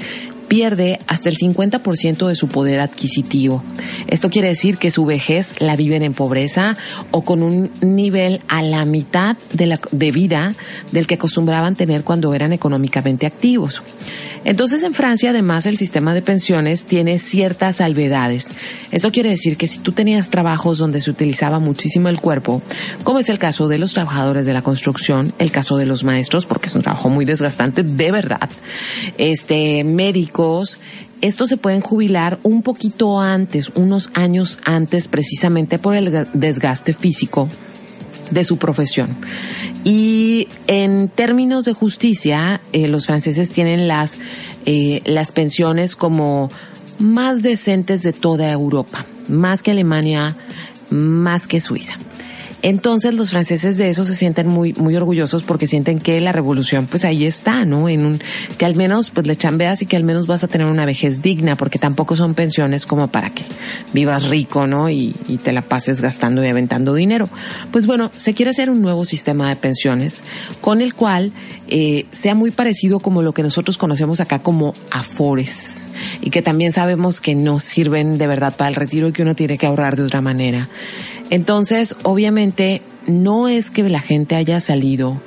pierde 0.49 0.99
hasta 1.07 1.29
el 1.29 1.37
50% 1.37 2.27
de 2.27 2.35
su 2.35 2.49
poder 2.49 2.81
adquisitivo. 2.81 3.63
Esto 4.07 4.29
quiere 4.29 4.49
decir 4.49 4.77
que 4.77 4.91
su 4.91 5.05
vejez 5.05 5.55
la 5.59 5.77
viven 5.77 6.03
en 6.03 6.13
pobreza 6.13 6.75
o 7.11 7.23
con 7.23 7.43
un 7.43 7.71
nivel 7.81 8.41
a 8.49 8.61
la 8.61 8.83
mitad 8.83 9.37
de, 9.53 9.67
la, 9.67 9.79
vida 9.91 10.53
del 10.91 11.07
que 11.07 11.15
acostumbraban 11.15 11.75
tener 11.75 12.03
cuando 12.03 12.33
eran 12.33 12.51
económicamente 12.51 13.25
activos. 13.25 13.83
Entonces 14.45 14.83
en 14.83 14.93
Francia 14.93 15.29
además 15.31 15.65
el 15.65 15.77
sistema 15.77 16.13
de 16.13 16.21
pensiones 16.21 16.85
tiene 16.85 17.19
ciertas 17.19 17.77
salvedades. 17.77 18.49
Eso 18.91 19.11
quiere 19.11 19.29
decir 19.29 19.57
que 19.57 19.67
si 19.67 19.79
tú 19.79 19.91
tenías 19.91 20.29
trabajos 20.29 20.77
donde 20.77 21.01
se 21.01 21.11
utilizaba 21.11 21.59
muchísimo 21.59 22.07
el 22.09 22.19
cuerpo, 22.19 22.61
como 23.03 23.19
es 23.19 23.29
el 23.29 23.37
caso 23.37 23.67
de 23.67 23.77
los 23.77 23.93
trabajadores 23.93 24.45
de 24.45 24.53
la 24.53 24.61
construcción, 24.61 25.33
el 25.37 25.51
caso 25.51 25.77
de 25.77 25.85
los 25.85 26.03
maestros, 26.03 26.45
porque 26.45 26.67
es 26.67 26.75
un 26.75 26.81
trabajo 26.81 27.09
muy 27.09 27.25
desgastante 27.25 27.83
de 27.83 28.11
verdad, 28.11 28.49
este, 29.17 29.83
estos 31.21 31.49
se 31.49 31.57
pueden 31.57 31.81
jubilar 31.81 32.39
un 32.43 32.63
poquito 32.63 33.19
antes, 33.19 33.71
unos 33.75 34.09
años 34.13 34.59
antes, 34.63 35.07
precisamente 35.07 35.79
por 35.79 35.95
el 35.95 36.27
desgaste 36.33 36.93
físico 36.93 37.49
de 38.31 38.43
su 38.43 38.57
profesión. 38.57 39.15
Y 39.83 40.47
en 40.67 41.09
términos 41.09 41.65
de 41.65 41.73
justicia, 41.73 42.61
eh, 42.71 42.87
los 42.87 43.05
franceses 43.05 43.49
tienen 43.51 43.87
las, 43.87 44.17
eh, 44.65 45.01
las 45.05 45.31
pensiones 45.31 45.95
como 45.95 46.49
más 46.99 47.41
decentes 47.41 48.03
de 48.03 48.13
toda 48.13 48.51
Europa, 48.51 49.05
más 49.27 49.63
que 49.63 49.71
Alemania, 49.71 50.35
más 50.89 51.47
que 51.47 51.59
Suiza. 51.59 51.97
Entonces 52.61 53.13
los 53.13 53.29
franceses 53.29 53.77
de 53.77 53.89
eso 53.89 54.05
se 54.05 54.15
sienten 54.15 54.47
muy, 54.47 54.73
muy 54.73 54.95
orgullosos 54.95 55.43
porque 55.43 55.67
sienten 55.67 55.99
que 55.99 56.19
la 56.19 56.31
revolución 56.31 56.87
pues 56.87 57.05
ahí 57.05 57.25
está, 57.25 57.65
¿no? 57.65 57.87
En 57.87 58.05
un, 58.05 58.21
que 58.57 58.65
al 58.65 58.75
menos 58.75 59.11
pues 59.11 59.27
le 59.27 59.35
chambeas 59.35 59.81
y 59.81 59.85
que 59.85 59.95
al 59.95 60.03
menos 60.03 60.27
vas 60.27 60.43
a 60.43 60.47
tener 60.47 60.67
una 60.67 60.85
vejez 60.85 61.21
digna 61.21 61.55
porque 61.55 61.79
tampoco 61.79 62.15
son 62.15 62.33
pensiones 62.33 62.85
como 62.85 63.07
para 63.07 63.29
que 63.29 63.45
vivas 63.93 64.27
rico, 64.27 64.67
¿no? 64.67 64.89
Y, 64.89 65.15
y 65.27 65.37
te 65.37 65.51
la 65.51 65.61
pases 65.61 66.01
gastando 66.01 66.43
y 66.43 66.47
aventando 66.47 66.93
dinero. 66.93 67.29
Pues 67.71 67.87
bueno, 67.87 68.11
se 68.15 68.33
quiere 68.33 68.51
hacer 68.51 68.69
un 68.69 68.81
nuevo 68.81 69.05
sistema 69.05 69.49
de 69.49 69.55
pensiones 69.55 70.23
con 70.61 70.81
el 70.81 70.93
cual 70.93 71.31
eh, 71.67 72.05
sea 72.11 72.35
muy 72.35 72.51
parecido 72.51 72.99
como 72.99 73.21
lo 73.21 73.33
que 73.33 73.43
nosotros 73.43 73.77
conocemos 73.77 74.19
acá 74.19 74.39
como 74.39 74.73
afores 74.91 75.91
y 76.21 76.29
que 76.29 76.41
también 76.41 76.71
sabemos 76.71 77.21
que 77.21 77.35
no 77.35 77.59
sirven 77.59 78.17
de 78.17 78.27
verdad 78.27 78.55
para 78.55 78.69
el 78.69 78.75
retiro 78.75 79.07
y 79.07 79.11
que 79.13 79.21
uno 79.21 79.35
tiene 79.35 79.57
que 79.57 79.65
ahorrar 79.65 79.95
de 79.95 80.03
otra 80.03 80.21
manera. 80.21 80.67
Entonces, 81.29 81.95
obviamente, 82.03 82.81
no 83.07 83.47
es 83.47 83.71
que 83.71 83.83
la 83.83 83.99
gente 83.99 84.35
haya 84.35 84.59
salido 84.59 85.21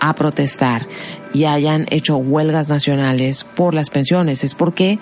a 0.00 0.14
protestar 0.14 0.86
y 1.32 1.44
hayan 1.44 1.86
hecho 1.90 2.16
huelgas 2.16 2.68
nacionales 2.68 3.44
por 3.44 3.74
las 3.74 3.90
pensiones, 3.90 4.44
es 4.44 4.54
porque, 4.54 4.98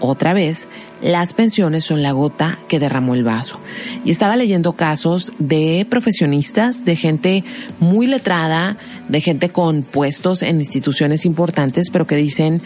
otra 0.00 0.32
vez, 0.32 0.68
las 1.02 1.32
pensiones 1.32 1.84
son 1.84 2.02
la 2.02 2.12
gota 2.12 2.58
que 2.68 2.78
derramó 2.78 3.14
el 3.14 3.24
vaso. 3.24 3.60
Y 4.04 4.10
estaba 4.10 4.36
leyendo 4.36 4.72
casos 4.72 5.32
de 5.38 5.86
profesionistas, 5.88 6.84
de 6.84 6.96
gente 6.96 7.44
muy 7.78 8.06
letrada, 8.06 8.76
de 9.08 9.20
gente 9.20 9.48
con 9.48 9.82
puestos 9.82 10.42
en 10.42 10.58
instituciones 10.58 11.24
importantes, 11.24 11.90
pero 11.90 12.06
que 12.06 12.16
dicen, 12.16 12.60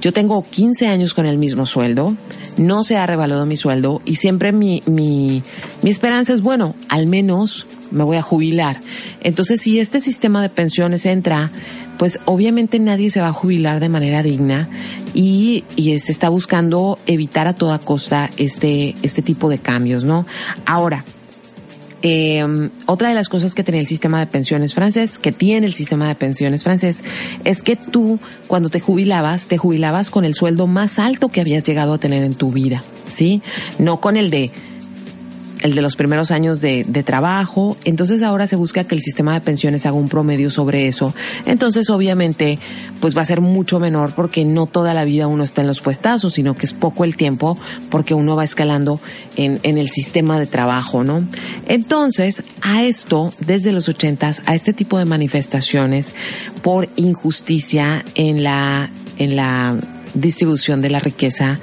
yo 0.00 0.12
tengo 0.12 0.42
15 0.42 0.88
años 0.88 1.14
con 1.14 1.26
el 1.26 1.38
mismo 1.38 1.66
sueldo, 1.66 2.16
no 2.56 2.82
se 2.82 2.96
ha 2.96 3.06
revaluado 3.06 3.46
mi 3.46 3.56
sueldo 3.56 4.02
y 4.04 4.16
siempre 4.16 4.52
mi, 4.52 4.82
mi, 4.86 5.42
mi 5.82 5.90
esperanza 5.90 6.32
es, 6.32 6.42
bueno, 6.42 6.74
al 6.88 7.06
menos 7.06 7.66
me 7.90 8.04
voy 8.04 8.16
a 8.16 8.22
jubilar. 8.22 8.80
Entonces, 9.22 9.60
si 9.60 9.78
este 9.78 10.00
sistema 10.00 10.42
de 10.42 10.48
pensiones 10.48 11.06
entra, 11.06 11.50
pues 11.98 12.20
obviamente 12.24 12.78
nadie 12.78 13.10
se 13.10 13.20
va 13.20 13.28
a 13.28 13.32
jubilar 13.32 13.80
de 13.80 13.88
manera 13.88 14.22
digna 14.22 14.68
y, 15.14 15.64
y 15.76 15.98
se 15.98 16.12
está 16.12 16.28
buscando 16.28 16.98
evitar 17.06 17.48
a 17.48 17.54
toda 17.54 17.78
costa 17.78 18.30
este, 18.36 18.94
este 19.02 19.22
tipo 19.22 19.48
de 19.48 19.58
cambios, 19.58 20.04
¿no? 20.04 20.26
Ahora, 20.64 21.04
eh, 22.02 22.44
otra 22.86 23.08
de 23.08 23.14
las 23.14 23.28
cosas 23.28 23.54
que 23.54 23.64
tenía 23.64 23.80
el 23.80 23.86
sistema 23.86 24.20
de 24.20 24.26
pensiones 24.26 24.74
francés, 24.74 25.18
que 25.18 25.32
tiene 25.32 25.66
el 25.66 25.74
sistema 25.74 26.06
de 26.06 26.14
pensiones 26.14 26.62
francés, 26.62 27.02
es 27.44 27.62
que 27.62 27.74
tú 27.76 28.20
cuando 28.46 28.68
te 28.68 28.80
jubilabas, 28.80 29.46
te 29.46 29.56
jubilabas 29.56 30.10
con 30.10 30.24
el 30.24 30.34
sueldo 30.34 30.66
más 30.66 30.98
alto 30.98 31.30
que 31.30 31.40
habías 31.40 31.64
llegado 31.64 31.94
a 31.94 31.98
tener 31.98 32.22
en 32.22 32.34
tu 32.34 32.52
vida, 32.52 32.82
¿sí? 33.10 33.42
No 33.78 34.00
con 34.00 34.16
el 34.16 34.30
de 34.30 34.50
el 35.66 35.74
de 35.74 35.82
los 35.82 35.96
primeros 35.96 36.30
años 36.30 36.60
de, 36.60 36.84
de, 36.84 37.02
trabajo. 37.02 37.76
Entonces 37.84 38.22
ahora 38.22 38.46
se 38.46 38.56
busca 38.56 38.84
que 38.84 38.94
el 38.94 39.02
sistema 39.02 39.34
de 39.34 39.40
pensiones 39.40 39.86
haga 39.86 39.96
un 39.96 40.08
promedio 40.08 40.50
sobre 40.50 40.88
eso. 40.88 41.14
Entonces 41.44 41.90
obviamente 41.90 42.58
pues 43.00 43.16
va 43.16 43.22
a 43.22 43.24
ser 43.24 43.40
mucho 43.40 43.78
menor 43.78 44.14
porque 44.14 44.44
no 44.44 44.66
toda 44.66 44.94
la 44.94 45.04
vida 45.04 45.26
uno 45.26 45.44
está 45.44 45.60
en 45.60 45.66
los 45.66 45.80
puestazos, 45.80 46.34
sino 46.34 46.54
que 46.54 46.66
es 46.66 46.72
poco 46.72 47.04
el 47.04 47.16
tiempo 47.16 47.58
porque 47.90 48.14
uno 48.14 48.36
va 48.36 48.44
escalando 48.44 49.00
en, 49.36 49.60
en 49.62 49.78
el 49.78 49.90
sistema 49.90 50.38
de 50.38 50.46
trabajo, 50.46 51.04
¿no? 51.04 51.24
Entonces 51.66 52.42
a 52.62 52.84
esto, 52.84 53.32
desde 53.40 53.72
los 53.72 53.88
ochentas, 53.88 54.42
a 54.46 54.54
este 54.54 54.72
tipo 54.72 54.98
de 54.98 55.04
manifestaciones 55.04 56.14
por 56.62 56.88
injusticia 56.96 58.04
en 58.14 58.42
la, 58.42 58.90
en 59.18 59.36
la 59.36 59.76
distribución 60.16 60.82
de 60.82 60.90
la 60.90 60.98
riqueza. 60.98 61.56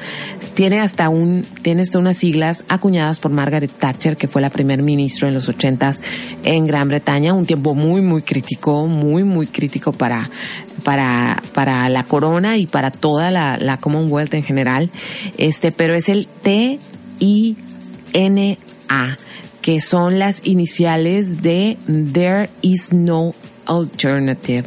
Tiene 0.53 0.79
hasta 0.79 1.09
un, 1.09 1.45
tiene 1.61 1.81
hasta 1.81 1.99
unas 1.99 2.17
siglas 2.17 2.63
acuñadas 2.69 3.19
por 3.19 3.31
Margaret 3.31 3.71
Thatcher, 3.71 4.15
que 4.15 4.27
fue 4.27 4.41
la 4.41 4.49
primer 4.49 4.83
ministro 4.83 5.27
en 5.27 5.33
los 5.33 5.49
ochentas 5.49 6.01
en 6.43 6.67
Gran 6.67 6.87
Bretaña, 6.87 7.33
un 7.33 7.45
tiempo 7.45 7.75
muy, 7.75 8.01
muy 8.01 8.21
crítico, 8.21 8.87
muy, 8.87 9.23
muy 9.23 9.47
crítico 9.47 9.91
para, 9.91 10.29
para, 10.83 11.41
para 11.53 11.89
la 11.89 12.05
corona 12.05 12.57
y 12.57 12.67
para 12.67 12.91
toda 12.91 13.31
la, 13.31 13.57
la 13.57 13.77
Commonwealth 13.77 14.33
en 14.33 14.43
general. 14.43 14.89
Este, 15.37 15.71
pero 15.71 15.95
es 15.95 16.09
el 16.09 16.27
T-I-N-A, 16.27 16.77
que 19.61 19.81
son 19.81 20.19
las 20.19 20.45
iniciales 20.45 21.41
de 21.41 21.77
There 22.13 22.49
is 22.61 22.93
no 22.93 23.33
alternative. 23.65 24.65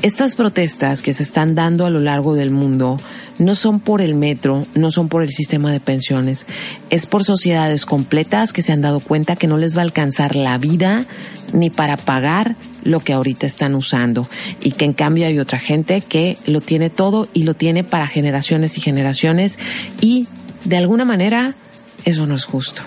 Estas 0.00 0.36
protestas 0.36 1.02
que 1.02 1.12
se 1.12 1.24
están 1.24 1.56
dando 1.56 1.84
a 1.84 1.90
lo 1.90 1.98
largo 1.98 2.36
del 2.36 2.52
mundo 2.52 2.98
no 3.40 3.56
son 3.56 3.80
por 3.80 4.00
el 4.00 4.14
metro, 4.14 4.64
no 4.76 4.92
son 4.92 5.08
por 5.08 5.24
el 5.24 5.30
sistema 5.30 5.72
de 5.72 5.80
pensiones, 5.80 6.46
es 6.88 7.06
por 7.06 7.24
sociedades 7.24 7.84
completas 7.84 8.52
que 8.52 8.62
se 8.62 8.72
han 8.72 8.80
dado 8.80 9.00
cuenta 9.00 9.34
que 9.34 9.48
no 9.48 9.58
les 9.58 9.76
va 9.76 9.80
a 9.80 9.84
alcanzar 9.84 10.36
la 10.36 10.56
vida 10.58 11.04
ni 11.52 11.70
para 11.70 11.96
pagar 11.96 12.54
lo 12.84 13.00
que 13.00 13.12
ahorita 13.12 13.46
están 13.46 13.74
usando. 13.74 14.28
Y 14.60 14.70
que 14.70 14.84
en 14.84 14.92
cambio 14.92 15.26
hay 15.26 15.40
otra 15.40 15.58
gente 15.58 16.00
que 16.00 16.38
lo 16.46 16.60
tiene 16.60 16.90
todo 16.90 17.28
y 17.34 17.42
lo 17.42 17.54
tiene 17.54 17.82
para 17.82 18.06
generaciones 18.06 18.78
y 18.78 18.80
generaciones. 18.80 19.58
Y 20.00 20.28
de 20.64 20.76
alguna 20.76 21.04
manera 21.04 21.56
eso 22.04 22.24
no 22.26 22.36
es 22.36 22.44
justo. 22.44 22.82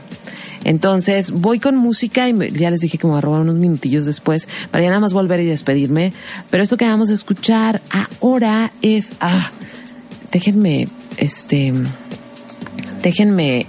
Entonces 0.63 1.31
voy 1.31 1.59
con 1.59 1.75
música 1.75 2.29
y 2.29 2.51
ya 2.51 2.69
les 2.69 2.81
dije 2.81 2.97
que 2.97 3.07
me 3.07 3.11
voy 3.11 3.17
a 3.17 3.21
robar 3.21 3.41
unos 3.41 3.55
minutillos 3.55 4.05
después 4.05 4.47
para 4.69 4.83
ya 4.83 4.89
nada 4.89 4.99
más 4.99 5.13
volver 5.13 5.39
y 5.39 5.45
despedirme. 5.45 6.13
Pero 6.49 6.63
esto 6.63 6.77
que 6.77 6.85
vamos 6.85 7.09
a 7.09 7.13
escuchar 7.13 7.81
ahora 7.89 8.71
es, 8.81 9.13
ah, 9.19 9.49
déjenme, 10.31 10.87
este, 11.17 11.73
déjenme 13.01 13.65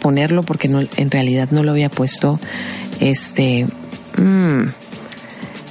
ponerlo 0.00 0.42
porque 0.42 0.68
no, 0.68 0.80
en 0.96 1.10
realidad 1.10 1.48
no 1.52 1.62
lo 1.62 1.70
había 1.70 1.88
puesto. 1.88 2.40
Este, 3.00 3.66
mm, 4.18 4.64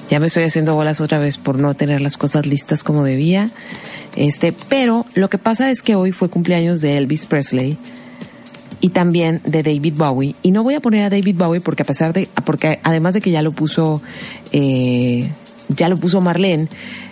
ya 0.10 0.20
me 0.20 0.28
estoy 0.28 0.44
haciendo 0.44 0.76
bolas 0.76 1.02
otra 1.02 1.20
vez 1.20 1.38
por 1.38 1.60
no 1.60 1.74
tener 1.74 2.02
las 2.02 2.18
cosas 2.18 2.46
listas 2.46 2.84
como 2.84 3.04
debía. 3.04 3.50
Este, 4.16 4.54
pero 4.70 5.06
lo 5.14 5.30
que 5.30 5.38
pasa 5.38 5.70
es 5.70 5.82
que 5.84 5.96
hoy 5.96 6.12
fue 6.12 6.30
cumpleaños 6.30 6.82
de 6.82 6.98
Elvis 6.98 7.26
Presley 7.26 7.78
y 8.82 8.90
también 8.90 9.42
de 9.46 9.64
David 9.64 9.94
Bowie. 9.96 10.36
Y 10.42 10.52
no 10.52 10.64
voy 10.64 10.74
a 10.74 10.80
poner 10.80 11.06
a 11.06 11.10
David 11.10 11.38
Bowie 11.38 11.62
porque 11.62 11.84
a 11.84 11.86
pesar 11.86 12.12
de, 12.12 12.28
porque 12.44 12.80
además 12.84 13.14
de 13.14 13.22
que 13.22 13.32
ya 13.32 13.42
lo 13.42 13.52
puso, 13.52 14.02
eh, 14.52 15.30
ya 15.70 15.88
lo 15.88 15.98
puso 15.98 16.20
Marlene, 16.20 16.68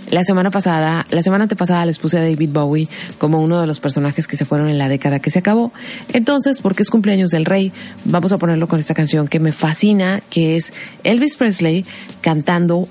la 0.10 0.24
semana 0.24 0.50
pasada, 0.50 1.06
la 1.12 1.22
semana 1.22 1.44
antepasada 1.44 1.86
les 1.86 2.00
puse 2.00 2.18
a 2.18 2.22
David 2.22 2.50
Bowie 2.52 2.88
como 3.20 3.40
uno 3.40 3.62
de 3.62 3.68
los 3.68 3.80
personajes 3.80 4.28
que 4.28 4.38
se 4.38 4.46
fueron 4.46 4.70
en 4.70 4.80
la 4.80 4.90
década 4.90 5.20
que 5.20 5.30
se 5.30 5.40
acabó. 5.40 5.72
Entonces, 6.14 6.60
porque 6.62 6.82
es 6.82 6.90
cumpleaños 6.90 7.30
del 7.30 7.46
rey, 7.46 7.72
vamos 8.06 8.32
a 8.32 8.38
ponerlo 8.40 8.68
con 8.68 8.80
esta 8.80 8.96
canción 8.96 9.28
que 9.28 9.40
me 9.40 9.52
fascina, 9.52 10.22
que 10.32 10.56
es 10.56 10.74
Elvis 11.04 11.36
Presley 11.36 11.86
cantando 12.22 12.88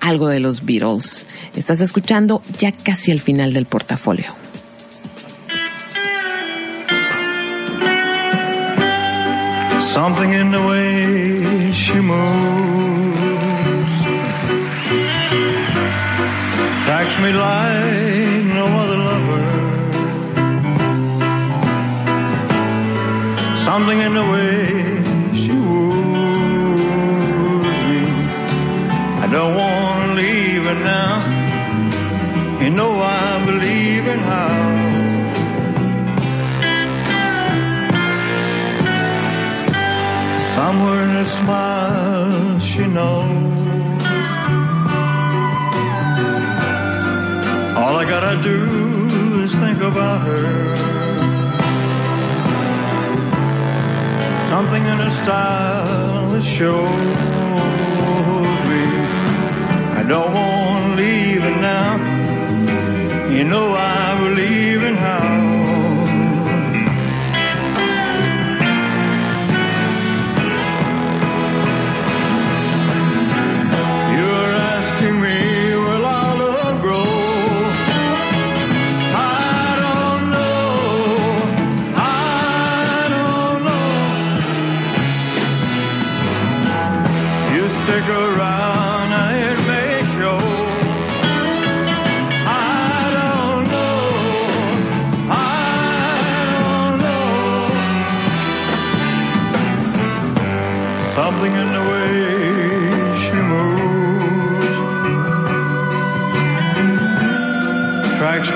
algo 0.00 0.28
de 0.28 0.38
los 0.38 0.64
Beatles. 0.64 1.26
Estás 1.56 1.80
escuchando 1.80 2.40
ya 2.58 2.70
casi 2.70 3.10
el 3.10 3.20
final 3.20 3.52
del 3.52 3.66
portafolio. 3.66 4.43
Something 9.94 10.32
in 10.32 10.50
the 10.50 10.60
way 10.60 11.70
she 11.72 11.94
moves. 12.00 13.20
Attracts 16.82 17.16
me 17.20 17.30
like 17.32 18.44
no 18.58 18.66
other 18.82 18.98
lover. 19.08 19.42
Something 23.68 24.00
in 24.00 24.14
the 24.14 24.26
way 24.34 24.64
she 25.40 25.52
woos 25.52 26.80
me. 27.88 28.02
I 29.22 29.24
don't 29.30 29.54
want 29.54 30.08
to 30.08 30.14
leave 30.20 30.64
her 30.70 30.74
now. 30.74 32.60
You 32.64 32.70
know 32.70 33.00
I 33.00 33.44
believe 33.46 34.08
in 34.08 34.18
how 34.18 34.63
Somewhere 40.54 41.02
in 41.02 41.10
her 41.10 41.26
smile 41.26 42.60
she 42.60 42.86
knows 42.86 43.60
All 47.76 47.96
I 47.96 48.04
gotta 48.08 48.40
do 48.40 49.42
is 49.42 49.52
think 49.52 49.80
about 49.82 50.20
her. 50.28 50.76
Something 54.52 54.84
in 54.92 54.98
her 55.04 55.10
style 55.10 56.28
that 56.28 56.44
shows 56.44 57.16
me. 58.70 58.84
I 60.00 60.02
don't 60.12 60.32
want 60.32 60.84
to 60.84 61.02
leave 61.02 61.44
now. 61.72 61.92
You 63.36 63.44
know 63.44 63.66
I 63.72 64.18
believe 64.24 64.82
in 64.84 64.94
how 64.94 65.23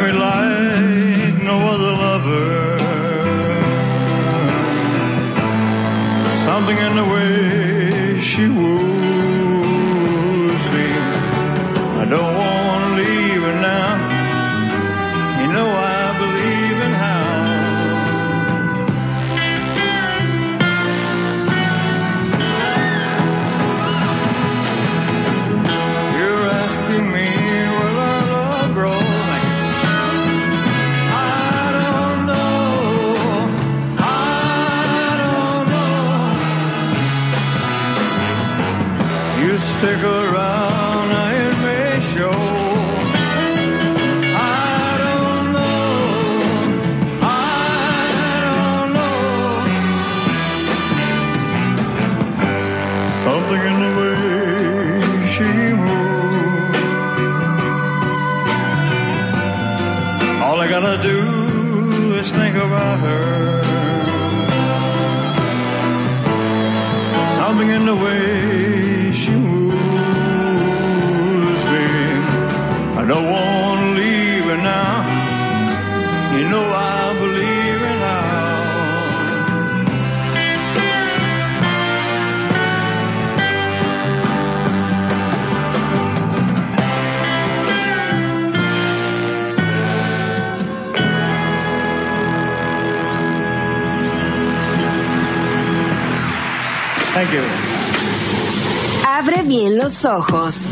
me 0.03 0.13
like 0.13 1.35
no 1.51 1.57
other 1.75 1.93
lover. 2.05 2.79
Something 6.37 6.79
in 6.79 6.95
the 6.97 7.05
way 7.05 7.18
think 62.39 62.57
about 62.57 63.01
her. 63.01 63.63
Something 67.37 67.71
in 67.71 67.87
the 67.87 67.97
way 67.97 68.48
bien 99.49 99.79
los 99.79 100.05
ojos. 100.05 100.69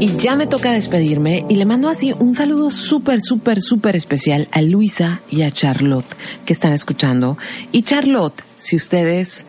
Y 0.00 0.16
ya 0.16 0.36
me 0.36 0.46
toca 0.46 0.72
despedirme 0.72 1.44
y 1.48 1.56
le 1.56 1.66
mando 1.66 1.90
así 1.90 2.14
un 2.18 2.34
saludo 2.34 2.70
súper, 2.70 3.20
súper, 3.20 3.60
súper 3.60 3.94
especial 3.94 4.48
a 4.52 4.62
Luisa 4.62 5.20
y 5.28 5.42
a 5.42 5.50
Charlotte 5.50 6.06
que 6.46 6.54
están 6.54 6.72
escuchando. 6.72 7.36
Y 7.72 7.82
Charlotte, 7.82 8.42
si 8.58 8.76
ustedes 8.76 9.44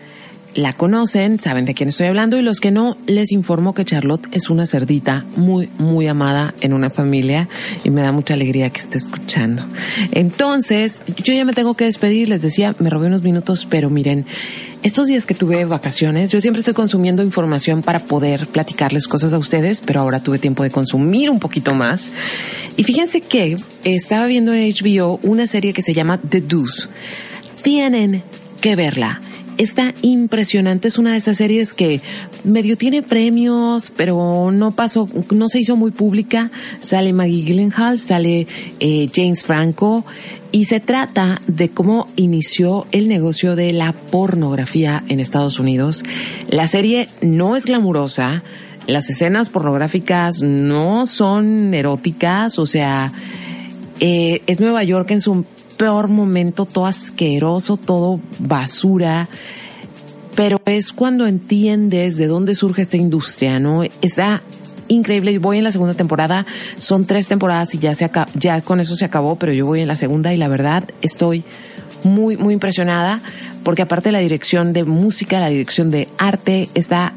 la 0.56 0.74
conocen, 0.74 1.39
saben 1.39 1.66
de 1.66 1.74
quién 1.74 1.89
estoy 1.89 2.08
hablando 2.08 2.38
y 2.38 2.41
los 2.41 2.60
que 2.60 2.72
no, 2.72 2.97
les 3.06 3.32
informo 3.32 3.74
que 3.74 3.86
Charlotte 3.86 4.28
es 4.32 4.50
una 4.50 4.66
cerdita 4.66 5.26
muy, 5.36 5.70
muy 5.78 6.08
amada 6.08 6.54
en 6.62 6.74
una 6.74 6.89
familia 6.89 7.47
y 7.84 7.89
me 7.89 8.02
da 8.02 8.12
mucha 8.12 8.34
alegría 8.34 8.70
que 8.70 8.80
esté 8.80 8.97
escuchando. 8.97 9.64
Entonces, 10.12 11.04
yo 11.24 11.34
ya 11.34 11.45
me 11.45 11.54
tengo 11.54 11.76
que 11.76 11.86
despedir, 11.86 12.30
les 12.30 12.41
decía, 12.41 12.76
me 12.80 12.89
robé 12.89 13.08
unos 13.08 13.24
minutos, 13.24 13.68
pero 13.70 13.89
miren, 13.89 14.26
estos 14.82 15.08
días 15.08 15.26
que 15.26 15.36
tuve 15.36 15.66
vacaciones, 15.66 16.32
yo 16.32 16.41
siempre 16.41 16.60
estoy 16.60 16.74
consumiendo 16.74 17.22
información 17.22 17.82
para 17.82 18.00
poder 18.00 18.47
platicarles 18.47 19.08
cosas 19.08 19.34
a 19.34 19.38
ustedes, 19.38 19.82
pero 19.82 20.00
ahora 20.00 20.22
tuve 20.22 20.39
tiempo 20.39 20.64
de 20.64 20.72
consumir 20.72 21.30
un 21.30 21.39
poquito 21.39 21.76
más. 21.76 22.12
Y 22.76 22.84
fíjense 22.84 23.22
que 23.22 23.58
estaba 23.84 24.26
viendo 24.28 24.54
en 24.54 24.70
HBO 24.70 25.20
una 25.22 25.47
serie 25.47 25.74
que 25.74 25.82
se 25.82 25.93
llama 25.93 26.18
The 26.18 26.41
Deuce. 26.41 26.88
Tienen 27.62 28.24
que 28.62 28.76
verla. 28.76 29.22
Está 29.60 29.93
impresionante, 30.01 30.88
es 30.88 30.97
una 30.97 31.12
de 31.12 31.18
esas 31.18 31.36
series 31.36 31.74
que 31.74 31.99
medio 32.45 32.78
tiene 32.78 33.03
premios, 33.03 33.91
pero 33.93 34.51
no 34.53 34.72
pasó, 34.72 35.10
no 35.32 35.49
se 35.49 35.60
hizo 35.60 35.76
muy 35.76 35.91
pública. 35.91 36.49
Sale 36.80 37.12
Maggie 37.12 37.43
Gyllenhaal, 37.43 37.99
sale 37.99 38.47
eh, 38.80 39.10
James 39.14 39.43
Franco 39.43 40.05
y 40.53 40.64
se 40.64 40.80
trata 40.80 41.41
de 41.47 41.68
cómo 41.72 42.07
inició 42.16 42.88
el 42.93 43.10
negocio 43.10 43.57
de 43.57 43.74
la 43.74 43.91
pornografía 43.91 45.03
en 45.10 45.20
Estados 45.20 45.60
Unidos. 45.60 46.05
La 46.47 46.70
serie 46.70 47.10
no 47.22 47.57
es 47.57 47.66
glamurosa, 47.66 48.43
las 48.88 49.10
escenas 49.10 49.49
pornográficas 49.49 50.41
no 50.41 51.05
son 51.05 51.74
eróticas, 51.74 52.60
o 52.60 52.66
sea, 52.66 53.12
eh, 53.99 54.41
es 54.47 54.62
Nueva 54.62 54.86
York 54.86 55.12
en 55.12 55.20
su 55.20 55.43
peor 55.80 56.10
momento, 56.10 56.66
todo 56.66 56.86
asqueroso, 56.86 57.78
todo 57.78 58.20
basura. 58.38 59.30
Pero 60.36 60.58
es 60.66 60.92
cuando 60.92 61.26
entiendes 61.26 62.18
de 62.18 62.28
dónde 62.28 62.54
surge 62.54 62.82
esta 62.82 62.98
industria, 62.98 63.62
¿no? 63.62 63.84
Esa 64.02 64.42
increíble. 64.90 65.40
Voy 65.40 65.58
en 65.58 65.64
la 65.64 65.72
segunda 65.72 65.94
temporada. 65.94 66.46
Son 66.76 67.06
tres 67.06 67.30
temporadas 67.30 67.74
y 67.76 67.80
ya 67.80 67.96
se 67.96 68.12
ya 68.34 68.62
con 68.62 68.82
eso 68.82 68.98
se 68.98 69.06
acabó, 69.06 69.38
pero 69.38 69.54
yo 69.54 69.66
voy 69.66 69.80
en 69.80 69.88
la 69.88 69.96
segunda 69.96 70.34
y 70.34 70.38
la 70.38 70.50
verdad 70.50 70.84
estoy 71.02 71.46
muy, 72.04 72.36
muy 72.36 72.54
impresionada 72.54 73.22
porque 73.64 73.82
aparte 73.82 74.12
la 74.12 74.20
dirección 74.20 74.74
de 74.74 74.84
música, 74.84 75.40
la 75.40 75.48
dirección 75.48 75.92
de 75.92 76.10
arte 76.18 76.68
está 76.74 77.14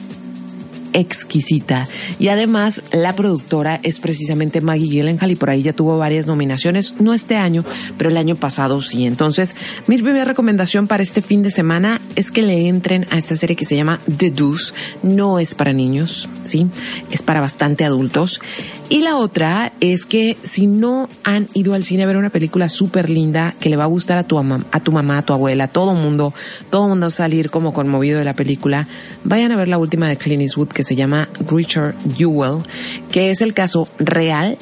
exquisita. 0.93 1.87
Y 2.19 2.29
además, 2.29 2.83
la 2.93 3.15
productora 3.15 3.81
es 3.83 4.01
precisamente 4.01 4.61
Maggie 4.61 4.89
Gyllenhaal 4.89 5.31
y 5.31 5.37
por 5.37 5.51
ahí 5.51 5.63
ya 5.63 5.73
tuvo 5.73 5.99
varias 5.99 6.27
nominaciones, 6.27 6.95
no 7.01 7.15
este 7.15 7.37
año, 7.37 7.65
pero 7.99 8.11
el 8.11 8.17
año 8.17 8.37
pasado 8.37 8.81
sí. 8.81 9.07
Entonces, 9.07 9.55
mi 9.87 9.97
primera 9.97 10.25
recomendación 10.25 10.87
para 10.87 11.03
este 11.03 11.23
fin 11.23 11.43
de 11.43 11.51
semana 11.51 12.01
es 12.17 12.31
que 12.31 12.43
le 12.43 12.69
entren 12.69 13.07
a 13.11 13.19
esta 13.19 13.37
serie 13.37 13.57
que 13.57 13.65
se 13.65 13.77
llama 13.77 14.01
The 14.17 14.31
Deuce. 14.31 14.75
No 15.03 15.39
es 15.39 15.55
para 15.55 15.73
niños, 15.73 16.29
¿sí? 16.45 16.67
Es 17.11 17.23
para 17.23 17.41
bastante 17.41 17.85
adultos. 17.85 18.41
Y 18.89 19.01
la 19.01 19.17
otra 19.17 19.73
es 19.81 20.05
que 20.05 20.37
si 20.43 20.67
no 20.67 21.09
han 21.25 21.49
ido 21.55 21.75
al 21.75 21.85
cine 21.85 22.03
a 22.03 22.07
ver 22.07 22.17
una 22.17 22.31
película 22.31 22.69
súper 22.69 23.09
linda 23.09 23.55
que 23.59 23.71
le 23.71 23.77
va 23.77 23.85
a 23.85 23.87
gustar 23.87 24.19
a 24.19 24.25
tu, 24.25 24.37
mamá, 24.37 24.65
a 24.71 24.81
tu 24.81 24.93
mamá, 24.93 25.19
a 25.19 25.23
tu 25.23 25.33
abuela, 25.33 25.65
a 25.65 25.69
todo 25.69 25.95
mundo, 25.95 26.35
todo 26.71 26.89
mundo 26.89 27.09
salir 27.09 27.51
como 27.51 27.73
conmovido 27.73 28.19
de 28.19 28.25
la 28.25 28.35
película, 28.35 28.87
vayan 29.25 29.53
a 29.53 29.57
ver 29.57 29.69
la 29.69 29.79
última 29.79 30.09
de 30.09 30.17
Clint 30.17 30.43
Eastwood 30.43 30.69
se 30.85 30.97
llama 30.97 31.29
Richard 31.51 31.95
Jewell, 32.17 32.63
que 33.11 33.31
es 33.31 33.41
el 33.43 33.55
caso 33.55 33.89
real 33.99 34.57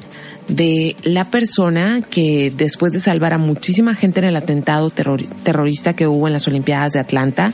de 0.49 0.97
la 1.05 1.27
persona 1.27 2.01
que 2.11 2.53
después 2.57 2.93
de 2.93 2.99
salvar 2.99 3.33
a 3.33 3.39
muchísima 3.39 3.95
gente 3.95 4.19
en 4.19 4.27
el 4.27 4.37
atentado 4.37 4.91
terror- 4.91 5.25
terrorista 5.45 5.95
que 5.95 6.09
hubo 6.09 6.27
en 6.27 6.33
las 6.33 6.49
Olimpiadas 6.49 6.93
de 6.95 6.99
Atlanta, 6.99 7.53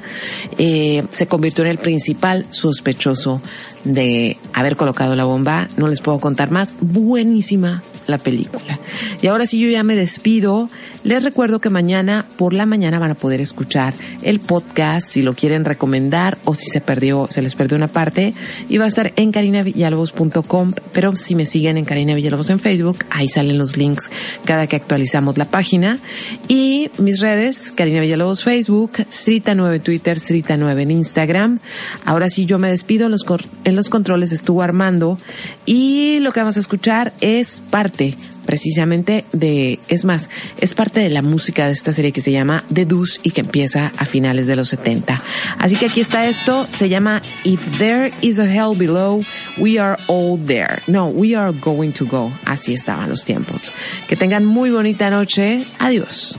eh, 0.56 1.04
se 1.12 1.26
convirtió 1.26 1.62
en 1.64 1.70
el 1.70 1.78
principal 1.78 2.46
sospechoso 2.48 3.42
de 3.84 4.38
haber 4.54 4.76
colocado 4.76 5.14
la 5.14 5.24
bomba. 5.24 5.68
No 5.76 5.88
les 5.88 6.00
puedo 6.00 6.18
contar 6.18 6.50
más. 6.50 6.72
Buenísima 6.80 7.82
la 8.06 8.16
película. 8.18 8.78
Y 9.20 9.26
ahora 9.26 9.46
sí 9.46 9.58
yo 9.60 9.68
ya 9.68 9.82
me 9.82 9.94
despido. 9.94 10.70
Les 11.07 11.22
recuerdo 11.22 11.61
que 11.61 11.70
mañana 11.70 12.26
por 12.36 12.52
la 12.52 12.66
mañana 12.66 12.98
van 12.98 13.12
a 13.12 13.14
poder 13.14 13.40
escuchar 13.40 13.94
el 14.22 14.40
podcast 14.40 15.07
si 15.07 15.22
lo 15.22 15.34
quieren 15.34 15.64
recomendar 15.64 16.36
o 16.44 16.52
si 16.57 16.66
se 16.66 16.80
perdió, 16.80 17.28
se 17.30 17.42
les 17.42 17.54
perdió 17.54 17.76
una 17.76 17.86
parte. 17.86 18.34
Y 18.68 18.78
va 18.78 18.86
a 18.86 18.88
estar 18.88 19.12
en 19.14 19.30
carinavillalobos.com, 19.30 20.72
pero 20.92 21.14
si 21.14 21.36
me 21.36 21.46
siguen 21.46 21.76
en 21.76 21.84
Karina 21.84 22.16
Villalobos 22.16 22.50
en 22.50 22.59
Facebook, 22.59 23.04
ahí 23.11 23.28
salen 23.28 23.57
los 23.57 23.76
links 23.76 24.11
cada 24.44 24.66
que 24.66 24.74
actualizamos 24.74 25.38
la 25.38 25.44
página. 25.44 26.00
Y 26.48 26.90
mis 26.98 27.20
redes, 27.20 27.72
Karina 27.76 28.00
Villalobos 28.00 28.42
Facebook, 28.42 28.94
Srita9 29.09 29.80
Twitter, 29.80 30.18
Srita9 30.18 30.82
en 30.82 30.90
Instagram. 30.90 31.61
Ahora 32.04 32.28
sí 32.30 32.46
yo 32.46 32.59
me 32.59 32.68
despido, 32.68 33.07
en 33.07 33.12
los, 33.12 33.24
en 33.62 33.76
los 33.76 33.90
controles 33.90 34.32
estuvo 34.32 34.61
Armando 34.61 35.18
y 35.66 36.18
lo 36.18 36.32
que 36.32 36.40
vamos 36.40 36.57
a 36.57 36.61
escuchar 36.61 37.12
es 37.20 37.62
parte 37.70 38.16
precisamente 38.47 39.24
de, 39.32 39.80
es 39.88 40.05
más, 40.05 40.30
es 40.61 40.74
parte 40.74 41.01
de 41.01 41.11
la 41.11 41.22
música 41.22 41.66
de 41.66 41.72
esta 41.72 41.92
serie 41.92 42.12
que 42.12 42.20
se 42.20 42.32
llama 42.32 42.64
The 42.72 42.86
Deuce 42.86 43.20
y 43.22 43.32
que 43.32 43.42
empieza 43.42 43.92
a 43.97 44.07
finales 44.07 44.47
de 44.47 44.57
los 44.57 44.68
70. 44.70 45.20
Así 45.59 45.76
que 45.76 45.86
aquí 45.86 46.01
está 46.01 46.26
esto, 46.26 46.66
se 46.70 46.88
llama 46.88 47.20
If 47.44 47.61
There 47.78 48.12
is 48.22 48.38
a 48.38 48.47
Hell 48.47 48.76
Below, 48.76 49.22
We 49.59 49.78
Are 49.78 50.01
All 50.07 50.38
There. 50.47 50.78
No, 50.86 51.09
We 51.09 51.36
Are 51.36 51.53
Going 51.53 51.90
to 51.92 52.07
Go. 52.07 52.32
Así 52.44 52.72
estaban 52.72 53.11
los 53.11 53.24
tiempos. 53.24 53.72
Que 54.09 54.16
tengan 54.16 54.44
muy 54.47 54.70
bonita 54.70 55.11
noche. 55.11 55.61
Adiós. 55.78 56.38